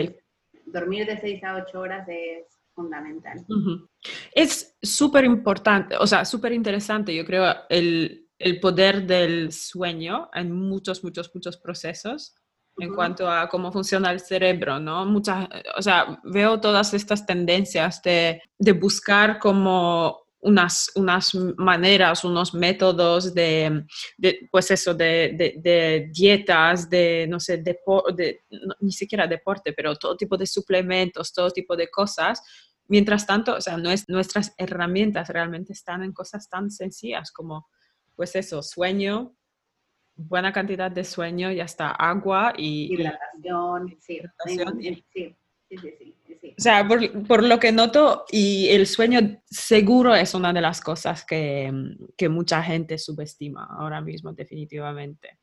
dormir 0.65 1.05
de 1.05 1.17
6 1.17 1.43
a 1.43 1.55
8 1.55 1.79
horas 1.79 2.07
es 2.07 2.45
fundamental. 2.73 3.45
Es 4.33 4.77
súper 4.81 5.25
importante, 5.25 5.95
o 5.97 6.07
sea, 6.07 6.25
súper 6.25 6.53
interesante, 6.53 7.15
yo 7.15 7.25
creo, 7.25 7.45
el, 7.69 8.20
el 8.43 8.59
poder 8.59 9.05
del 9.05 9.51
sueño 9.51 10.29
en 10.33 10.51
muchos, 10.51 11.03
muchos, 11.03 11.31
muchos 11.33 11.57
procesos 11.57 12.35
en 12.77 12.93
cuanto 12.95 13.29
a 13.29 13.47
cómo 13.49 13.71
funciona 13.71 14.11
el 14.11 14.19
cerebro, 14.19 14.79
¿no? 14.79 15.05
Muchas, 15.05 15.47
o 15.77 15.81
sea, 15.81 16.19
veo 16.23 16.59
todas 16.59 16.93
estas 16.93 17.25
tendencias 17.25 18.01
de, 18.01 18.41
de 18.57 18.71
buscar 18.71 19.39
como 19.39 20.21
unas, 20.41 20.91
unas 20.95 21.35
maneras, 21.57 22.23
unos 22.23 22.53
métodos 22.53 23.33
de, 23.33 23.85
de 24.17 24.47
pues 24.51 24.71
eso, 24.71 24.93
de, 24.93 25.53
de, 25.61 26.09
dietas, 26.11 26.89
de, 26.89 27.27
no 27.29 27.39
sé, 27.39 27.57
de, 27.57 27.79
ni 28.79 28.91
siquiera 28.91 29.27
deporte, 29.27 29.73
pero 29.73 29.95
todo 29.95 30.17
tipo 30.17 30.37
de 30.37 30.47
suplementos, 30.47 31.33
todo 31.33 31.51
tipo 31.51 31.75
de 31.75 31.89
cosas. 31.89 32.41
Mientras 32.87 33.25
tanto, 33.25 33.55
o 33.55 33.61
sea, 33.61 33.77
nuestras 33.77 34.53
herramientas 34.57 35.29
realmente 35.29 35.73
están 35.73 36.03
en 36.03 36.13
cosas 36.13 36.49
tan 36.49 36.71
sencillas 36.71 37.31
como, 37.31 37.67
pues 38.21 38.35
eso, 38.35 38.61
sueño, 38.61 39.35
buena 40.15 40.53
cantidad 40.53 40.91
de 40.91 41.03
sueño 41.03 41.51
y 41.51 41.59
hasta 41.59 41.89
agua 41.89 42.53
y... 42.55 42.93
Hidratación, 42.93 43.97
sí, 43.99 44.21
sí, 44.45 44.57
sí, 45.67 46.15
sí, 46.39 46.55
O 46.55 46.61
sea, 46.61 46.87
por, 46.87 47.43
lo 47.43 47.59
que 47.59 47.71
noto, 47.71 48.25
y 48.29 48.69
el 48.69 48.85
sueño 48.85 49.41
seguro 49.43 50.13
es 50.13 50.35
una 50.35 50.53
de 50.53 50.61
las 50.61 50.81
cosas 50.81 51.25
que, 51.25 51.73
que 52.15 52.29
mucha 52.29 52.61
gente 52.61 52.99
subestima 52.99 53.67
ahora 53.71 54.01
mismo, 54.01 54.31
definitivamente. 54.33 55.39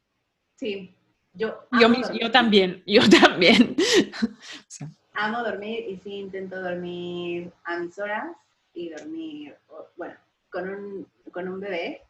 Sí, 0.54 0.94
yo... 1.32 1.66
Yo, 1.80 1.88
yo 2.12 2.30
también, 2.30 2.84
yo 2.86 3.02
también. 3.10 3.74
Amo 5.14 5.42
dormir 5.42 5.84
y 5.88 5.96
sí 5.96 6.12
intento 6.12 6.62
dormir 6.62 7.50
a 7.64 7.80
mis 7.80 7.98
horas 7.98 8.36
y 8.72 8.90
dormir, 8.90 9.56
bueno, 9.96 10.14
con 10.48 10.68
un, 10.68 11.06
con 11.32 11.48
un 11.48 11.58
bebé 11.58 12.02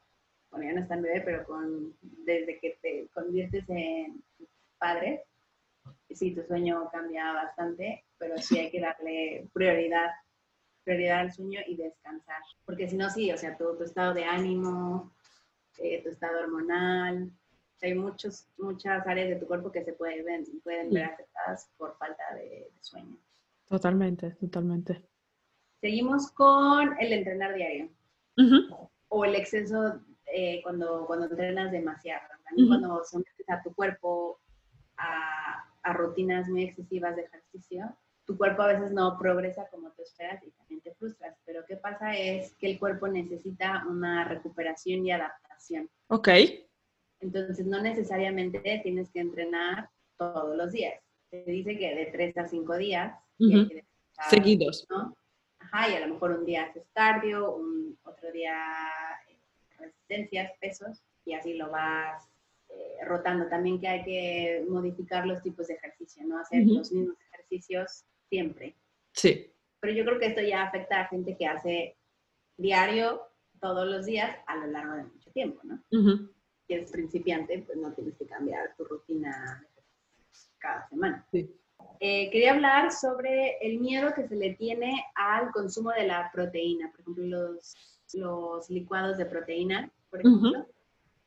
bueno, 0.51 0.67
ya 0.67 0.73
no 0.75 0.81
está 0.81 0.95
en 0.95 1.03
bebé, 1.03 1.21
pero 1.23 1.45
con, 1.45 1.95
desde 2.01 2.59
que 2.59 2.79
te 2.81 3.09
conviertes 3.13 3.65
en 3.69 4.23
padre, 4.79 5.25
sí, 6.11 6.35
tu 6.35 6.43
sueño 6.43 6.89
cambia 6.91 7.33
bastante, 7.33 8.05
pero 8.19 8.39
sí 8.39 8.59
hay 8.59 8.71
que 8.71 8.81
darle 8.81 9.49
prioridad, 9.53 10.11
prioridad 10.85 11.21
al 11.21 11.33
sueño 11.33 11.61
y 11.67 11.77
descansar. 11.77 12.43
Porque 12.65 12.89
si 12.89 12.97
no, 12.97 13.11
sí, 13.11 13.31
o 13.31 13.37
sea, 13.37 13.57
tu, 13.57 13.77
tu 13.77 13.85
estado 13.85 14.15
de 14.15 14.25
ánimo, 14.25 15.13
eh, 15.79 16.03
tu 16.03 16.09
estado 16.09 16.41
hormonal, 16.41 17.31
hay 17.83 17.95
muchos, 17.95 18.49
muchas 18.59 19.07
áreas 19.07 19.29
de 19.29 19.37
tu 19.37 19.47
cuerpo 19.47 19.71
que 19.71 19.85
se 19.85 19.93
pueden, 19.93 20.45
pueden 20.63 20.91
ver 20.91 21.05
afectadas 21.05 21.71
por 21.77 21.97
falta 21.97 22.23
de, 22.35 22.71
sueño. 22.81 23.17
Totalmente, 23.69 24.33
totalmente. 24.33 25.05
Seguimos 25.81 26.33
con 26.33 26.99
el 26.99 27.13
entrenar 27.13 27.55
diario. 27.55 27.91
O 29.09 29.25
el 29.25 29.35
exceso 29.35 30.01
eh, 30.39 30.61
cuando, 30.63 31.05
cuando 31.07 31.27
entrenas 31.27 31.73
demasiado, 31.73 32.23
cuando 32.69 33.03
sometes 33.05 33.49
a 33.49 33.61
tu 33.61 33.75
cuerpo 33.75 34.39
a, 34.97 35.65
a, 35.83 35.93
rutinas 35.93 36.49
muy 36.49 36.63
excesivas 36.63 37.17
de 37.17 37.23
ejercicio, 37.23 37.97
tu 38.25 38.37
cuerpo 38.37 38.63
a 38.63 38.69
veces 38.69 38.93
no 38.93 39.19
progresa 39.19 39.69
como 39.69 39.91
tú 39.93 40.03
esperas 40.03 40.43
y 40.45 40.51
también 40.53 40.81
te 40.81 40.95
frustras. 40.95 41.37
Pero 41.45 41.65
¿qué 41.67 41.77
pasa? 41.77 42.17
Es 42.17 42.55
que 42.57 42.71
el 42.71 42.79
cuerpo 42.79 43.09
necesita 43.09 43.85
una 43.89 44.25
recuperación 44.25 45.05
y 45.05 45.11
adaptación. 45.11 45.91
Ok. 46.07 46.29
Entonces 47.21 47.67
no 47.67 47.81
necesariamente 47.81 48.81
tienes 48.83 49.11
que 49.11 49.21
entrenar 49.21 49.91
todos 50.17 50.57
los 50.57 50.71
días. 50.71 51.01
Se 51.31 51.43
dice 51.45 51.77
que 51.77 51.95
de 51.95 52.07
tres 52.07 52.37
a 52.39 52.47
cinco 52.47 52.77
días. 52.77 53.19
Seguidos. 54.31 54.87
¿no? 54.89 55.17
Ajá, 55.59 55.89
y 55.91 55.95
a 55.95 56.07
lo 56.07 56.15
mejor 56.15 56.33
un 56.33 56.45
día 56.45 56.65
haces 56.65 56.87
cardio, 56.93 57.57
un, 57.57 57.99
otro 58.05 58.31
día 58.31 58.55
resistencias, 59.79 60.53
pesos, 60.61 61.03
y 61.25 61.35
así 61.35 61.55
lo 61.55 61.71
vas 61.71 62.29
eh, 62.69 63.05
rotando. 63.05 63.49
También 63.49 63.81
que 63.81 63.89
hay 63.89 64.05
que 64.05 64.67
modificar 64.69 65.27
los 65.27 65.43
tipos 65.43 65.69
de 65.69 65.75
ejercicio, 65.75 66.25
no 66.27 66.39
hacer 66.39 66.65
los 66.67 66.93
mismos 66.93 67.17
ejercicios 67.33 68.05
siempre. 68.29 68.77
Sí. 69.13 69.53
Pero 69.81 69.93
yo 69.93 70.05
creo 70.05 70.19
que 70.19 70.27
esto 70.27 70.43
ya 70.43 70.65
afecta 70.65 71.01
a 71.01 71.09
gente 71.09 71.37
que 71.37 71.47
hace 71.47 71.97
diario, 72.57 73.23
todos 73.61 73.87
los 73.87 74.07
días, 74.07 74.37
a 74.47 74.57
lo 74.57 74.67
largo 74.67 74.95
de 74.95 75.05
mucho 75.05 75.31
tiempo, 75.33 75.61
¿no? 75.65 75.83
Si 76.67 76.75
eres 76.75 76.91
principiante, 76.91 77.59
pues 77.61 77.79
no 77.79 77.93
tienes 77.93 78.17
que 78.17 78.27
cambiar 78.27 78.75
tu 78.77 78.85
rutina 78.85 79.67
cada 80.59 80.89
semana. 80.89 81.27
Sí. 81.31 81.51
Eh, 82.01 82.31
quería 82.31 82.53
hablar 82.53 82.93
sobre 82.93 83.59
el 83.61 83.81
miedo 83.81 84.13
que 84.15 84.29
se 84.29 84.37
le 84.37 84.55
tiene 84.55 85.05
al 85.15 85.51
consumo 85.51 85.91
de 85.91 86.07
la 86.07 86.31
proteína. 86.33 86.91
Por 86.91 87.01
ejemplo, 87.01 87.25
los 87.25 87.98
los 88.15 88.71
licuados 88.71 89.19
de 89.19 89.27
proteína, 89.27 89.91
por 90.11 90.21
ejemplo, 90.21 90.67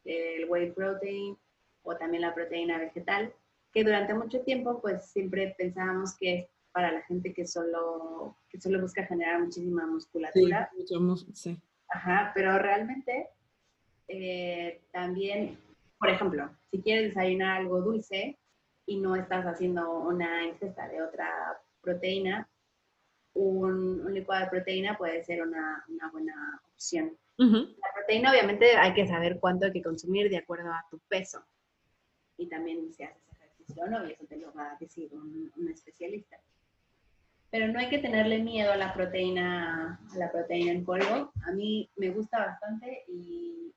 el 0.05 0.49
whey 0.49 0.71
protein 0.71 1.37
o 1.83 1.95
también 1.95 2.21
la 2.21 2.33
proteína 2.33 2.77
vegetal, 2.77 3.33
que 3.71 3.83
durante 3.83 4.13
mucho 4.13 4.41
tiempo 4.41 4.81
pues 4.81 5.05
siempre 5.11 5.55
pensábamos 5.57 6.15
que 6.17 6.35
es 6.35 6.47
para 6.71 6.91
la 6.91 7.01
gente 7.01 7.33
que 7.33 7.45
solo, 7.45 8.37
que 8.49 8.59
solo 8.59 8.81
busca 8.81 9.05
generar 9.05 9.41
muchísima 9.41 9.85
musculatura. 9.85 10.69
Sí, 10.75 10.85
sí. 11.33 11.61
Ajá, 11.89 12.31
pero 12.33 12.57
realmente 12.57 13.27
eh, 14.07 14.81
también, 14.91 15.57
por 15.99 16.09
ejemplo, 16.09 16.49
si 16.69 16.81
quieres 16.81 17.09
desayunar 17.09 17.61
algo 17.61 17.81
dulce 17.81 18.37
y 18.85 18.97
no 18.99 19.15
estás 19.15 19.45
haciendo 19.45 19.91
una 19.99 20.45
ingesta 20.45 20.87
de 20.87 21.01
otra 21.01 21.29
proteína, 21.81 22.47
un, 23.33 24.13
licuado 24.13 24.45
de 24.45 24.49
proteína 24.49 24.97
puede 24.97 25.23
ser 25.23 25.41
una, 25.41 25.85
buena 26.11 26.61
opción. 26.81 27.17
La 27.37 27.93
proteína 27.95 28.31
obviamente 28.31 28.75
hay 28.77 28.93
que 28.93 29.07
saber 29.07 29.39
cuánto 29.39 29.65
hay 29.65 29.71
que 29.71 29.81
consumir 29.81 30.29
de 30.29 30.37
acuerdo 30.37 30.71
a 30.71 30.85
tu 30.91 30.99
peso 31.07 31.43
y 32.37 32.47
también 32.47 32.93
si 32.93 33.03
haces 33.03 33.21
ejercicio 33.31 33.83
o 33.83 33.87
no, 33.87 34.07
y 34.07 34.11
eso 34.11 34.25
te 34.25 34.37
lo 34.37 34.53
va 34.53 34.71
a 34.71 34.77
decir 34.79 35.09
un, 35.13 35.67
especialista. 35.71 36.37
Pero 37.49 37.67
no 37.67 37.79
hay 37.79 37.89
que 37.89 37.99
tenerle 37.99 38.39
miedo 38.39 38.71
a 38.71 38.77
la 38.77 38.93
proteína, 38.93 39.99
a 40.11 40.17
la 40.17 40.31
proteína 40.31 40.71
en 40.71 40.85
polvo. 40.85 41.31
A 41.43 41.51
mí 41.51 41.89
me 41.97 42.09
gusta 42.09 42.45
bastante 42.45 43.03
y, 43.07 43.73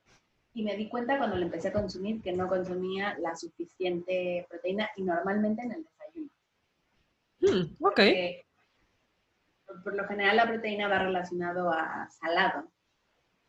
y 0.54 0.62
me 0.62 0.76
di 0.76 0.88
cuenta 0.88 1.18
cuando 1.18 1.36
lo 1.36 1.42
empecé 1.42 1.68
a 1.68 1.72
consumir 1.72 2.22
que 2.22 2.32
no 2.32 2.48
consumía 2.48 3.18
la 3.18 3.34
suficiente 3.34 4.46
proteína 4.48 4.90
y 4.96 5.02
normalmente 5.02 5.62
en 5.62 5.72
el 5.72 5.84
desayuno. 5.84 6.30
Hmm, 7.40 7.84
ok 7.84 8.00
por 9.82 9.94
lo 9.94 10.06
general 10.06 10.36
la 10.36 10.46
proteína 10.46 10.88
va 10.88 10.98
relacionado 10.98 11.70
a 11.70 12.08
salado, 12.10 12.68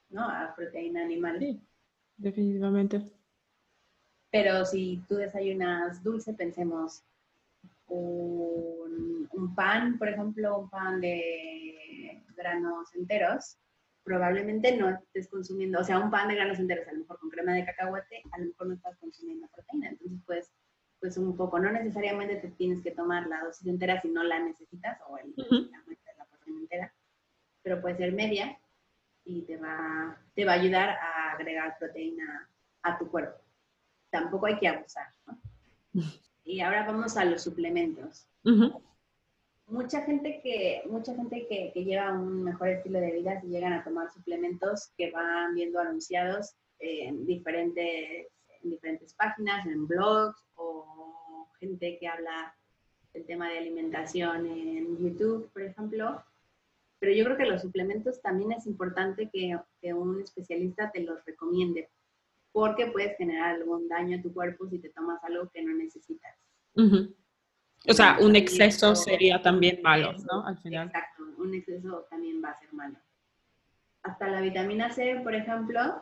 ¿no? 0.10 0.24
A 0.24 0.54
proteína 0.56 1.04
animal. 1.04 1.40
Sí, 1.40 1.62
definitivamente. 2.18 3.02
Pero 4.32 4.66
si 4.66 5.02
tú 5.08 5.16
desayunas 5.16 6.04
dulce, 6.04 6.34
pensemos 6.34 7.04
un, 7.88 9.54
pan, 9.56 9.98
por 9.98 10.10
ejemplo, 10.10 10.60
un 10.60 10.70
pan 10.70 11.00
de 11.00 12.22
granos 12.36 12.94
enteros, 12.96 13.58
probablemente 14.04 14.76
no 14.76 14.90
estés 14.90 15.30
consumiendo, 15.30 15.80
o 15.80 15.84
sea, 15.84 16.00
un 16.00 16.12
pan 16.12 16.28
de 16.28 16.36
granos 16.36 16.60
enteros, 16.60 16.88
a 16.88 16.94
lo 16.94 17.00
mejor 17.00 17.20
con 17.20 17.30
crema 17.30 17.54
de 17.54 17.66
cacahuete, 17.66 18.24
a 18.32 18.40
lo 18.40 18.46
mejor 18.48 18.68
no 18.68 18.74
estás 18.74 18.98
consumiendo 18.98 19.48
proteína. 19.54 19.90
Entonces, 19.90 20.20
pues, 20.26 20.52
pues 21.00 21.18
un 21.18 21.36
poco, 21.38 21.60
no 21.60 21.72
necesariamente 21.72 22.36
te 22.36 22.50
tienes 22.50 22.82
que 22.82 22.92
tomar 22.92 23.28
la 23.28 23.44
dosis 23.44 23.68
entera 23.68 24.02
si 24.02 24.10
no 24.10 24.24
la 24.24 24.40
necesitas 24.40 25.00
o 25.08 25.18
el, 25.18 25.34
entera, 26.48 26.94
pero 27.64 27.82
puede 27.82 27.98
ser 27.98 28.12
media 28.14 28.58
y 29.26 29.42
te 29.42 29.58
va, 29.58 30.18
te 30.36 30.46
va 30.46 30.54
a 30.54 30.56
ayudar 30.56 30.90
a 30.90 31.32
agregar 31.34 31.78
proteína 31.78 32.50
a 32.84 32.98
tu 32.98 33.10
cuerpo. 33.10 33.42
Tampoco 34.10 34.46
hay 34.46 34.58
que 34.58 34.68
abusar. 34.68 35.08
Y 36.44 36.62
ahora 36.62 36.86
vamos 36.86 37.18
a 37.18 37.26
los 37.26 37.42
suplementos. 37.42 38.28
Mucha 39.68 40.02
gente, 40.02 40.42
que, 40.44 40.84
mucha 40.88 41.16
gente 41.16 41.48
que, 41.48 41.72
que, 41.74 41.84
lleva 41.84 42.12
un 42.12 42.44
mejor 42.44 42.70
estilo 42.70 43.00
de 43.00 43.14
vida 43.14 43.42
se 43.42 43.48
llegan 43.48 43.74
a 43.74 43.84
tomar 43.84 44.12
suplementos 44.12 44.92
que 44.96 45.10
van 45.10 45.56
viendo 45.56 45.80
anunciados 45.80 46.54
en 46.78 47.26
diferentes, 47.26 48.28
en 48.62 48.70
diferentes 48.70 49.14
páginas, 49.16 49.66
en 49.66 49.88
blogs 49.88 50.40
o 50.56 51.50
gente 51.60 51.98
que 51.98 52.08
habla 52.08 52.56
del 53.12 53.26
tema 53.26 53.50
de 53.50 53.58
alimentación 53.58 54.46
en 54.46 54.98
YouTube, 55.00 55.50
por 55.52 55.64
ejemplo, 55.64 56.24
pero 57.00 57.14
yo 57.14 57.26
creo 57.26 57.38
que 57.38 57.46
los 57.46 57.62
suplementos 57.62 58.22
también 58.22 58.52
es 58.54 58.66
importante 58.68 59.30
que, 59.32 59.58
que 59.82 59.94
un 59.94 60.22
especialista 60.22 60.92
te 60.92 61.02
los 61.02 61.24
recomiende, 61.26 61.90
porque 62.52 62.88
puedes 62.88 63.18
generar 63.18 63.56
algún 63.56 63.88
daño 63.88 64.18
a 64.18 64.22
tu 64.22 64.34
cuerpo 64.34 64.68
si 64.68 64.80
te 64.80 64.90
tomas 64.90 65.24
algo 65.24 65.50
que 65.50 65.62
no 65.62 65.74
necesitas. 65.74 66.36
O 67.88 67.94
sea, 67.94 68.18
un 68.20 68.36
exceso 68.36 68.96
sería 68.96 69.42
también 69.42 69.82
malo, 69.84 70.14
¿no? 70.32 70.46
Al 70.46 70.58
final. 70.60 70.88
Exacto, 70.88 71.24
un 71.38 71.54
exceso 71.54 72.08
también 72.10 72.42
va 72.44 72.50
a 72.50 72.60
ser 72.60 72.74
malo. 72.74 72.98
Hasta 74.04 74.28
la 74.28 74.42
vitamina 74.42 74.90
C, 74.90 75.20
por 75.24 75.36
ejemplo, 75.36 76.02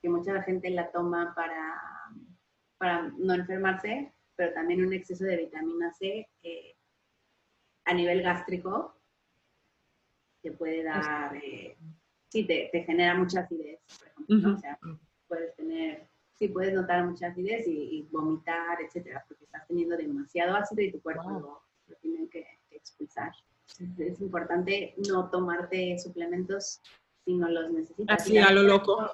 que 0.00 0.08
mucha 0.08 0.42
gente 0.42 0.70
la 0.70 0.90
toma 0.90 1.34
para, 1.34 1.80
para 2.78 3.12
no 3.18 3.34
enfermarse, 3.34 4.12
pero 4.36 4.52
también 4.54 4.84
un 4.84 4.92
exceso 4.92 5.24
de 5.24 5.36
vitamina 5.36 5.92
C 5.92 6.28
eh, 6.42 6.76
a 7.84 7.94
nivel 7.94 8.22
gástrico 8.22 8.99
te 10.42 10.52
puede 10.52 10.82
dar, 10.82 11.36
eh, 11.36 11.76
sí, 12.28 12.44
te, 12.46 12.68
te, 12.72 12.82
genera 12.84 13.14
mucha 13.14 13.40
acidez, 13.40 13.80
por 13.98 14.08
ejemplo, 14.08 14.50
¿no? 14.50 14.54
O 14.56 14.58
sea, 14.58 14.78
puedes 15.28 15.54
tener, 15.56 16.08
sí, 16.34 16.48
puedes 16.48 16.74
notar 16.74 17.04
mucha 17.04 17.28
acidez 17.28 17.66
y, 17.66 18.08
vomitar, 18.10 18.80
etcétera, 18.82 19.24
porque 19.28 19.44
estás 19.44 19.66
teniendo 19.66 19.96
demasiado 19.96 20.56
ácido 20.56 20.82
y 20.82 20.92
tu 20.92 21.00
cuerpo 21.00 21.30
lo, 21.30 21.62
tiene 22.00 22.28
que, 22.28 22.46
expulsar. 22.70 23.32
Es, 23.98 24.20
importante 24.20 24.94
no 25.08 25.28
tomarte 25.28 25.98
suplementos 25.98 26.80
si 27.24 27.34
no 27.34 27.48
los 27.48 27.70
necesitas. 27.70 28.22
Así 28.22 28.38
a 28.38 28.50
lo 28.50 28.62
loco. 28.62 29.10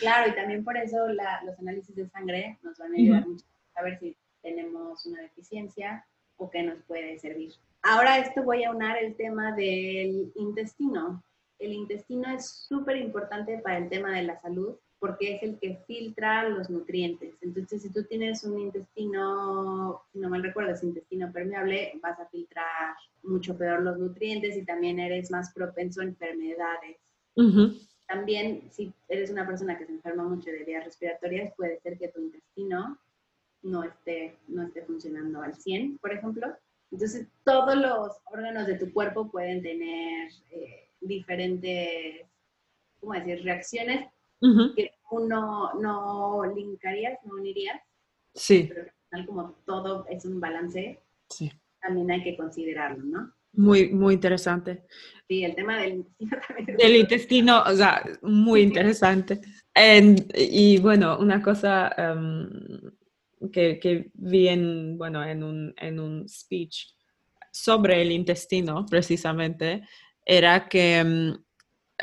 claro, 0.00 0.30
y 0.30 0.34
también 0.34 0.64
por 0.64 0.76
eso 0.76 1.08
los 1.08 1.58
análisis 1.58 1.94
de 1.96 2.08
sangre 2.08 2.58
nos 2.62 2.78
van 2.78 2.92
a 2.92 2.96
ayudar 2.96 3.26
mucho 3.26 3.44
a 3.74 3.82
ver 3.82 3.98
si 3.98 4.16
tenemos 4.42 5.06
una 5.06 5.22
deficiencia 5.22 6.04
o 6.36 6.50
qué 6.50 6.62
nos 6.62 6.82
puede 6.84 7.18
servir. 7.18 7.52
Ahora 7.82 8.18
esto 8.18 8.42
voy 8.42 8.64
a 8.64 8.70
unar 8.70 8.98
el 8.98 9.16
tema 9.16 9.52
del 9.54 10.32
intestino. 10.34 11.22
El 11.58 11.72
intestino 11.72 12.28
es 12.30 12.48
súper 12.48 12.96
importante 12.96 13.58
para 13.58 13.78
el 13.78 13.88
tema 13.88 14.12
de 14.12 14.22
la 14.22 14.40
salud 14.40 14.76
porque 14.98 15.36
es 15.36 15.42
el 15.42 15.58
que 15.58 15.78
filtra 15.86 16.48
los 16.48 16.68
nutrientes. 16.70 17.34
Entonces, 17.40 17.82
si 17.82 17.90
tú 17.90 18.04
tienes 18.04 18.42
un 18.44 18.58
intestino, 18.58 20.02
si 20.12 20.18
no 20.18 20.28
mal 20.28 20.42
recuerdo, 20.42 20.72
es 20.72 20.82
intestino 20.82 21.30
permeable, 21.32 21.98
vas 22.02 22.18
a 22.18 22.26
filtrar 22.26 22.96
mucho 23.22 23.56
peor 23.56 23.82
los 23.82 23.98
nutrientes 23.98 24.56
y 24.56 24.64
también 24.64 24.98
eres 24.98 25.30
más 25.30 25.52
propenso 25.52 26.00
a 26.00 26.04
enfermedades. 26.04 26.96
También, 28.08 28.68
si 28.72 28.92
eres 29.08 29.30
una 29.30 29.46
persona 29.46 29.78
que 29.78 29.86
se 29.86 29.92
enferma 29.92 30.24
mucho 30.24 30.50
de 30.50 30.64
vías 30.64 30.84
respiratorias, 30.84 31.52
puede 31.56 31.78
ser 31.80 31.98
que 31.98 32.08
tu 32.08 32.20
intestino 32.20 32.98
no 33.62 33.84
esté, 33.84 34.36
no 34.48 34.64
esté 34.64 34.82
funcionando 34.82 35.42
al 35.42 35.54
100, 35.54 35.98
por 35.98 36.12
ejemplo. 36.12 36.48
Entonces, 36.90 37.28
todos 37.44 37.76
los 37.76 38.12
órganos 38.24 38.66
de 38.66 38.78
tu 38.78 38.92
cuerpo 38.92 39.30
pueden 39.30 39.62
tener 39.62 40.30
eh, 40.50 40.88
diferentes, 41.00 42.26
¿cómo 43.00 43.12
decir?, 43.12 43.42
reacciones 43.44 44.08
que 44.76 44.92
uno 45.10 45.74
no 45.74 46.42
linkarías, 46.54 47.18
no 47.24 47.34
unirías. 47.34 47.80
Sí. 48.34 48.66
Pero 48.68 48.82
al 48.82 48.92
final, 49.10 49.26
como 49.26 49.52
todo 49.66 50.06
es 50.08 50.24
un 50.24 50.40
balance, 50.40 51.00
sí. 51.28 51.50
también 51.80 52.10
hay 52.10 52.22
que 52.22 52.36
considerarlo, 52.36 53.04
¿no? 53.04 53.34
Muy, 53.52 53.88
muy 53.88 54.14
interesante. 54.14 54.84
Sí, 55.26 55.42
el 55.42 55.54
tema 55.54 55.78
del 55.78 55.94
intestino 55.94 56.40
también. 56.48 56.76
Del 56.76 56.96
intestino, 56.96 57.62
o 57.62 57.74
sea, 57.74 58.04
muy 58.22 58.60
interesante. 58.60 59.40
y 60.34 60.78
bueno, 60.78 61.18
una 61.18 61.42
cosa 61.42 61.92
em, 61.96 62.48
que, 63.52 63.78
que, 63.78 64.10
vi 64.14 64.48
en, 64.48 64.98
bueno, 64.98 65.24
en, 65.24 65.42
un, 65.42 65.74
en 65.76 66.00
un 66.00 66.28
speech 66.28 66.86
sobre 67.50 68.02
el 68.02 68.12
intestino, 68.12 68.86
precisamente, 68.86 69.82
era 70.24 70.68
que 70.68 70.98
em, 70.98 71.36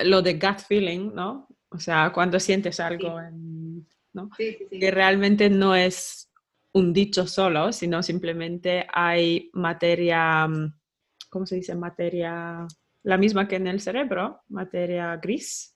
lo 0.03 0.21
de 0.21 0.33
gut 0.33 0.59
feeling, 0.67 1.13
¿no? 1.13 1.47
O 1.69 1.79
sea, 1.79 2.11
cuando 2.13 2.39
sientes 2.39 2.79
algo, 2.79 3.19
¿no? 4.13 4.29
que 4.37 4.91
realmente 4.91 5.49
no 5.49 5.75
es 5.75 6.31
un 6.73 6.91
dicho 6.93 7.27
solo, 7.27 7.71
sino 7.71 8.03
simplemente 8.03 8.85
hay 8.91 9.49
materia, 9.53 10.47
mm, 10.47 10.73
¿cómo 11.29 11.45
se 11.45 11.55
dice? 11.55 11.75
Materia, 11.75 12.67
la 13.03 13.17
misma 13.17 13.47
que 13.47 13.55
en 13.55 13.67
el 13.67 13.79
cerebro, 13.79 14.41
materia 14.49 15.15
gris. 15.17 15.73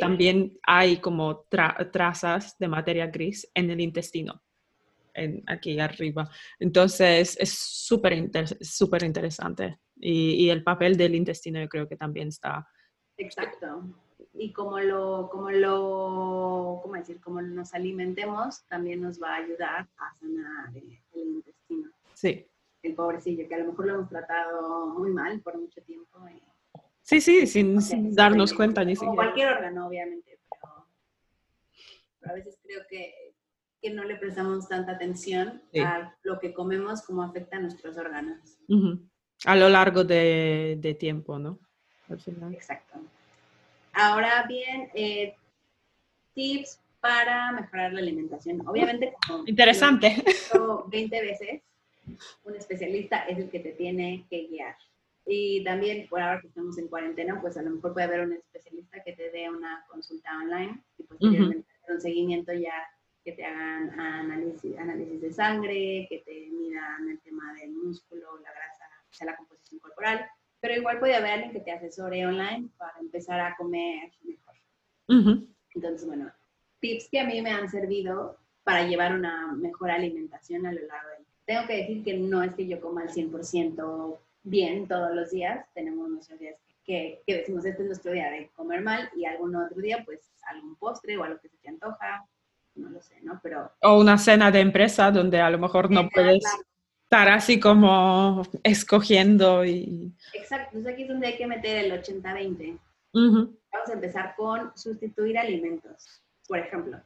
También 0.00 0.58
hay 0.62 0.98
como 0.98 1.46
trazas 1.92 2.58
de 2.58 2.68
materia 2.68 3.08
gris 3.08 3.50
en 3.54 3.70
el 3.70 3.80
intestino, 3.80 4.42
en, 5.14 5.42
aquí 5.46 5.78
arriba. 5.78 6.30
Entonces 6.58 7.36
es 7.38 7.52
súper 7.52 8.30
súper 8.60 9.04
interesante. 9.04 9.78
Y, 9.96 10.44
y, 10.44 10.50
el 10.50 10.64
papel 10.64 10.96
del 10.96 11.14
intestino 11.14 11.60
yo 11.60 11.68
creo 11.68 11.88
que 11.88 11.96
también 11.96 12.28
está. 12.28 12.66
Exacto 13.16 13.94
y 14.34 14.52
como 14.52 14.78
lo, 14.80 15.28
como 15.30 15.50
lo, 15.50 16.80
¿cómo 16.82 16.94
decir? 16.94 17.20
Como 17.20 17.42
nos 17.42 17.74
alimentemos, 17.74 18.64
también 18.66 19.00
nos 19.00 19.20
va 19.22 19.34
a 19.34 19.36
ayudar 19.36 19.88
a 19.96 20.14
sanar 20.14 20.74
el, 20.74 21.00
intestino. 21.14 21.90
Sí. 22.14 22.46
El 22.82 22.94
pobrecillo, 22.94 23.46
que 23.48 23.54
a 23.54 23.58
lo 23.58 23.66
mejor 23.66 23.86
lo 23.86 23.94
hemos 23.94 24.08
tratado 24.08 24.88
muy 24.88 25.10
mal 25.10 25.40
por 25.40 25.58
mucho 25.58 25.82
tiempo. 25.82 26.18
sí, 27.02 27.20
sí, 27.20 27.46
sin, 27.46 27.80
sin 27.80 28.14
darnos 28.14 28.52
cuenta 28.52 28.84
ni 28.84 28.96
siquiera. 28.96 29.14
cualquier 29.14 29.52
órgano, 29.52 29.86
obviamente, 29.86 30.38
pero, 30.50 32.32
a 32.32 32.34
veces 32.34 32.58
creo 32.62 32.80
que, 32.88 33.31
que, 33.82 33.90
no 33.90 34.04
le 34.04 34.16
prestamos 34.16 34.68
tanta 34.68 34.92
atención 34.92 35.60
a 35.84 36.14
lo 36.22 36.38
que 36.38 36.54
comemos, 36.54 37.02
como 37.02 37.22
afecta 37.22 37.56
a 37.56 37.60
nuestros 37.60 37.96
órganos. 37.96 38.38
A 39.44 39.56
lo 39.56 39.68
largo 39.68 40.04
de, 40.04 40.76
de 40.80 40.94
tiempo, 40.94 41.38
¿no? 41.38 41.58
Exacto. 42.08 42.98
Ahora 43.92 44.44
bien, 44.48 44.88
eh, 44.94 45.34
tips 46.34 46.80
para 47.00 47.52
mejorar 47.52 47.92
la 47.92 48.00
alimentación. 48.00 48.66
Obviamente, 48.66 49.14
como 49.26 49.44
interesante. 49.46 50.22
20 50.86 51.20
veces, 51.20 51.62
un 52.44 52.54
especialista 52.54 53.24
es 53.24 53.38
el 53.38 53.50
que 53.50 53.60
te 53.60 53.72
tiene 53.72 54.24
que 54.30 54.46
guiar. 54.46 54.76
Y 55.26 55.62
también, 55.64 56.08
por 56.08 56.20
ahora 56.20 56.40
que 56.40 56.48
estamos 56.48 56.78
en 56.78 56.88
cuarentena, 56.88 57.40
pues 57.40 57.56
a 57.56 57.62
lo 57.62 57.70
mejor 57.70 57.92
puede 57.92 58.06
haber 58.06 58.20
un 58.20 58.32
especialista 58.32 59.02
que 59.02 59.12
te 59.12 59.30
dé 59.30 59.48
una 59.50 59.84
consulta 59.88 60.30
online 60.38 60.80
y 60.98 61.02
posteriormente 61.04 61.68
un 61.88 62.00
seguimiento 62.00 62.52
ya 62.52 62.74
que 63.24 63.32
te 63.32 63.44
hagan 63.44 63.98
análisis, 63.98 64.76
análisis 64.78 65.20
de 65.20 65.32
sangre, 65.32 66.06
que 66.08 66.22
te 66.24 66.48
midan 66.50 67.08
el 67.08 67.20
tema 67.20 67.52
del 67.54 67.70
músculo, 67.70 68.38
la 68.38 68.52
grasa, 68.52 68.84
o 69.08 69.12
sea, 69.12 69.26
la 69.26 69.36
composición 69.36 69.80
corporal. 69.80 70.26
Pero 70.60 70.74
igual 70.74 70.98
puede 70.98 71.16
haber 71.16 71.32
alguien 71.32 71.52
que 71.52 71.60
te 71.60 71.72
asesore 71.72 72.26
online 72.26 72.68
para 72.76 72.98
empezar 73.00 73.40
a 73.40 73.56
comer 73.56 74.12
mejor. 74.22 74.54
Entonces, 75.74 76.06
bueno, 76.06 76.32
tips 76.80 77.08
que 77.10 77.20
a 77.20 77.24
mí 77.24 77.40
me 77.42 77.50
han 77.50 77.68
servido 77.68 78.38
para 78.64 78.86
llevar 78.86 79.14
una 79.14 79.52
mejor 79.52 79.90
alimentación 79.90 80.66
a 80.66 80.72
lo 80.72 80.80
largo 80.86 81.08
del 81.10 81.26
Tengo 81.44 81.66
que 81.66 81.76
decir 81.78 82.04
que 82.04 82.14
no 82.18 82.42
es 82.42 82.54
que 82.54 82.66
yo 82.66 82.80
coma 82.80 83.02
al 83.02 83.08
100% 83.08 84.18
bien 84.44 84.88
todos 84.88 85.14
los 85.14 85.30
días, 85.30 85.66
tenemos 85.74 86.08
nuestros 86.08 86.38
días 86.38 86.56
que, 86.84 87.22
que, 87.26 87.38
decimos, 87.38 87.64
este 87.64 87.82
es 87.82 87.88
nuestro 87.88 88.12
día 88.12 88.30
de 88.30 88.48
comer 88.54 88.82
mal 88.82 89.08
y 89.14 89.24
algún 89.24 89.54
otro 89.54 89.80
día, 89.80 90.02
pues 90.04 90.32
algún 90.48 90.76
postre 90.76 91.16
o 91.16 91.24
algo 91.24 91.40
que 91.40 91.48
se 91.48 91.56
te 91.58 91.68
antoja, 91.68 92.26
no 92.74 92.90
lo 92.90 93.00
sé, 93.02 93.20
¿no? 93.22 93.40
Pero... 93.42 93.70
O 93.82 94.00
una 94.00 94.18
cena 94.18 94.50
de 94.50 94.60
empresa 94.60 95.10
donde 95.10 95.40
a 95.40 95.50
lo 95.50 95.58
mejor 95.58 95.90
no 95.90 96.08
puedes 96.08 96.44
estar 97.04 97.28
así 97.28 97.60
como 97.60 98.42
escogiendo 98.62 99.64
y... 99.64 100.12
Exacto, 100.32 100.78
entonces 100.78 100.94
aquí 100.94 101.02
es 101.02 101.08
donde 101.08 101.26
hay 101.26 101.36
que 101.36 101.46
meter 101.46 101.84
el 101.84 101.92
80-20. 101.92 102.78
Vamos 103.12 103.88
a 103.88 103.92
empezar 103.92 104.34
con 104.36 104.72
sustituir 104.76 105.38
alimentos. 105.38 106.22
Por 106.48 106.58
ejemplo, 106.58 107.00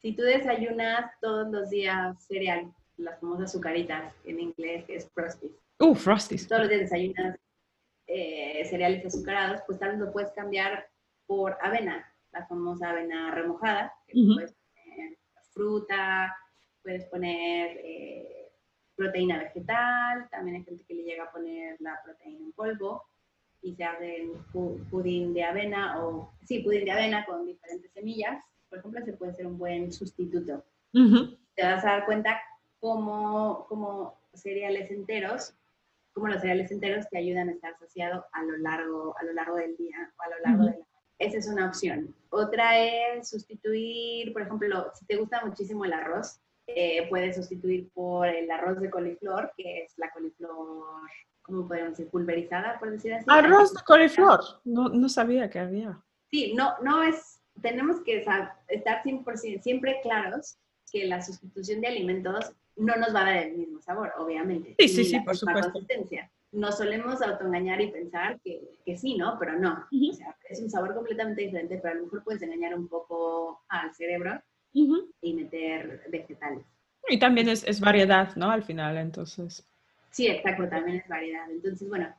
si 0.00 0.12
tú 0.12 0.22
desayunas 0.22 1.10
todos 1.20 1.50
los 1.50 1.70
días 1.70 2.22
cereal, 2.26 2.72
las 2.96 3.18
famosas 3.20 3.50
azucaritas 3.50 4.14
en 4.24 4.40
inglés, 4.40 4.84
es 4.88 5.10
Frosties. 5.14 5.52
Uh, 5.78 5.94
Frosties. 5.94 6.46
Todos 6.46 6.62
los 6.62 6.70
días 6.70 6.82
desayunas 6.82 7.38
eh, 8.06 8.64
cereales 8.68 9.06
azucarados, 9.06 9.62
pues 9.66 9.78
tal 9.78 9.90
vez 9.90 10.00
lo 10.00 10.12
puedes 10.12 10.32
cambiar 10.32 10.88
por 11.26 11.56
avena, 11.62 12.04
la 12.32 12.46
famosa 12.46 12.90
avena 12.90 13.30
remojada, 13.30 13.94
que 14.06 14.14
puedes 14.34 14.52
poner 14.52 14.59
fruta, 15.52 16.36
puedes 16.82 17.04
poner... 17.06 17.80
Eh, 17.84 18.40
proteína 19.00 19.38
vegetal, 19.38 20.28
también 20.30 20.56
hay 20.56 20.64
gente 20.64 20.84
que 20.84 20.94
le 20.94 21.04
llega 21.04 21.24
a 21.24 21.32
poner 21.32 21.76
la 21.80 21.98
proteína 22.04 22.44
en 22.44 22.52
polvo 22.52 23.02
y 23.62 23.74
se 23.74 23.84
hace 23.84 24.30
pudín 24.90 25.32
de 25.32 25.42
avena 25.42 26.04
o, 26.04 26.34
sí, 26.44 26.58
pudín 26.58 26.84
de 26.84 26.90
avena 26.90 27.24
con 27.24 27.46
diferentes 27.46 27.90
semillas, 27.92 28.44
por 28.68 28.78
ejemplo, 28.78 29.02
se 29.02 29.14
puede 29.14 29.32
ser 29.32 29.46
un 29.46 29.58
buen 29.58 29.90
sustituto. 29.90 30.62
Te 30.92 31.62
vas 31.62 31.82
a 31.84 31.92
dar 31.92 32.04
cuenta 32.04 32.42
cómo, 32.78 33.64
cómo 33.70 34.20
cereales 34.34 34.90
enteros, 34.90 35.54
cómo 36.12 36.28
los 36.28 36.42
cereales 36.42 36.70
enteros 36.70 37.08
te 37.08 37.16
ayudan 37.16 37.48
a 37.48 37.52
estar 37.52 37.78
saciado 37.78 38.26
a 38.32 38.42
lo 38.42 38.58
largo, 38.58 39.16
a 39.18 39.24
lo 39.24 39.32
largo 39.32 39.56
del 39.56 39.78
día 39.78 40.12
o 40.18 40.22
a 40.22 40.28
lo 40.28 40.38
largo 40.44 40.64
de 40.66 40.78
la 40.78 40.84
esa 41.20 41.36
es 41.36 41.46
una 41.46 41.68
opción. 41.68 42.14
Otra 42.30 42.78
es 42.78 43.28
sustituir, 43.28 44.32
por 44.32 44.42
ejemplo, 44.42 44.90
si 44.98 45.04
te 45.04 45.16
gusta 45.16 45.44
muchísimo 45.44 45.84
el 45.84 45.92
arroz, 45.92 46.40
eh, 46.66 47.06
puedes 47.08 47.36
sustituir 47.36 47.90
por 47.92 48.26
el 48.26 48.50
arroz 48.50 48.80
de 48.80 48.90
coliflor, 48.90 49.52
que 49.56 49.84
es 49.84 49.92
la 49.98 50.10
coliflor, 50.10 51.00
¿cómo 51.42 51.68
podemos 51.68 51.90
decir? 51.90 52.08
Pulverizada, 52.10 52.78
por 52.78 52.90
decir 52.90 53.12
así. 53.12 53.26
Arroz 53.28 53.74
de 53.74 53.82
coliflor, 53.82 54.40
no, 54.64 54.88
no 54.88 55.08
sabía 55.08 55.50
que 55.50 55.58
había. 55.58 56.00
Sí, 56.30 56.54
no, 56.54 56.74
no 56.82 57.02
es, 57.02 57.42
tenemos 57.60 58.00
que 58.00 58.18
estar 58.18 58.56
100%, 58.68 59.60
siempre 59.60 60.00
claros 60.02 60.56
que 60.90 61.06
la 61.06 61.20
sustitución 61.20 61.82
de 61.82 61.88
alimentos 61.88 62.52
no 62.76 62.96
nos 62.96 63.14
va 63.14 63.20
a 63.20 63.24
dar 63.24 63.36
el 63.36 63.58
mismo 63.58 63.82
sabor, 63.82 64.12
obviamente. 64.16 64.74
Sí, 64.78 64.88
sí, 64.88 65.04
sí, 65.04 65.20
por 65.20 65.36
supuesto. 65.36 65.72
Consistencia. 65.72 66.30
Nos 66.52 66.78
solemos 66.78 67.22
autoengañar 67.22 67.80
y 67.80 67.92
pensar 67.92 68.40
que, 68.40 68.60
que 68.84 68.96
sí, 68.96 69.16
¿no? 69.16 69.36
Pero 69.38 69.58
no. 69.58 69.86
O 69.90 70.12
sea, 70.12 70.36
es 70.48 70.60
un 70.60 70.70
sabor 70.70 70.94
completamente 70.94 71.42
diferente, 71.42 71.78
pero 71.80 71.94
a 71.94 71.96
lo 71.98 72.04
mejor 72.04 72.24
puedes 72.24 72.42
engañar 72.42 72.74
un 72.74 72.88
poco 72.88 73.62
al 73.68 73.94
cerebro 73.94 74.40
y 74.72 75.34
meter 75.34 76.02
vegetales. 76.08 76.64
Y 77.08 77.18
también 77.18 77.48
es, 77.48 77.64
es, 77.64 77.80
variedad, 77.80 78.34
¿no? 78.36 78.50
Al 78.50 78.62
final, 78.62 78.96
entonces. 78.98 79.66
Sí, 80.10 80.26
exacto, 80.28 80.68
también 80.68 80.98
es 80.98 81.08
variedad. 81.08 81.50
Entonces, 81.50 81.88
bueno, 81.88 82.14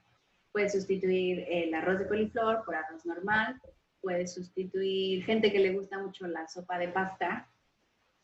puedes 0.52 0.74
sustituir 0.74 1.46
el 1.50 1.74
arroz 1.74 2.00
de 2.00 2.08
coliflor 2.08 2.64
por 2.66 2.76
arroz 2.76 3.06
normal. 3.06 3.60
puedes 4.02 4.34
sustituir 4.34 5.24
gente 5.26 5.52
que 5.52 5.60
le 5.60 5.74
gusta 5.74 6.00
mucho 6.00 6.26
la 6.28 6.48
sopa 6.48 6.80
de 6.80 6.88
pasta, 6.88 7.48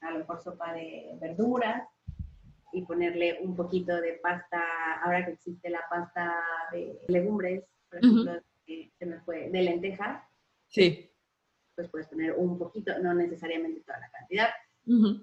a 0.01 0.11
lo 0.11 0.19
mejor 0.19 0.41
sopa 0.41 0.73
de 0.73 1.15
verduras, 1.21 1.87
y 2.71 2.83
ponerle 2.83 3.39
un 3.41 3.55
poquito 3.55 3.99
de 4.01 4.13
pasta, 4.13 4.61
ahora 5.03 5.25
que 5.25 5.31
existe 5.31 5.69
la 5.69 5.81
pasta 5.89 6.33
de 6.71 6.99
legumbres, 7.07 7.63
por 7.89 7.99
ejemplo, 7.99 8.41
se 8.65 9.05
me 9.05 9.19
fue, 9.21 9.49
de 9.49 9.61
lentejas. 9.61 10.23
Sí. 10.67 11.09
Pues 11.75 11.89
puedes 11.89 12.07
poner 12.07 12.33
un 12.33 12.57
poquito, 12.57 12.97
no 12.99 13.13
necesariamente 13.13 13.81
toda 13.81 13.99
la 13.99 14.09
cantidad. 14.09 14.49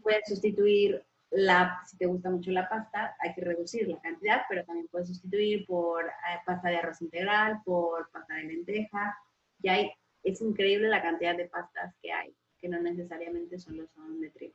Puedes 0.03 0.29
sustituir 0.29 1.05
la, 1.31 1.81
si 1.87 1.97
te 1.97 2.07
gusta 2.07 2.31
mucho 2.31 2.51
la 2.53 2.69
pasta, 2.69 3.17
hay 3.19 3.35
que 3.35 3.41
reducir 3.41 3.89
la 3.89 4.01
cantidad, 4.01 4.43
pero 4.49 4.65
también 4.65 4.89
puedes 4.89 5.09
sustituir 5.09 5.67
por 5.67 6.05
eh, 6.05 6.39
pasta 6.47 6.69
de 6.69 6.77
arroz 6.77 7.03
integral, 7.03 7.61
por 7.65 8.11
pasta 8.11 8.35
de 8.35 8.45
lenteja. 8.45 9.17
Y 9.61 9.69
hay, 9.69 9.91
es 10.23 10.41
increíble 10.41 10.89
la 10.89 11.03
cantidad 11.03 11.37
de 11.37 11.49
pastas 11.49 11.95
que 12.01 12.13
hay, 12.13 12.35
que 12.59 12.69
no 12.69 12.81
necesariamente 12.81 13.59
solo 13.59 13.87
son 13.95 14.21
de 14.21 14.31
trigo. 14.31 14.55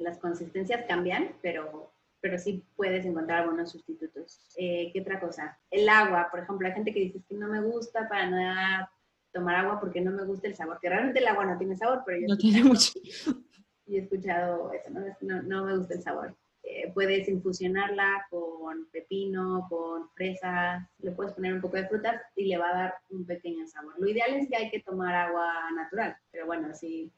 Las 0.00 0.18
consistencias 0.18 0.84
cambian, 0.88 1.36
pero, 1.42 1.92
pero 2.20 2.38
sí 2.38 2.64
puedes 2.74 3.04
encontrar 3.04 3.46
buenos 3.46 3.70
sustitutos. 3.70 4.40
Eh, 4.56 4.90
¿Qué 4.92 5.00
otra 5.02 5.20
cosa? 5.20 5.58
El 5.70 5.88
agua, 5.88 6.28
por 6.30 6.40
ejemplo, 6.40 6.66
hay 6.66 6.74
gente 6.74 6.92
que 6.92 7.00
dice 7.00 7.20
que 7.28 7.34
no 7.34 7.48
me 7.48 7.60
gusta 7.60 8.08
para 8.08 8.28
nada 8.28 8.90
tomar 9.32 9.56
agua 9.56 9.78
porque 9.78 10.00
no 10.00 10.10
me 10.10 10.24
gusta 10.24 10.48
el 10.48 10.56
sabor, 10.56 10.78
que 10.80 10.88
realmente 10.88 11.20
el 11.20 11.28
agua 11.28 11.44
no 11.44 11.58
tiene 11.58 11.76
sabor, 11.76 12.02
pero 12.04 12.18
yo 12.18 12.26
no 12.26 12.36
tiene 12.36 12.64
mucho 12.64 12.92
y 13.86 13.96
he 13.96 14.00
escuchado 14.00 14.72
eso, 14.72 14.90
no, 15.20 15.42
no, 15.42 15.64
me 15.64 15.76
gusta 15.76 15.94
el 15.94 16.02
sabor. 16.02 16.36
Eh, 16.62 16.90
puedes 16.92 17.28
infusionarla 17.28 18.26
con 18.30 18.86
pepino, 18.90 19.66
con 19.68 20.08
fresas, 20.10 20.86
le 20.98 21.10
puedes 21.12 21.32
poner 21.32 21.54
un 21.54 21.60
poco 21.60 21.76
de 21.76 21.88
frutas 21.88 22.20
y 22.36 22.46
le 22.46 22.58
va 22.58 22.68
a 22.70 22.74
dar 22.74 22.94
un 23.08 23.26
pequeño 23.26 23.66
sabor. 23.66 23.94
Lo 23.98 24.08
ideal 24.08 24.34
es 24.34 24.48
que 24.48 24.56
hay 24.56 24.70
que 24.70 24.80
tomar 24.80 25.14
agua 25.14 25.52
natural, 25.74 26.16
pero 26.30 26.46
bueno, 26.46 26.72
si 26.74 27.10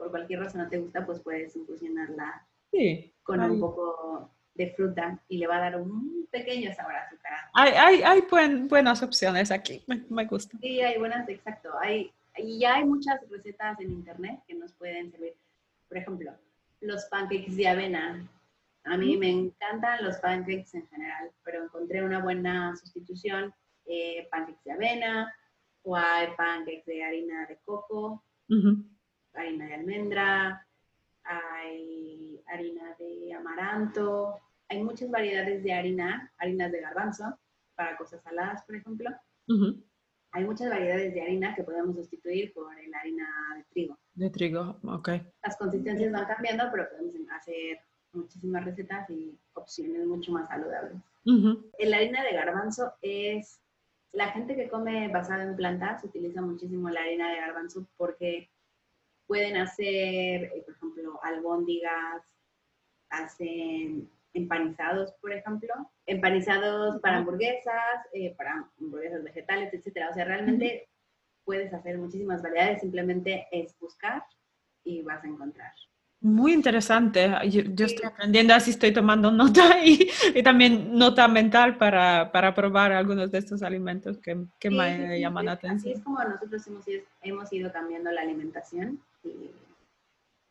por 0.00 0.10
cualquier 0.10 0.40
razón 0.40 0.62
no 0.62 0.68
te 0.68 0.78
gusta, 0.78 1.04
pues 1.04 1.20
puedes 1.20 1.54
infusionarla 1.54 2.46
con 3.22 3.40
un 3.40 3.60
poco 3.60 4.30
de 4.54 4.70
fruta 4.70 5.18
y 5.28 5.36
le 5.36 5.46
va 5.46 5.58
a 5.58 5.60
dar 5.60 5.80
un 5.80 6.26
pequeño 6.30 6.74
sabor 6.74 6.94
azucarado. 6.94 7.50
Hay, 7.52 7.72
hay, 7.72 8.02
hay 8.02 8.22
buenas 8.62 9.02
opciones 9.02 9.50
aquí, 9.50 9.82
me, 9.86 10.02
me, 10.08 10.24
gusta. 10.24 10.56
Sí, 10.58 10.80
hay 10.80 10.98
buenas, 10.98 11.28
exacto. 11.28 11.70
Hay, 11.82 12.10
y 12.38 12.60
ya 12.60 12.76
hay 12.76 12.84
muchas 12.84 13.20
recetas 13.28 13.78
en 13.80 13.90
internet 13.90 14.40
que 14.46 14.54
nos 14.54 14.72
pueden 14.72 15.10
servir. 15.10 15.34
Por 15.88 15.98
ejemplo, 15.98 16.32
los 16.80 17.04
pancakes 17.06 17.56
de 17.56 17.68
avena. 17.68 18.26
A 18.84 18.96
mí 18.96 19.18
me 19.18 19.28
encantan 19.28 20.02
los 20.02 20.16
pancakes 20.16 20.74
en 20.74 20.86
general, 20.88 21.30
pero 21.44 21.64
encontré 21.64 22.02
una 22.02 22.20
buena 22.20 22.74
sustitución, 22.76 23.52
eh, 23.84 24.26
pancakes 24.30 24.64
de 24.64 24.72
avena, 24.72 25.34
o 25.82 25.94
hay 25.94 26.28
pancakes 26.36 26.86
de 26.86 27.04
harina 27.04 27.46
de 27.46 27.58
coco, 27.66 28.24
harina 29.34 29.66
de 29.66 29.74
almendra, 29.74 30.66
hay 31.22 32.40
harina 32.46 32.94
de 32.98 33.34
amaranto, 33.34 34.38
hay 34.68 34.82
muchas 34.82 35.10
variedades 35.10 35.62
de 35.62 35.72
harina, 35.72 36.32
harinas 36.38 36.72
de 36.72 36.80
garbanzo, 36.80 37.38
para 37.74 37.96
cosas 37.96 38.22
saladas, 38.22 38.62
por 38.64 38.76
ejemplo 38.76 39.10
hay 40.32 40.44
muchas 40.44 40.70
variedades 40.70 41.12
de 41.12 41.22
harina 41.22 41.54
que 41.54 41.64
podemos 41.64 41.96
sustituir 41.96 42.52
por 42.52 42.72
la 42.74 42.98
harina 42.98 43.26
de 43.56 43.64
trigo. 43.70 43.98
De 44.14 44.30
trigo, 44.30 44.78
ok. 44.84 45.08
Las 45.42 45.56
consistencias 45.56 46.12
van 46.12 46.26
cambiando, 46.26 46.64
pero 46.70 46.88
podemos 46.88 47.14
hacer 47.30 47.78
muchísimas 48.12 48.64
recetas 48.64 49.08
y 49.10 49.36
opciones 49.54 50.06
mucho 50.06 50.32
más 50.32 50.48
saludables. 50.48 50.98
La 51.24 51.96
harina 51.96 52.22
de 52.22 52.32
garbanzo 52.32 52.92
es, 53.02 53.60
la 54.12 54.28
gente 54.28 54.56
que 54.56 54.68
come 54.68 55.08
basada 55.08 55.42
en 55.42 55.56
plantas 55.56 56.04
utiliza 56.04 56.42
muchísimo 56.42 56.88
la 56.90 57.00
harina 57.00 57.30
de 57.30 57.36
garbanzo 57.36 57.86
porque 57.96 58.50
pueden 59.30 59.56
hacer, 59.58 59.86
eh, 60.42 60.62
por 60.66 60.74
ejemplo, 60.74 61.20
albóndigas, 61.22 62.20
hacen 63.10 64.10
empanizados, 64.34 65.12
por 65.20 65.32
ejemplo, 65.32 65.72
empanizados 66.04 67.00
para 67.00 67.18
hamburguesas, 67.18 68.08
eh, 68.12 68.34
para 68.36 68.68
hamburguesas 68.80 69.22
vegetales, 69.22 69.72
etcétera. 69.72 70.10
O 70.10 70.14
sea, 70.14 70.24
realmente 70.24 70.88
puedes 71.44 71.72
hacer 71.72 71.96
muchísimas 71.96 72.42
variedades, 72.42 72.80
simplemente 72.80 73.46
es 73.52 73.78
buscar 73.78 74.24
y 74.82 75.02
vas 75.02 75.22
a 75.22 75.28
encontrar. 75.28 75.72
Muy 76.22 76.52
interesante. 76.52 77.30
Yo, 77.48 77.86
estoy 77.86 78.06
aprendiendo, 78.06 78.52
así 78.52 78.72
estoy 78.72 78.92
tomando 78.92 79.30
nota 79.30 79.78
y, 79.84 80.10
también 80.42 80.92
nota 80.98 81.28
mental 81.28 81.78
para, 81.78 82.32
para, 82.32 82.52
probar 82.52 82.90
algunos 82.90 83.30
de 83.30 83.38
estos 83.38 83.62
alimentos 83.62 84.18
que, 84.18 84.44
que 84.58 84.70
me 84.70 85.20
llaman 85.20 85.46
la 85.46 85.52
atención. 85.52 85.78
Así 85.78 85.92
es 85.92 86.04
como 86.04 86.18
nosotros 86.24 86.66
hemos 86.66 86.84
hemos 87.22 87.52
ido 87.52 87.72
cambiando 87.72 88.10
la 88.10 88.22
alimentación 88.22 89.00
y 89.22 89.50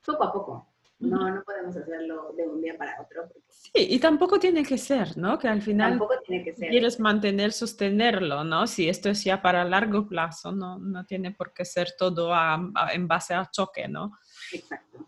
poco 0.06 0.24
a 0.24 0.34
poco. 0.34 0.66
No, 1.00 1.30
no 1.30 1.44
podemos 1.44 1.78
hacerlo 1.78 2.34
de 2.36 2.46
un 2.46 2.62
día 2.62 2.78
para 2.78 3.00
otro. 3.02 3.30
Sí, 3.48 3.72
y 3.74 4.00
tampoco 4.00 4.38
tiene 4.38 4.66
que 4.66 4.78
ser, 4.78 5.18
¿no? 5.18 5.40
Que 5.40 5.48
al 5.48 5.62
final 5.62 5.92
tampoco 5.92 6.16
tiene 6.26 6.44
que 6.44 6.54
ser. 6.54 6.70
quieres 6.70 7.00
mantener, 7.00 7.54
sostenerlo, 7.54 8.44
¿no? 8.44 8.68
Si 8.68 8.90
esto 8.90 9.10
es 9.10 9.24
ya 9.24 9.42
para 9.42 9.64
largo 9.64 10.08
plazo, 10.08 10.52
no, 10.52 10.78
no 10.78 11.06
tiene 11.06 11.32
por 11.32 11.54
qué 11.54 11.64
ser 11.64 11.94
todo 11.98 12.34
en 12.92 13.08
base 13.08 13.34
a 13.34 13.50
choque, 13.50 13.88
¿no? 13.88 14.12
Exacto. 14.52 15.08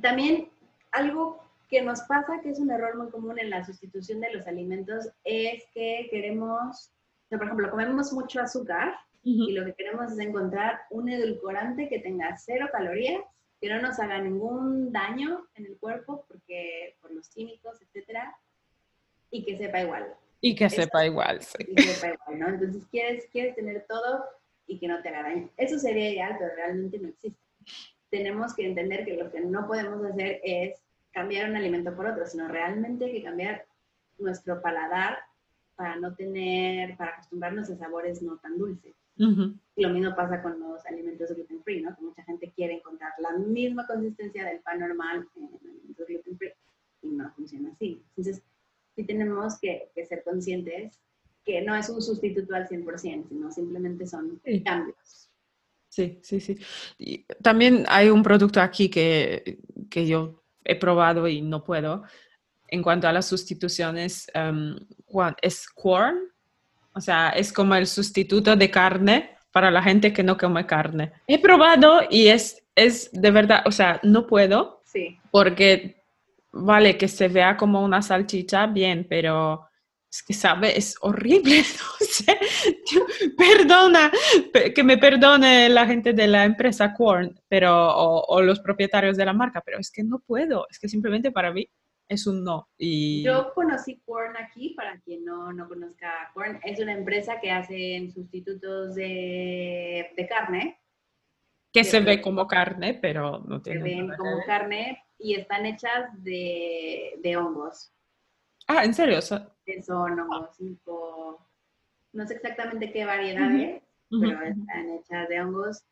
También 0.00 0.48
algo 0.92 1.42
que 1.68 1.82
nos 1.82 2.02
pasa, 2.02 2.40
que 2.40 2.50
es 2.50 2.60
un 2.60 2.70
error 2.70 2.96
muy 2.96 3.10
común 3.10 3.36
en 3.40 3.50
la 3.50 3.64
sustitución 3.64 4.20
de 4.20 4.32
los 4.32 4.46
alimentos, 4.46 5.08
es 5.24 5.64
que 5.74 6.06
queremos, 6.08 6.92
por 7.28 7.42
ejemplo, 7.42 7.70
comemos 7.70 8.12
mucho 8.12 8.40
azúcar 8.40 8.94
y 9.36 9.52
lo 9.52 9.64
que 9.64 9.74
queremos 9.74 10.12
es 10.12 10.18
encontrar 10.18 10.80
un 10.90 11.08
edulcorante 11.08 11.88
que 11.88 11.98
tenga 11.98 12.36
cero 12.36 12.68
calorías 12.72 13.22
que 13.60 13.68
no 13.68 13.80
nos 13.82 13.98
haga 13.98 14.20
ningún 14.20 14.92
daño 14.92 15.48
en 15.54 15.66
el 15.66 15.76
cuerpo 15.78 16.24
porque 16.28 16.96
por 17.00 17.10
los 17.10 17.28
químicos, 17.28 17.80
etcétera, 17.82 18.36
y 19.30 19.44
que 19.44 19.58
sepa 19.58 19.80
igual. 19.80 20.14
Y 20.40 20.54
que 20.54 20.70
sepa 20.70 21.04
igual, 21.04 21.42
sí. 21.42 21.56
Y 21.66 21.74
que 21.74 21.82
sepa 21.82 22.14
igual, 22.14 22.38
¿no? 22.38 22.48
Entonces 22.48 22.86
quieres, 22.90 23.26
quieres 23.32 23.56
tener 23.56 23.84
todo 23.88 24.24
y 24.66 24.78
que 24.78 24.86
no 24.86 25.02
te 25.02 25.08
haga 25.08 25.24
daño. 25.24 25.50
Eso 25.56 25.78
sería 25.78 26.10
ideal, 26.10 26.36
pero 26.38 26.54
realmente 26.54 26.98
no 26.98 27.08
existe. 27.08 27.40
Tenemos 28.10 28.54
que 28.54 28.66
entender 28.66 29.04
que 29.04 29.16
lo 29.16 29.30
que 29.30 29.40
no 29.40 29.66
podemos 29.66 30.04
hacer 30.04 30.40
es 30.44 30.80
cambiar 31.10 31.50
un 31.50 31.56
alimento 31.56 31.94
por 31.96 32.06
otro, 32.06 32.26
sino 32.26 32.46
realmente 32.46 33.06
hay 33.06 33.12
que 33.12 33.24
cambiar 33.24 33.66
nuestro 34.18 34.62
paladar 34.62 35.18
para 35.74 35.96
no 35.96 36.14
tener, 36.14 36.96
para 36.96 37.12
acostumbrarnos 37.12 37.70
a 37.70 37.76
sabores 37.76 38.22
no 38.22 38.38
tan 38.38 38.56
dulces. 38.56 38.94
Y 39.18 39.82
lo 39.82 39.90
mismo 39.90 40.14
pasa 40.14 40.40
con 40.42 40.58
los 40.60 40.84
alimentos 40.86 41.30
gluten 41.34 41.62
free, 41.62 41.82
¿no? 41.82 41.94
Que 41.96 42.02
mucha 42.02 42.22
gente 42.24 42.52
quiere 42.54 42.74
encontrar 42.74 43.12
la 43.18 43.36
misma 43.36 43.86
consistencia 43.86 44.44
del 44.44 44.60
pan 44.60 44.80
normal 44.80 45.28
en 45.36 45.44
alimentos 45.44 46.06
gluten 46.06 46.38
free 46.38 46.52
y 47.02 47.08
no 47.08 47.32
funciona 47.34 47.70
así. 47.70 48.02
Entonces, 48.10 48.42
sí 48.94 49.04
tenemos 49.04 49.58
que, 49.60 49.90
ser 50.08 50.22
conscientes 50.24 50.98
que 51.44 51.62
no 51.62 51.74
es 51.74 51.88
un 51.88 52.02
sustituto 52.02 52.54
al 52.54 52.68
100%, 52.68 53.28
sino 53.28 53.50
simplemente 53.50 54.06
son 54.06 54.40
cambios. 54.64 55.30
Sí, 55.88 56.20
sí, 56.22 56.40
sí. 56.40 56.58
Y 56.98 57.24
también 57.42 57.84
hay 57.88 58.10
un 58.10 58.22
producto 58.22 58.60
aquí 58.60 58.88
que, 58.88 59.58
que, 59.90 60.06
yo 60.06 60.44
he 60.64 60.76
probado 60.76 61.26
y 61.26 61.40
no 61.40 61.64
puedo. 61.64 62.04
En 62.68 62.82
cuanto 62.82 63.08
a 63.08 63.12
las 63.12 63.26
sustituciones, 63.26 64.30
um, 64.34 64.76
es 65.40 65.68
corn, 65.68 66.18
o 66.98 67.00
sea, 67.00 67.30
es 67.30 67.52
como 67.52 67.76
el 67.76 67.86
sustituto 67.86 68.56
de 68.56 68.70
carne 68.70 69.36
para 69.52 69.70
la 69.70 69.82
gente 69.82 70.12
que 70.12 70.24
no 70.24 70.36
come 70.36 70.66
carne. 70.66 71.12
He 71.28 71.40
probado 71.40 72.00
y 72.10 72.26
es, 72.26 72.60
es 72.74 73.08
de 73.12 73.30
verdad, 73.30 73.62
o 73.66 73.70
sea, 73.70 74.00
no 74.02 74.26
puedo. 74.26 74.82
Sí. 74.84 75.16
Porque, 75.30 76.02
vale, 76.52 76.98
que 76.98 77.06
se 77.06 77.28
vea 77.28 77.56
como 77.56 77.84
una 77.84 78.02
salchicha, 78.02 78.66
bien, 78.66 79.06
pero 79.08 79.68
es 80.10 80.22
que 80.24 80.34
sabe, 80.34 80.76
es 80.76 80.96
horrible, 81.02 81.58
no 82.00 82.06
sé. 82.06 82.38
Perdona, 83.36 84.10
que 84.74 84.82
me 84.82 84.98
perdone 84.98 85.68
la 85.68 85.86
gente 85.86 86.12
de 86.12 86.26
la 86.26 86.44
empresa 86.44 86.92
Corn, 86.94 87.38
pero, 87.48 87.94
o, 87.94 88.42
los 88.42 88.58
propietarios 88.58 89.16
de 89.16 89.24
la 89.24 89.32
marca, 89.32 89.62
pero 89.64 89.78
es 89.78 89.92
que 89.92 90.02
no 90.02 90.18
puedo, 90.18 90.66
es 90.68 90.80
que 90.80 90.88
simplemente 90.88 91.30
para 91.30 91.52
mí 91.52 91.68
es 92.08 92.26
un 92.26 92.42
no. 92.42 92.68
Y... 92.78 93.22
Yo 93.22 93.52
conocí 93.54 94.00
Corn 94.06 94.36
aquí, 94.36 94.70
para 94.70 94.98
quien 95.00 95.24
no, 95.24 95.52
no 95.52 95.68
conozca 95.68 96.30
Corn, 96.34 96.58
es 96.64 96.80
una 96.80 96.92
empresa 96.92 97.40
que 97.40 97.50
hace 97.50 98.10
sustitutos 98.12 98.94
de, 98.94 100.10
de 100.16 100.26
carne. 100.26 100.80
Que 101.72 101.84
se 101.84 102.00
ve 102.00 102.20
como 102.20 102.46
carne, 102.46 102.94
pero 102.94 103.40
no 103.40 103.60
tiene. 103.60 103.80
Se 103.80 103.84
ven 103.84 104.08
como 104.16 104.42
carne 104.46 105.04
y 105.18 105.34
están 105.34 105.66
hechas 105.66 106.10
de, 106.24 107.18
de 107.22 107.36
hongos. 107.36 107.92
Ah, 108.66 108.84
¿en 108.84 108.94
serio? 108.94 109.20
Son 109.20 110.20
hongos, 110.20 110.58
no 112.12 112.26
sé 112.26 112.34
exactamente 112.34 112.90
qué 112.90 113.04
variedades, 113.04 113.82
pero 114.10 114.42
están 114.42 114.90
hechas 114.90 115.28
de 115.28 115.40
hongos 115.40 115.84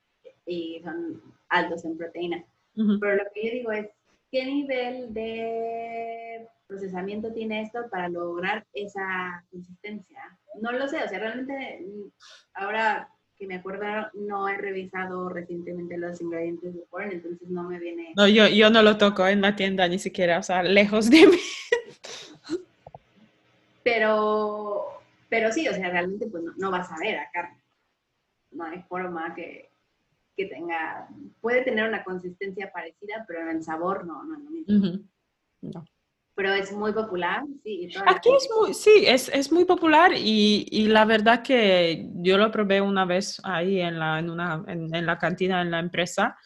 y 0.46 0.80
son 0.82 1.22
altos 1.48 1.84
en 1.84 1.96
proteína. 1.98 2.44
Pero 2.74 3.16
lo 3.16 3.24
que 3.34 3.46
yo 3.46 3.52
digo 3.52 3.72
es, 3.72 3.88
¿qué 4.30 4.44
nivel 4.44 5.12
de 5.14 6.46
procesamiento 6.66 7.32
tiene 7.32 7.62
esto 7.62 7.88
para 7.90 8.08
lograr 8.08 8.66
esa 8.72 9.44
consistencia? 9.50 10.38
No 10.60 10.72
lo 10.72 10.88
sé, 10.88 11.02
o 11.02 11.08
sea, 11.08 11.18
realmente 11.18 11.80
mm, 11.80 12.10
ahora 12.54 13.08
que 13.38 13.46
me 13.46 13.56
acuerdo, 13.56 13.84
no 14.14 14.48
he 14.48 14.56
revisado 14.56 15.28
recientemente 15.28 15.98
los 15.98 16.20
ingredientes 16.20 16.74
de 16.74 16.80
porn, 16.88 17.12
entonces 17.12 17.48
no 17.48 17.64
me 17.64 17.78
viene... 17.78 18.14
No, 18.16 18.26
yo, 18.26 18.48
yo 18.48 18.70
no 18.70 18.82
lo 18.82 18.96
toco 18.96 19.28
en 19.28 19.42
la 19.42 19.54
tienda 19.54 19.86
ni 19.88 19.98
siquiera, 19.98 20.38
o 20.38 20.42
sea, 20.42 20.62
lejos 20.62 21.10
de 21.10 21.26
mí. 21.26 21.38
Pero, 23.84 24.86
pero 25.28 25.52
sí, 25.52 25.68
o 25.68 25.72
sea, 25.72 25.90
realmente 25.90 26.26
pues 26.26 26.42
no, 26.42 26.52
no 26.56 26.70
vas 26.72 26.90
a 26.90 26.96
ver 26.98 27.18
a 27.18 27.30
carne. 27.30 27.62
No 28.50 28.64
hay 28.64 28.82
forma 28.88 29.34
que, 29.34 29.70
que 30.36 30.46
tenga, 30.46 31.08
puede 31.40 31.62
tener 31.62 31.88
una 31.88 32.04
consistencia 32.04 32.70
parecida, 32.70 33.24
pero 33.26 33.40
en 33.42 33.56
el 33.56 33.62
sabor 33.62 34.06
no, 34.06 34.22
no 34.24 34.36
es 34.36 34.44
lo 34.44 34.50
mismo. 34.50 34.76
Ujú. 34.76 35.04
No. 35.62 35.84
Pero 36.34 36.52
es 36.52 36.70
muy 36.70 36.92
popular, 36.92 37.44
sí. 37.62 37.88
Aquí 38.06 38.28
es 38.36 38.48
muy, 38.54 38.74
sí, 38.74 39.04
es, 39.06 39.30
es 39.30 39.50
muy 39.50 39.64
popular 39.64 40.12
y, 40.14 40.66
y 40.70 40.86
la 40.88 41.06
verdad 41.06 41.42
que 41.42 42.10
yo 42.16 42.36
lo 42.36 42.50
probé 42.50 42.82
una 42.82 43.06
vez 43.06 43.40
ahí 43.42 43.80
en 43.80 43.98
la, 43.98 44.18
en 44.18 44.28
una, 44.28 44.62
en, 44.66 44.94
en 44.94 45.06
la 45.06 45.16
cantina, 45.18 45.62
en 45.62 45.70
la 45.70 45.78
empresa, 45.78 46.36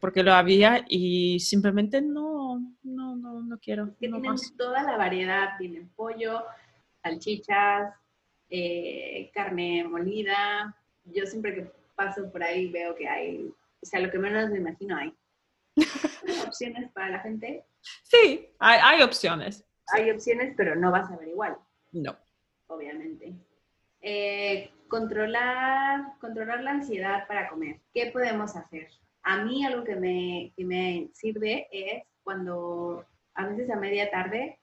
porque 0.00 0.24
lo 0.24 0.34
había 0.34 0.84
y 0.88 1.38
simplemente 1.38 2.02
no, 2.02 2.74
no, 2.82 3.14
no, 3.14 3.40
no 3.40 3.58
quiero. 3.58 3.96
que 4.00 4.08
no 4.08 4.16
tienen 4.16 4.32
más. 4.32 4.52
toda 4.56 4.82
la 4.82 4.96
variedad, 4.96 5.56
tienen 5.58 5.88
pollo, 5.90 6.42
salchichas, 7.00 7.94
eh, 8.50 9.30
carne 9.32 9.84
molida. 9.84 10.76
Yo 11.04 11.24
siempre 11.26 11.54
que 11.54 11.83
paso 11.94 12.30
por 12.30 12.42
ahí 12.42 12.70
veo 12.70 12.94
que 12.94 13.08
hay, 13.08 13.46
o 13.80 13.86
sea, 13.86 14.00
lo 14.00 14.10
que 14.10 14.18
menos 14.18 14.50
me 14.50 14.58
imagino 14.58 14.96
hay. 14.96 15.14
opciones 16.46 16.90
para 16.92 17.10
la 17.10 17.20
gente, 17.20 17.64
Sí, 18.04 18.48
hay, 18.58 18.80
hay 18.82 19.02
opciones. 19.02 19.64
hay 19.92 20.10
opciones, 20.10 20.54
pero 20.56 20.74
no 20.76 20.90
vas 20.90 21.10
a 21.10 21.16
ver 21.16 21.28
igual, 21.28 21.56
No. 21.92 22.16
obviamente. 22.68 23.34
Eh, 24.00 24.70
controlar, 24.88 26.18
controlar 26.20 26.62
la 26.62 26.72
ansiedad 26.72 27.26
para 27.26 27.48
comer. 27.48 27.80
¿Qué 27.92 28.10
podemos 28.12 28.54
hacer? 28.56 28.88
A 29.22 29.42
mí 29.44 29.64
algo 29.64 29.84
que 29.84 29.96
me, 29.96 30.52
que 30.56 30.64
me 30.64 31.10
sirve 31.14 31.66
es 31.70 32.04
cuando 32.22 33.04
a 33.34 33.46
veces 33.46 33.70
a 33.70 33.76
media 33.76 34.10
tarde 34.10 34.58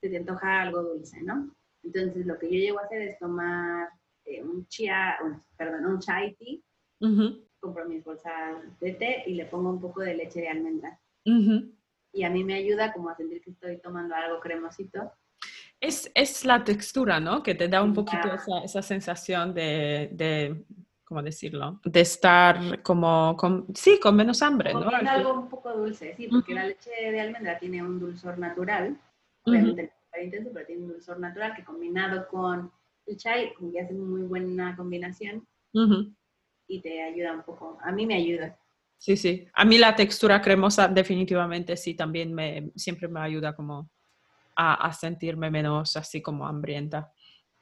se 0.00 0.08
te 0.10 0.16
antoja 0.18 0.62
algo 0.62 0.82
dulce, 0.82 1.22
¿no? 1.22 1.54
Entonces 1.82 2.24
lo 2.26 2.38
que 2.38 2.46
yo 2.46 2.58
llego 2.58 2.78
a 2.78 2.84
hacer 2.84 3.02
es 3.02 3.18
tomar 3.18 3.88
eh, 4.26 4.42
un 4.42 4.66
chia, 4.68 5.16
un- 5.24 5.42
perdón, 5.56 5.86
un 5.86 6.00
chai 6.00 6.34
tea, 6.36 6.58
Ujú, 7.00 7.46
compro 7.60 7.86
mis 7.88 8.04
bolsas 8.04 8.78
de 8.80 8.92
té 8.94 9.24
y 9.26 9.34
le 9.34 9.46
pongo 9.46 9.70
un 9.70 9.80
poco 9.80 10.00
de 10.02 10.14
leche 10.14 10.40
de 10.40 10.48
almendra. 10.48 10.98
ujú. 11.26 11.72
Y 12.12 12.22
a 12.24 12.30
mí 12.30 12.44
me 12.44 12.54
ayuda 12.54 12.92
como 12.92 13.08
a 13.10 13.16
sentir 13.16 13.40
que 13.42 13.50
estoy 13.50 13.78
tomando 13.78 14.14
algo 14.14 14.38
cremosito. 14.40 15.12
Es, 15.80 16.10
es 16.14 16.44
la 16.44 16.62
textura, 16.62 17.18
¿no? 17.20 17.42
Que 17.42 17.54
te 17.54 17.68
da 17.68 17.82
un 17.82 17.92
poquito 17.92 18.28
esa, 18.32 18.60
esa 18.64 18.82
sensación 18.82 19.52
de, 19.52 20.08
de, 20.12 20.64
¿cómo 21.04 21.22
decirlo? 21.22 21.80
De 21.84 22.00
estar 22.00 22.82
como, 22.82 23.36
con, 23.36 23.66
sí, 23.74 23.98
con 24.00 24.14
menos 24.16 24.40
hambre, 24.42 24.72
¿no? 24.72 24.84
Comiendo 24.84 25.10
Al- 25.10 25.18
algo 25.18 25.40
un 25.40 25.48
poco 25.48 25.72
dulce, 25.72 26.14
sí, 26.16 26.28
porque 26.28 26.52
Ujú. 26.52 26.60
la 26.60 26.66
leche 26.68 26.90
de 26.90 27.20
almendra 27.20 27.58
tiene 27.58 27.82
un 27.82 27.98
dulzor 27.98 28.38
natural, 28.38 28.96
obviamente 29.42 29.92
no 30.16 30.22
intenso, 30.22 30.50
pero 30.54 30.66
tiene 30.66 30.82
un 30.84 30.88
dulzor 30.92 31.18
natural 31.18 31.54
que 31.56 31.64
combinado 31.64 32.28
con 32.28 32.70
el 33.06 33.16
chai, 33.16 33.54
como 33.54 33.72
que 33.72 33.80
hace 33.80 33.94
muy 33.94 34.22
buena 34.22 34.76
combinación 34.76 35.46
Ujú. 35.72 36.14
y 36.68 36.80
te 36.80 37.02
ayuda 37.02 37.32
un 37.32 37.42
poco. 37.42 37.78
A 37.82 37.92
mí 37.92 38.06
me 38.06 38.14
ayuda. 38.16 38.58
Sí, 38.98 39.16
sí. 39.16 39.46
A 39.52 39.64
mí 39.64 39.76
la 39.78 39.94
textura 39.94 40.40
cremosa 40.40 40.88
definitivamente 40.88 41.76
sí, 41.76 41.94
también 41.94 42.32
me, 42.32 42.70
siempre 42.74 43.06
me 43.08 43.20
ayuda 43.20 43.54
como 43.54 43.90
a, 44.56 44.86
a 44.86 44.92
sentirme 44.92 45.50
menos 45.50 45.96
así 45.96 46.22
como 46.22 46.46
hambrienta. 46.46 47.12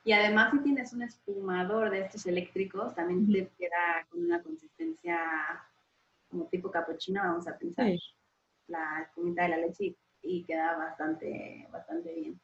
Y 0.05 0.12
además 0.12 0.53
si 0.53 0.59
tienes 0.61 0.93
un 0.93 1.03
espumador 1.03 1.90
de 1.90 2.01
estos 2.03 2.26
eléctricos, 2.26 2.95
también 2.95 3.22
Ujú. 3.24 3.32
te 3.32 3.49
queda 3.59 4.07
con 4.09 4.24
una 4.24 4.43
consistencia 4.43 5.18
como 6.28 6.47
tipo 6.47 6.70
cappuccino, 6.70 7.22
vamos 7.22 7.47
a 7.47 7.57
pensar, 7.59 7.86
Sí. 7.86 7.99
la 8.68 9.03
espumita 9.03 9.43
de 9.43 9.49
la 9.51 9.57
leche 9.59 9.84
y, 9.84 9.97
y 10.22 10.45
queda 10.45 10.76
bastante, 10.76 11.68
bastante 11.72 12.14
bien. 12.14 12.40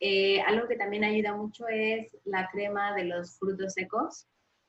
Eh, 0.00 0.40
algo 0.42 0.66
que 0.68 0.76
también 0.76 1.04
ayuda 1.04 1.34
mucho 1.34 1.66
es 1.68 2.16
la 2.24 2.48
crema 2.50 2.94
de 2.94 3.04
los 3.04 3.38
frutos 3.38 3.72
secos. 3.74 4.26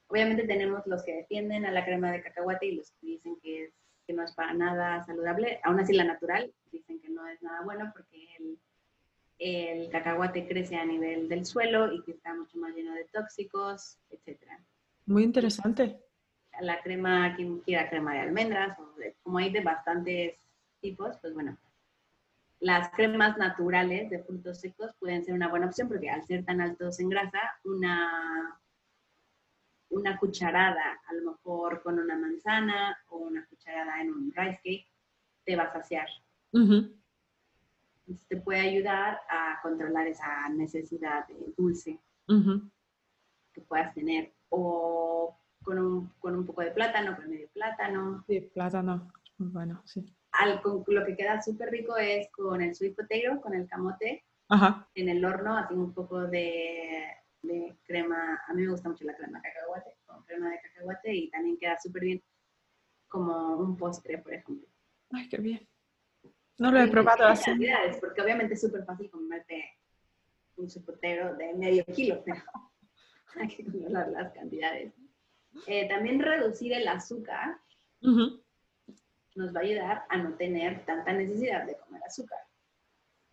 Obviamente 0.08 0.44
tenemos 0.48 0.86
los 0.86 1.04
que 1.04 1.16
defienden 1.16 1.66
a 1.66 1.72
la 1.72 1.84
crema 1.84 2.12
de 2.12 2.22
cacahuate 2.22 2.68
y 2.68 2.76
los 2.76 2.92
que 2.92 3.08
dicen 3.08 3.38
que, 3.42 3.64
es, 3.66 3.74
que 4.06 4.14
no 4.14 4.24
es 4.24 4.34
para 4.34 4.54
nada 4.54 5.04
saludable. 5.04 5.60
Aún 5.64 5.80
así 5.80 5.94
la 5.94 6.04
natural 6.04 6.54
dicen 6.72 7.00
que 7.02 7.10
no 7.10 7.28
es 7.28 7.42
nada 7.42 7.62
bueno 7.64 7.92
porque 7.94 8.28
el, 8.40 8.60
el 9.40 9.90
cacahuate 9.90 10.48
crece 10.48 10.76
a 10.78 10.86
nivel 10.86 11.28
del 11.28 11.46
suelo 11.46 11.92
y 11.92 12.02
que 12.04 12.12
está 12.12 12.34
mucho 12.34 12.58
más 12.60 12.74
lleno 12.76 12.94
de 12.94 13.06
tóxicos, 13.06 13.98
etcétera. 14.10 14.60
Muy 15.08 15.24
interesante. 15.24 16.00
La 16.62 16.82
crema, 16.82 17.36
quien 17.36 17.60
quiera 17.60 17.90
crema 17.90 18.14
de 18.14 18.20
almendras, 18.22 18.80
o 18.80 18.94
de- 18.98 19.16
como 19.24 19.40
hay 19.40 19.52
de 19.52 19.60
bastantes 19.62 20.38
tipos, 20.80 21.18
pues 21.20 21.34
bueno, 21.34 21.58
las 22.60 22.90
cremas 22.92 23.38
naturales 23.38 24.10
de 24.10 24.24
frutos 24.24 24.60
secos 24.60 24.92
pueden 25.00 25.24
ser 25.24 25.34
una 25.34 25.50
buena 25.50 25.68
opción 25.68 25.88
porque 25.88 26.10
al 26.10 26.26
ser 26.26 26.46
tan 26.46 26.62
altos 26.62 27.00
en 27.00 27.10
grasa, 27.10 27.40
una, 27.64 28.60
una 29.90 30.18
cucharada, 30.18 31.00
a 31.06 31.14
lo 31.14 31.32
mejor 31.32 31.82
con 31.84 32.00
una 32.00 32.18
manzana 32.18 32.98
o 33.10 33.18
una 33.18 33.46
cucharada 33.48 34.02
en 34.02 34.12
un 34.12 34.34
rice 34.34 34.60
cake, 34.64 34.88
te 35.44 35.56
va 35.56 35.64
a 35.64 35.74
saciar. 35.74 36.08
Entonces 36.54 38.28
te 38.28 38.38
puede 38.38 38.62
ayudar 38.62 39.20
a 39.30 39.60
controlar 39.62 40.08
esa 40.08 40.50
necesidad 40.50 41.28
de 41.28 41.54
dulce 41.58 42.00
que 43.54 43.62
puedas 43.62 43.94
tener. 43.94 44.34
O 44.50 45.38
con 45.64 45.80
un, 45.80 46.08
con 46.20 46.36
un 46.36 46.46
poco 46.46 46.62
de 46.62 46.72
plátano, 46.72 47.16
con 47.16 47.30
medio 47.30 47.50
plátano. 47.50 48.24
Sí, 48.28 48.42
plátano. 48.54 49.12
Muy 49.38 49.50
bueno, 49.50 49.82
sí. 49.86 50.06
Al, 50.40 50.62
con- 50.62 50.84
lo 50.88 51.06
que 51.06 51.16
queda 51.16 51.42
súper 51.42 51.70
rico 51.70 51.96
es 51.98 52.30
con 52.32 52.62
el 52.62 52.76
sweet 52.76 52.96
potato, 52.96 53.42
con 53.42 53.54
el 53.54 53.68
camote, 53.68 54.24
Ajá. 54.50 54.88
en 54.96 55.10
el 55.10 55.24
horno, 55.24 55.58
así 55.58 55.74
un 55.74 55.94
poco 55.94 56.22
de, 56.28 57.06
de 57.42 57.76
crema. 57.84 58.42
A 58.48 58.54
mí 58.54 58.64
me 58.64 58.72
gusta 58.72 58.90
mucho 58.90 59.04
la 59.06 59.16
crema 59.16 59.40
de 59.40 59.50
cacahuate, 59.50 59.98
con 60.06 60.24
crema 60.26 60.50
de 60.50 60.60
cacahuate 60.62 61.14
y 61.14 61.30
también 61.30 61.58
queda 61.58 61.78
súper 61.82 62.04
bien 62.04 62.24
como 63.08 63.58
un 63.58 63.78
postre, 63.78 64.18
por 64.20 64.34
ejemplo. 64.34 64.68
Ay, 65.12 65.30
qué 65.30 65.38
bien. 65.38 65.68
No 66.58 66.72
lo 66.72 66.80
he 66.80 66.88
Y 66.88 66.90
probado 66.92 67.26
así. 67.26 67.52
porque 68.00 68.22
obviamente 68.22 68.54
es 68.54 68.62
súper 68.62 68.84
fácil 68.86 69.10
comerte 69.10 69.64
un 70.58 70.70
sopotero 70.70 71.36
de 71.36 71.54
medio 71.54 71.84
kilo, 71.86 72.24
pero 72.26 72.42
hay 73.36 73.48
que 73.48 73.64
controlar 73.66 74.10
las 74.10 74.34
cantidades. 74.34 74.94
Eh, 75.68 75.88
también 75.88 76.20
reducir 76.20 76.74
el 76.74 76.88
azúcar 76.88 77.58
Ujú. 78.02 78.44
Nos 79.36 79.54
va 79.56 79.60
a 79.60 79.64
ayudar 79.64 80.06
a 80.10 80.18
no 80.18 80.34
tener 80.36 80.86
tanta 80.86 81.14
necesidad 81.14 81.66
de 81.66 81.76
comer 81.78 82.02
azúcar. 82.04 82.40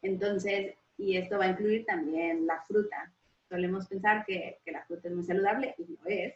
Entonces, 0.02 0.74
y 0.98 1.16
esto 1.16 1.38
va 1.38 1.44
a 1.46 1.48
incluir 1.50 1.84
también 1.86 2.46
la 2.46 2.60
fruta. 2.62 3.12
Solemos 3.48 3.86
pensar 3.86 4.24
que, 4.26 4.60
que 4.64 4.72
la 4.72 4.84
fruta 4.84 5.08
es 5.08 5.14
muy 5.14 5.24
saludable 5.24 5.74
y 5.78 5.84
lo 5.86 5.98
es, 6.06 6.34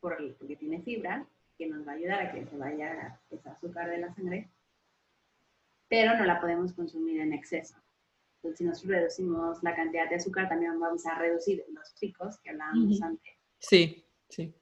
por 0.00 0.20
el- 0.20 0.34
porque 0.34 0.56
tiene 0.56 0.82
fibra, 0.82 1.26
que 1.58 1.66
nos 1.66 1.86
va 1.86 1.92
a 1.92 1.94
ayudar 1.94 2.20
a 2.20 2.32
que 2.32 2.44
se 2.46 2.56
vaya 2.56 3.20
ese 3.30 3.48
azúcar 3.48 3.88
de 3.90 3.98
la 3.98 4.14
sangre, 4.14 4.50
pero 5.88 6.16
no 6.16 6.24
la 6.24 6.40
podemos 6.40 6.72
consumir 6.72 7.20
en 7.20 7.32
exceso. 7.32 7.76
Entonces, 8.36 8.58
si 8.58 8.64
nosotros 8.64 8.92
reducimos 8.92 9.62
la 9.62 9.74
cantidad 9.74 10.08
de 10.08 10.16
azúcar, 10.16 10.48
también 10.48 10.78
vamos 10.78 11.04
a 11.06 11.14
reducir 11.18 11.64
los 11.72 11.94
picos 11.98 12.38
que 12.40 12.50
hablábamos 12.50 13.00
antes 13.02 13.32
Sí, 13.58 14.04
sí. 14.28 14.54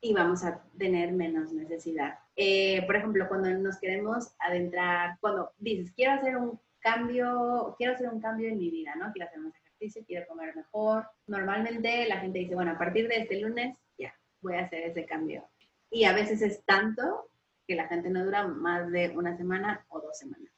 Y 0.00 0.12
vamos 0.12 0.44
a 0.44 0.62
tener 0.78 1.12
menos 1.12 1.52
necesidad. 1.52 2.18
Eh, 2.36 2.84
por 2.86 2.96
ejemplo, 2.96 3.26
cuando 3.28 3.50
nos 3.50 3.78
queremos 3.78 4.34
adentrar, 4.38 5.16
cuando 5.20 5.52
dices, 5.58 5.92
quiero 5.94 6.12
hacer 6.12 6.36
un 6.36 6.60
cambio, 6.80 7.74
quiero 7.78 7.94
hacer 7.94 8.08
un 8.08 8.20
cambio 8.20 8.48
en 8.48 8.58
mi 8.58 8.70
vida, 8.70 8.94
¿no? 8.94 9.12
Quiero 9.12 9.28
hacer 9.28 9.40
más 9.40 9.54
ejercicio, 9.56 10.04
quiero 10.06 10.26
comer 10.26 10.54
mejor. 10.54 11.06
Normalmente 11.26 12.06
la 12.06 12.20
gente 12.20 12.38
dice, 12.40 12.54
bueno, 12.54 12.72
a 12.72 12.78
partir 12.78 13.08
de 13.08 13.16
este 13.16 13.40
lunes, 13.40 13.76
ya, 13.98 14.14
voy 14.40 14.54
a 14.54 14.64
hacer 14.64 14.82
ese 14.84 15.06
cambio. 15.06 15.48
Y 15.90 16.04
a 16.04 16.12
veces 16.12 16.42
es 16.42 16.64
tanto 16.64 17.30
que 17.66 17.74
la 17.74 17.88
gente 17.88 18.10
no 18.10 18.24
dura 18.24 18.46
más 18.46 18.90
de 18.90 19.10
una 19.16 19.36
semana 19.36 19.84
o 19.88 20.00
dos 20.00 20.18
semanas. 20.18 20.52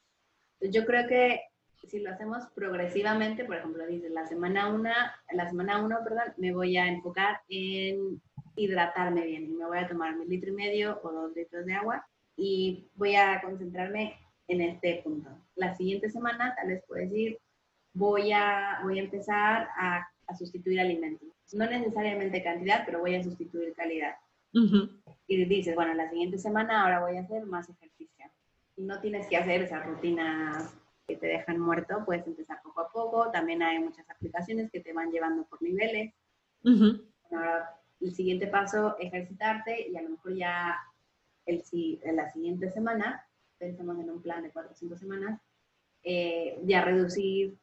Yo 0.60 0.84
creo 0.84 1.06
que 1.08 1.42
si 1.86 2.00
lo 2.00 2.10
hacemos 2.10 2.44
progresivamente, 2.54 3.44
por 3.44 3.56
ejemplo, 3.56 3.86
dices, 3.86 4.10
la 4.10 4.26
semana 4.26 4.68
una, 4.68 5.14
la 5.32 5.48
semana 5.48 5.82
uno, 5.82 5.98
perdón, 6.02 6.34
me 6.36 6.52
voy 6.52 6.76
a 6.76 6.88
enfocar 6.88 7.40
en 7.48 8.20
hidratarme 8.58 9.24
bien 9.24 9.44
y 9.44 9.54
me 9.54 9.66
voy 9.66 9.78
a 9.78 9.88
tomar 9.88 10.16
mi 10.16 10.26
litro 10.26 10.50
y 10.50 10.54
medio 10.54 11.00
o 11.02 11.12
dos 11.12 11.34
litros 11.34 11.64
de 11.64 11.74
agua 11.74 12.06
y 12.36 12.88
voy 12.94 13.14
a 13.14 13.40
concentrarme 13.40 14.18
en 14.48 14.60
este 14.60 15.00
punto. 15.02 15.30
La 15.54 15.74
siguiente 15.74 16.10
semana 16.10 16.54
tal 16.56 16.68
vez 16.68 16.82
puedes 16.86 17.10
decir, 17.10 17.38
voy 17.92 18.32
a, 18.32 18.80
voy 18.82 18.98
a 18.98 19.02
empezar 19.02 19.68
a, 19.76 20.06
a 20.26 20.34
sustituir 20.36 20.80
alimentos. 20.80 21.28
No 21.52 21.66
necesariamente 21.66 22.42
cantidad, 22.42 22.84
pero 22.84 23.00
voy 23.00 23.14
a 23.14 23.22
sustituir 23.22 23.74
calidad. 23.74 24.16
Ujú. 24.54 24.90
Y 25.26 25.44
dices, 25.44 25.74
bueno, 25.74 25.94
la 25.94 26.08
siguiente 26.10 26.38
semana 26.38 26.82
ahora 26.82 27.00
voy 27.00 27.16
a 27.16 27.20
hacer 27.20 27.44
más 27.46 27.68
ejercicio. 27.68 28.26
No 28.76 29.00
tienes 29.00 29.26
que 29.26 29.36
hacer 29.36 29.62
esas 29.62 29.84
rutinas 29.84 30.74
que 31.06 31.16
te 31.16 31.26
dejan 31.26 31.58
muerto, 31.58 32.04
puedes 32.04 32.26
empezar 32.26 32.60
poco 32.62 32.80
a 32.82 32.90
poco. 32.90 33.30
También 33.30 33.62
hay 33.62 33.78
muchas 33.78 34.08
aplicaciones 34.10 34.70
que 34.70 34.80
te 34.80 34.92
van 34.92 35.10
llevando 35.10 35.44
por 35.44 35.60
niveles. 35.62 36.14
Ujú. 36.64 37.02
Ahora 37.30 37.77
el 38.00 38.14
siguiente 38.14 38.46
paso, 38.46 38.96
ejercitarte 38.98 39.88
y 39.88 39.96
a 39.96 40.02
lo 40.02 40.10
mejor 40.10 40.34
ya 40.36 40.76
el, 41.46 41.64
en 41.72 42.16
la 42.16 42.30
siguiente 42.30 42.70
semana, 42.70 43.26
pensemos 43.58 43.98
en 43.98 44.10
un 44.10 44.22
plan 44.22 44.42
de 44.42 44.50
cuatro 44.50 44.72
o 44.72 44.74
cinco 44.74 44.96
semanas, 44.96 45.40
eh, 46.02 46.58
ya 46.64 46.84
reducir 46.84 47.58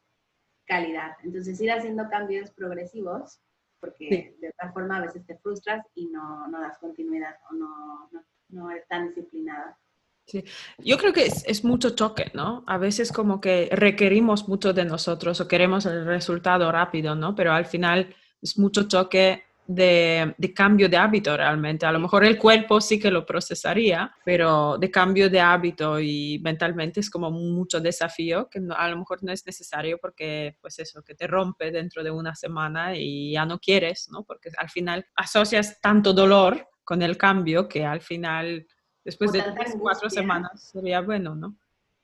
calidad. 0.66 1.12
Entonces, 1.22 1.60
ir 1.60 1.70
haciendo 1.70 2.08
cambios 2.10 2.50
progresivos, 2.50 3.40
porque 3.80 4.36
de 4.40 4.48
otra 4.48 4.72
forma 4.72 4.96
a 4.96 5.02
veces 5.02 5.24
te 5.26 5.36
frustras 5.38 5.86
y 5.94 6.06
no, 6.06 6.48
no 6.48 6.60
das 6.60 6.78
continuidad 6.78 7.36
o 7.50 7.54
no, 7.54 8.08
no, 8.12 8.24
no 8.48 8.70
eres 8.70 8.86
tan 8.88 9.08
disciplinada. 9.08 9.78
Sí. 10.26 10.44
Yo 10.78 10.98
creo 10.98 11.12
que 11.12 11.26
es, 11.26 11.44
es, 11.46 11.64
mucho 11.64 11.90
choque, 11.90 12.32
¿no? 12.34 12.64
A 12.66 12.78
veces 12.78 13.12
como 13.12 13.40
que 13.40 13.68
requerimos 13.70 14.48
mucho 14.48 14.72
de 14.72 14.84
nosotros 14.84 15.40
o 15.40 15.46
queremos 15.46 15.86
el 15.86 16.04
resultado 16.04 16.70
rápido, 16.72 17.14
¿no? 17.14 17.36
Pero 17.36 17.52
al 17.52 17.66
final 17.66 18.12
es 18.42 18.58
mucho 18.58 18.88
choque 18.88 19.45
de, 19.66 20.34
de, 20.36 20.54
cambio 20.54 20.88
de 20.88 20.96
hábito 20.96 21.36
realmente. 21.36 21.86
A 21.86 21.92
lo 21.92 21.98
mejor 21.98 22.24
el 22.24 22.38
cuerpo 22.38 22.80
sí 22.80 22.98
que 22.98 23.10
lo 23.10 23.24
procesaría, 23.26 24.14
pero 24.24 24.78
de 24.78 24.90
cambio 24.90 25.28
de 25.28 25.40
hábito 25.40 26.00
y 26.00 26.40
mentalmente 26.42 27.00
es 27.00 27.10
como 27.10 27.30
mucho 27.30 27.80
desafío 27.80 28.48
que 28.48 28.60
a 28.76 28.88
lo 28.88 28.98
mejor 28.98 29.22
no 29.22 29.32
es 29.32 29.44
necesario 29.46 29.98
porque 29.98 30.56
pues 30.60 30.78
eso, 30.78 31.02
que 31.02 31.14
te 31.14 31.26
rompe 31.26 31.70
dentro 31.70 32.02
de 32.02 32.10
una 32.10 32.34
semana 32.34 32.96
y 32.96 33.32
ya 33.32 33.44
no 33.44 33.58
quieres, 33.58 34.08
¿no? 34.10 34.24
Porque 34.24 34.50
al 34.56 34.70
final 34.70 35.06
asocias 35.16 35.80
tanto 35.80 36.12
dolor 36.12 36.68
con 36.84 37.02
el 37.02 37.16
cambio 37.16 37.68
que 37.68 37.84
al 37.84 38.00
final 38.00 38.66
Después 39.06 39.30
de 39.30 39.40
tres, 39.40 39.76
cuatro 39.78 40.10
semanas 40.10 40.70
sería 40.72 41.00
bueno, 41.00 41.36
¿no? 41.36 41.56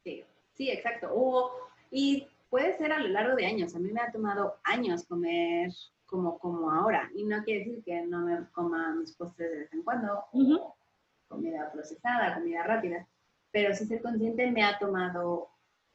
Sí, 0.05 0.23
sí, 0.53 0.71
exacto. 0.71 1.09
O, 1.13 1.51
y 1.91 2.29
puede 2.49 2.79
ser 2.79 2.93
a 2.93 3.01
lo 3.01 3.09
largo 3.09 3.35
de 3.35 3.45
años. 3.45 3.75
A 3.75 3.81
mí 3.81 3.91
me 3.91 4.01
ha 4.01 4.13
tomado 4.13 4.61
años 4.63 5.05
comer 5.09 5.73
como, 6.13 6.39
como 6.39 6.71
ahora. 6.71 7.11
Y 7.15 7.25
no 7.25 7.43
quiere 7.43 7.61
decir 7.61 7.83
que 7.83 8.03
no 8.03 8.21
me 8.21 8.45
coma 8.53 8.95
mis 8.95 9.13
postres 9.13 9.51
de 9.51 9.59
vez 9.61 9.73
en 9.73 9.83
cuando, 9.83 10.25
o 10.31 10.77
comida 11.27 11.73
procesada, 11.73 12.35
comida 12.35 12.63
rápida. 12.65 13.09
Pero 13.51 13.75
si 13.75 13.87
ser 13.87 14.03
consciente 14.03 14.51
me 14.51 14.63
ha 14.63 14.79
tomado 14.79 15.49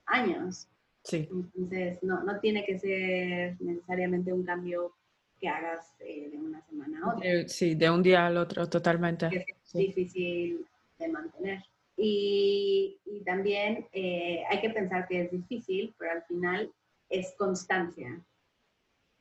años. 0.08 0.68
Sí. 1.04 1.30
Entonces, 1.32 2.02
no, 2.02 2.24
no 2.24 2.40
tiene 2.40 2.66
que 2.66 2.80
ser 2.80 3.62
necesariamente 3.62 4.34
un 4.34 4.44
cambio 4.44 4.94
que 5.40 5.48
hagas 5.48 5.94
eh, 6.00 6.30
de 6.32 6.38
una 6.38 6.62
semana 6.64 7.00
a 7.04 7.14
otra. 7.14 7.48
sí, 7.48 7.76
de 7.76 7.90
un 7.92 8.02
día 8.02 8.26
al 8.26 8.38
otro, 8.38 8.68
totalmente. 8.68 9.28
Es 9.28 9.74
difícil 9.74 10.66
de 10.98 11.08
mantener. 11.10 11.64
Y, 11.96 12.98
y 13.06 13.22
también 13.22 13.88
eh, 13.94 14.44
hay 14.50 14.62
que 14.62 14.72
pensar 14.72 15.08
que 15.08 15.22
es 15.22 15.32
difícil, 15.32 15.94
pero 16.00 16.12
al 16.14 16.24
final 16.24 16.72
es 17.08 17.36
constancia. 17.38 18.20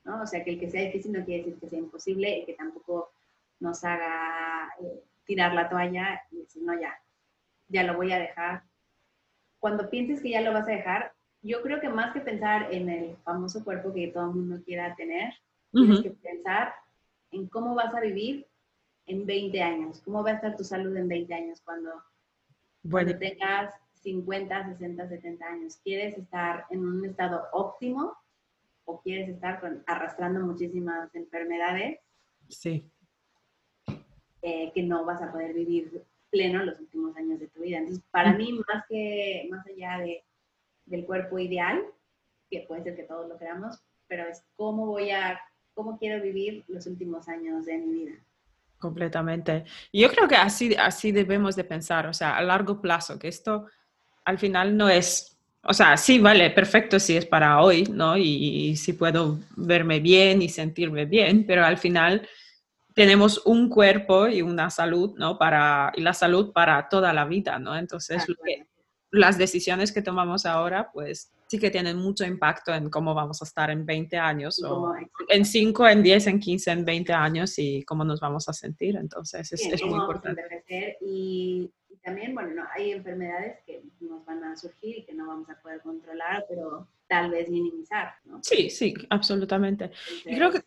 ¿No? 0.06 0.22
O 0.22 0.26
sea, 0.26 0.42
que 0.42 0.50
el 0.50 0.60
que 0.60 0.70
sea 0.70 0.82
difícil 0.82 1.12
no 1.12 1.24
quiere 1.24 1.44
decir 1.44 1.60
que 1.60 1.68
sea 1.68 1.78
imposible 1.78 2.38
y 2.38 2.44
que 2.46 2.54
tampoco 2.54 3.12
nos 3.60 3.84
haga 3.84 4.72
eh, 4.80 5.02
tirar 5.24 5.52
la 5.52 5.68
toalla 5.68 6.22
y 6.30 6.38
decir, 6.38 6.62
no, 6.62 6.78
ya, 6.80 6.98
ya 7.68 7.82
lo 7.82 7.96
voy 7.96 8.12
a 8.12 8.18
dejar. 8.18 8.62
Cuando 9.58 9.90
pienses 9.90 10.22
que 10.22 10.30
ya 10.30 10.40
lo 10.40 10.52
vas 10.52 10.68
a 10.68 10.72
dejar, 10.72 11.12
yo 11.42 11.60
creo 11.62 11.80
que 11.80 11.88
más 11.88 12.12
que 12.12 12.20
pensar 12.20 12.72
en 12.72 12.88
el 12.88 13.16
famoso 13.24 13.64
cuerpo 13.64 13.92
que 13.92 14.08
todo 14.08 14.30
el 14.30 14.36
mundo 14.36 14.62
quiera 14.64 14.94
tener, 14.94 15.34
tienes 15.72 16.02
que 16.02 16.10
pensar 16.10 16.72
en 17.32 17.48
cómo 17.48 17.74
vas 17.74 17.92
a 17.94 18.00
vivir 18.00 18.46
en 19.06 19.26
20 19.26 19.62
años? 19.62 20.00
¿Cómo 20.04 20.22
va 20.22 20.30
a 20.30 20.34
estar 20.34 20.56
tu 20.56 20.64
salud 20.64 20.96
en 20.96 21.08
20 21.08 21.34
años 21.34 21.60
cuando, 21.64 21.90
bueno. 22.82 23.16
tengas 23.18 23.74
50, 24.02 24.66
60, 24.78 25.08
70 25.08 25.46
años? 25.46 25.76
¿Quieres 25.82 26.16
estar 26.18 26.64
en 26.70 26.86
un 26.86 27.04
estado 27.04 27.46
óptimo 27.52 28.16
o 28.86 29.00
quieres 29.02 29.28
estar 29.28 29.60
arrastrando 29.86 30.40
muchísimas 30.40 31.14
enfermedades? 31.14 32.00
Sí. 32.48 32.90
Eh, 34.42 34.72
que 34.74 34.82
no 34.82 35.04
vas 35.04 35.20
a 35.20 35.30
poder 35.30 35.52
vivir 35.52 36.04
pleno 36.30 36.64
los 36.64 36.80
últimos 36.80 37.16
años 37.16 37.38
de 37.38 37.48
tu 37.48 37.60
vida. 37.60 37.78
Entonces, 37.78 38.02
para 38.10 38.32
mí, 38.32 38.52
más 38.52 38.84
que, 38.88 39.46
más 39.50 39.66
allá 39.66 39.98
de, 39.98 40.24
del 40.86 41.04
cuerpo 41.04 41.38
ideal, 41.38 41.84
que 42.50 42.64
puede 42.66 42.82
ser 42.84 42.96
que 42.96 43.02
todos 43.02 43.28
lo 43.28 43.38
queramos, 43.38 43.82
pero 44.06 44.24
es 44.24 44.44
cómo 44.56 44.86
voy 44.86 45.10
a, 45.10 45.40
cómo 45.74 45.98
quiero 45.98 46.22
vivir 46.22 46.64
los 46.68 46.86
últimos 46.86 47.28
años 47.28 47.66
de 47.66 47.78
mi 47.78 47.92
vida. 47.92 48.12
Completamente. 48.78 49.64
Yo 49.92 50.08
creo 50.10 50.28
que 50.28 50.36
así, 50.36 50.74
así 50.74 51.10
debemos 51.10 51.56
de 51.56 51.64
pensar, 51.64 52.06
o 52.06 52.12
sea, 52.12 52.36
a 52.36 52.42
largo 52.42 52.80
plazo, 52.80 53.18
que 53.18 53.28
esto 53.28 53.66
al 54.24 54.38
final 54.38 54.76
no 54.76 54.88
es, 54.88 55.35
o 55.68 55.74
sea, 55.74 55.96
sí, 55.96 56.18
vale, 56.18 56.50
perfecto 56.50 56.98
si 56.98 57.16
es 57.16 57.26
para 57.26 57.60
hoy, 57.60 57.84
¿no? 57.84 58.16
Y, 58.16 58.76
si 58.76 58.92
puedo 58.92 59.38
verme 59.56 60.00
bien 60.00 60.42
y 60.42 60.48
sentirme 60.48 61.06
bien, 61.06 61.44
pero 61.46 61.64
al 61.64 61.78
final 61.78 62.26
tenemos 62.94 63.42
un 63.44 63.68
cuerpo 63.68 64.26
y 64.28 64.42
una 64.42 64.70
salud, 64.70 65.14
¿no? 65.16 65.38
Para, 65.38 65.92
y 65.96 66.00
la 66.00 66.14
salud 66.14 66.52
para 66.52 66.88
toda 66.88 67.12
la 67.12 67.24
vida, 67.24 67.58
¿no? 67.58 67.76
Entonces, 67.76 68.24
las 69.10 69.38
decisiones 69.38 69.92
que 69.92 70.02
tomamos 70.02 70.46
ahora, 70.46 70.90
pues 70.92 71.32
sí 71.48 71.58
que 71.58 71.70
tienen 71.70 71.96
mucho 71.96 72.24
impacto 72.24 72.74
en 72.74 72.90
cómo 72.90 73.14
vamos 73.14 73.40
a 73.42 73.44
estar 73.44 73.70
en 73.70 73.86
20 73.86 74.16
años, 74.18 74.62
o 74.62 74.92
en 75.28 75.44
5, 75.44 75.88
en 75.88 76.02
10, 76.02 76.26
en 76.26 76.40
15, 76.40 76.70
en 76.70 76.84
20 76.84 77.12
años 77.12 77.58
y 77.58 77.82
cómo 77.84 78.04
nos 78.04 78.20
vamos 78.20 78.48
a 78.48 78.52
sentir. 78.52 78.96
Entonces, 78.96 79.52
es, 79.52 79.64
es 79.66 79.84
muy 79.84 79.98
importante. 79.98 80.42
Y, 81.00 81.70
también, 82.06 82.36
bueno, 82.36 82.54
no, 82.54 82.62
hay 82.72 82.92
enfermedades 82.92 83.58
que 83.66 83.82
nos 83.98 84.24
van 84.24 84.44
a 84.44 84.56
surgir 84.56 84.98
y 84.98 85.02
que 85.02 85.12
no 85.12 85.26
vamos 85.26 85.50
a 85.50 85.60
poder 85.60 85.80
controlar, 85.80 86.46
pero 86.48 86.86
tal 87.08 87.32
vez 87.32 87.48
minimizar, 87.48 88.14
¿no? 88.24 88.38
Sí, 88.44 88.70
sí, 88.70 88.94
absolutamente. 89.10 89.90
y 90.24 90.36
creo 90.36 90.52
que... 90.52 90.62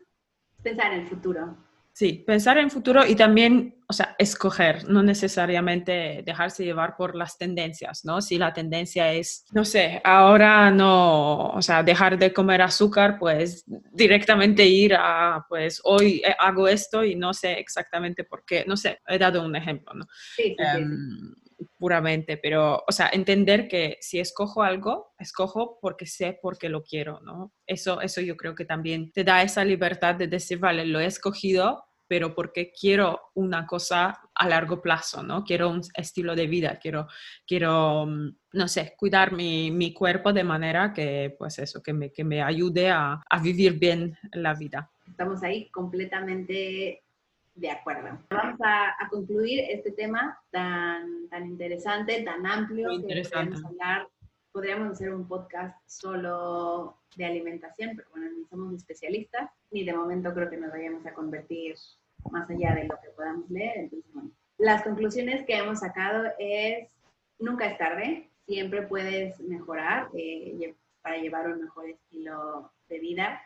Pensar 0.61 0.91
en 0.91 0.99
el 0.99 1.07
futuro. 1.07 1.55
Sí, 1.99 2.23
pensar 2.25 2.57
en 2.57 2.71
futuro 2.71 3.05
y 3.05 3.13
también, 3.13 3.75
o 3.85 3.91
sea, 3.91 4.15
escoger, 4.17 4.87
no 4.87 5.03
necesariamente 5.03 6.23
dejarse 6.25 6.63
llevar 6.63 6.95
por 6.95 7.13
las 7.13 7.37
tendencias, 7.37 8.05
¿no? 8.05 8.21
Si 8.21 8.37
la 8.37 8.53
tendencia 8.53 9.11
es, 9.11 9.43
no 9.51 9.65
sé, 9.65 9.99
ahora 10.05 10.71
no, 10.71 11.49
o 11.49 11.61
sea, 11.61 11.83
dejar 11.83 12.17
de 12.17 12.31
comer 12.31 12.61
azúcar, 12.61 13.19
pues 13.19 13.65
directamente 13.91 14.65
ir 14.65 14.95
a, 14.97 15.45
pues 15.49 15.81
hoy 15.83 16.21
hago 16.39 16.69
esto 16.69 17.03
y 17.03 17.15
no 17.15 17.33
sé 17.33 17.59
exactamente 17.59 18.23
por 18.23 18.45
qué, 18.45 18.63
no 18.65 18.77
sé, 18.77 19.01
he 19.05 19.17
dado 19.17 19.43
un 19.43 19.57
ejemplo, 19.57 19.93
¿no? 19.93 20.05
Sí, 20.37 20.55
sí, 20.57 20.79
em, 20.79 21.35
puramente, 21.77 22.37
pero, 22.37 22.81
o 22.87 22.91
sea, 22.93 23.09
entender 23.11 23.67
que 23.67 23.97
si 23.99 24.21
escojo 24.21 24.63
algo, 24.63 25.13
escojo 25.19 25.79
porque 25.81 26.05
sé 26.05 26.39
por 26.41 26.57
qué 26.57 26.69
lo 26.69 26.81
quiero, 26.81 27.19
¿no? 27.25 27.51
Eso, 27.67 27.99
eso 27.99 28.21
yo 28.21 28.37
creo 28.37 28.55
que 28.55 28.63
también 28.63 29.11
te 29.11 29.25
da 29.25 29.43
esa 29.43 29.65
libertad 29.65 30.15
de 30.15 30.27
decir, 30.27 30.59
vale, 30.59 30.85
lo 30.85 31.01
he 31.01 31.05
escogido, 31.05 31.88
pero 32.09 32.33
porque 32.33 32.73
quiero 32.73 33.29
una 33.35 33.67
cosa 33.67 34.19
a 34.33 34.49
largo 34.49 34.81
plazo, 34.81 35.21
¿no? 35.21 35.43
Quiero 35.43 35.69
un 35.69 35.81
estilo 35.93 36.35
de 36.35 36.47
vida, 36.47 36.79
quiero, 36.81 37.07
quiero 37.45 38.07
mm, 38.07 38.35
no 38.53 38.67
sé, 38.67 38.95
cuidar 38.97 39.31
mi, 39.31 39.69
mi 39.69 39.93
cuerpo 39.93 40.33
de 40.33 40.43
manera 40.43 40.91
que, 40.91 41.35
pues 41.37 41.59
eso, 41.59 41.83
que 41.83 41.93
me, 41.93 42.11
que 42.11 42.23
me 42.23 42.41
ayude 42.41 42.89
a, 42.89 43.21
a 43.29 43.39
vivir 43.39 43.77
bien 43.77 44.17
la 44.33 44.55
vida. 44.55 44.89
Estamos 45.07 45.43
ahí 45.43 45.69
completamente 45.69 47.03
de 47.53 47.69
acuerdo. 47.69 48.17
Vamos 48.31 48.59
a, 48.63 48.95
a, 48.99 49.07
concluir 49.09 49.65
este 49.69 49.91
tema 49.91 50.41
tan, 50.49 51.29
tan 51.29 51.45
interesante, 51.45 52.23
tan 52.23 52.43
amplio, 52.47 52.91
interesante. 52.91 53.61
que 53.61 53.67
hablar, 53.67 54.07
podríamos 54.51 54.93
hacer 54.93 55.13
un 55.13 55.27
podcast 55.27 55.77
solo 55.87 56.97
de 57.15 57.25
alimentación, 57.25 57.95
pero 57.95 58.09
bueno, 58.11 58.27
ni 58.35 58.45
somos 58.45 58.73
especialistas, 58.73 59.49
ni 59.71 59.83
de 59.83 59.93
momento 59.93 60.33
creo 60.33 60.49
que 60.49 60.57
nos 60.57 60.71
vayamos 60.71 61.05
a 61.05 61.13
convertir 61.13 61.75
más 62.31 62.49
allá 62.49 62.75
de 62.75 62.85
lo 62.85 62.99
que 63.01 63.09
podamos 63.15 63.49
leer. 63.49 63.89
Las 64.57 64.83
conclusiones 64.83 65.45
que 65.45 65.57
hemos 65.57 65.79
sacado 65.79 66.29
es, 66.37 66.89
nunca 67.39 67.67
es 67.67 67.77
tarde, 67.77 68.29
siempre 68.45 68.83
puedes 68.83 69.39
mejorar 69.39 70.09
eh, 70.13 70.75
para 71.01 71.17
llevar 71.17 71.49
un 71.49 71.61
mejor 71.61 71.89
estilo 71.89 72.71
de 72.87 72.99
vida. 72.99 73.41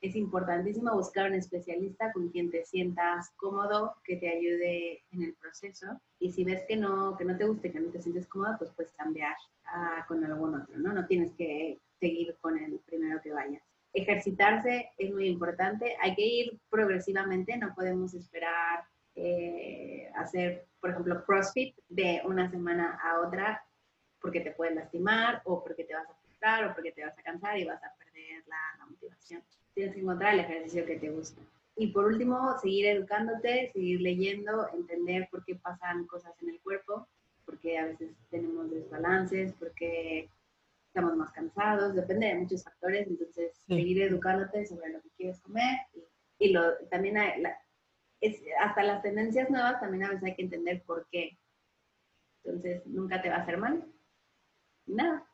Es 0.00 0.16
importantísimo 0.16 0.94
buscar 0.94 1.28
un 1.28 1.34
especialista 1.34 2.12
con 2.12 2.30
quien 2.30 2.50
te 2.50 2.64
sientas 2.64 3.30
cómodo, 3.36 3.94
que 4.04 4.16
te 4.16 4.28
ayude 4.30 5.02
en 5.12 5.22
el 5.22 5.34
proceso. 5.34 5.86
Y 6.18 6.32
si 6.32 6.44
ves 6.44 6.62
que 6.66 6.76
no, 6.76 7.16
que 7.16 7.24
no 7.24 7.36
te 7.36 7.44
guste, 7.44 7.70
que 7.70 7.80
no 7.80 7.90
te 7.90 8.00
sientes 8.00 8.26
cómodo, 8.26 8.56
pues 8.58 8.70
puedes 8.70 8.92
cambiar 8.92 9.36
con 10.08 10.24
algún 10.24 10.60
otro, 10.60 10.78
¿no? 10.78 10.92
No 10.92 11.06
tienes 11.06 11.32
que 11.34 11.78
seguir 12.00 12.36
con 12.40 12.58
el 12.58 12.80
primero 12.86 13.20
que 13.22 13.32
vayas 13.32 13.62
ejercitarse 13.92 14.90
es 14.98 15.10
muy 15.12 15.26
importante. 15.26 15.96
Hay 16.00 16.14
que 16.14 16.24
ir 16.24 16.58
progresivamente, 16.68 17.56
no 17.56 17.74
podemos 17.74 18.14
esperar 18.14 18.84
eh, 19.16 20.10
hacer, 20.14 20.66
por 20.80 20.90
ejemplo, 20.90 21.24
CrossFit 21.24 21.74
de 21.88 22.22
una 22.24 22.50
semana 22.50 22.98
a 23.02 23.20
otra 23.20 23.64
porque 24.20 24.40
te 24.40 24.52
puedes 24.52 24.74
lastimar 24.74 25.42
o 25.44 25.62
porque 25.62 25.84
te 25.84 25.94
vas 25.94 26.08
a 26.08 26.14
frustrar 26.14 26.64
o 26.64 26.74
porque 26.74 26.92
te 26.92 27.04
vas 27.04 27.18
a 27.18 27.22
cansar 27.22 27.58
y 27.58 27.64
vas 27.64 27.82
a 27.82 27.94
perder 27.96 28.44
la, 28.46 28.86
motivación. 28.86 29.42
Tienes 29.74 29.94
que 29.94 30.00
encontrar 30.00 30.34
el 30.34 30.40
ejercicio 30.40 30.84
que 30.84 30.98
te 30.98 31.10
gusta. 31.10 31.40
Y 31.76 31.88
por 31.88 32.04
último, 32.04 32.58
seguir 32.60 32.86
educándote, 32.86 33.70
seguir 33.72 34.00
leyendo, 34.00 34.68
entender 34.74 35.28
por 35.30 35.44
qué 35.44 35.54
pasan 35.54 36.06
cosas 36.06 36.32
en 36.42 36.50
el 36.50 36.60
cuerpo, 36.60 37.06
porque 37.46 37.78
a 37.78 37.86
veces 37.86 38.10
tenemos 38.30 38.70
desbalances, 38.70 39.54
porque 39.58 40.28
estamos 40.90 41.16
más 41.16 41.30
cansados, 41.30 41.94
depende 41.94 42.26
de 42.26 42.34
muchos 42.34 42.64
factores, 42.64 43.06
entonces 43.06 43.56
seguir 43.66 44.02
educándote 44.02 44.66
sobre 44.66 44.90
lo 44.90 45.00
que 45.00 45.10
quieres 45.16 45.40
comer 45.40 45.78
y, 46.38 46.52
lo, 46.52 46.76
también 46.90 47.16
hay, 47.16 47.42
hasta 48.60 48.82
las 48.82 49.00
tendencias 49.00 49.48
nuevas 49.50 49.80
también 49.80 50.04
a 50.04 50.08
veces 50.08 50.24
hay 50.24 50.34
que 50.34 50.42
entender 50.42 50.82
por 50.82 51.06
qué. 51.10 51.38
Entonces, 52.42 52.84
nunca 52.86 53.22
te 53.22 53.28
va 53.28 53.36
a 53.36 53.42
hacer 53.42 53.58
mal. 53.58 53.84
Nada. 54.86 55.26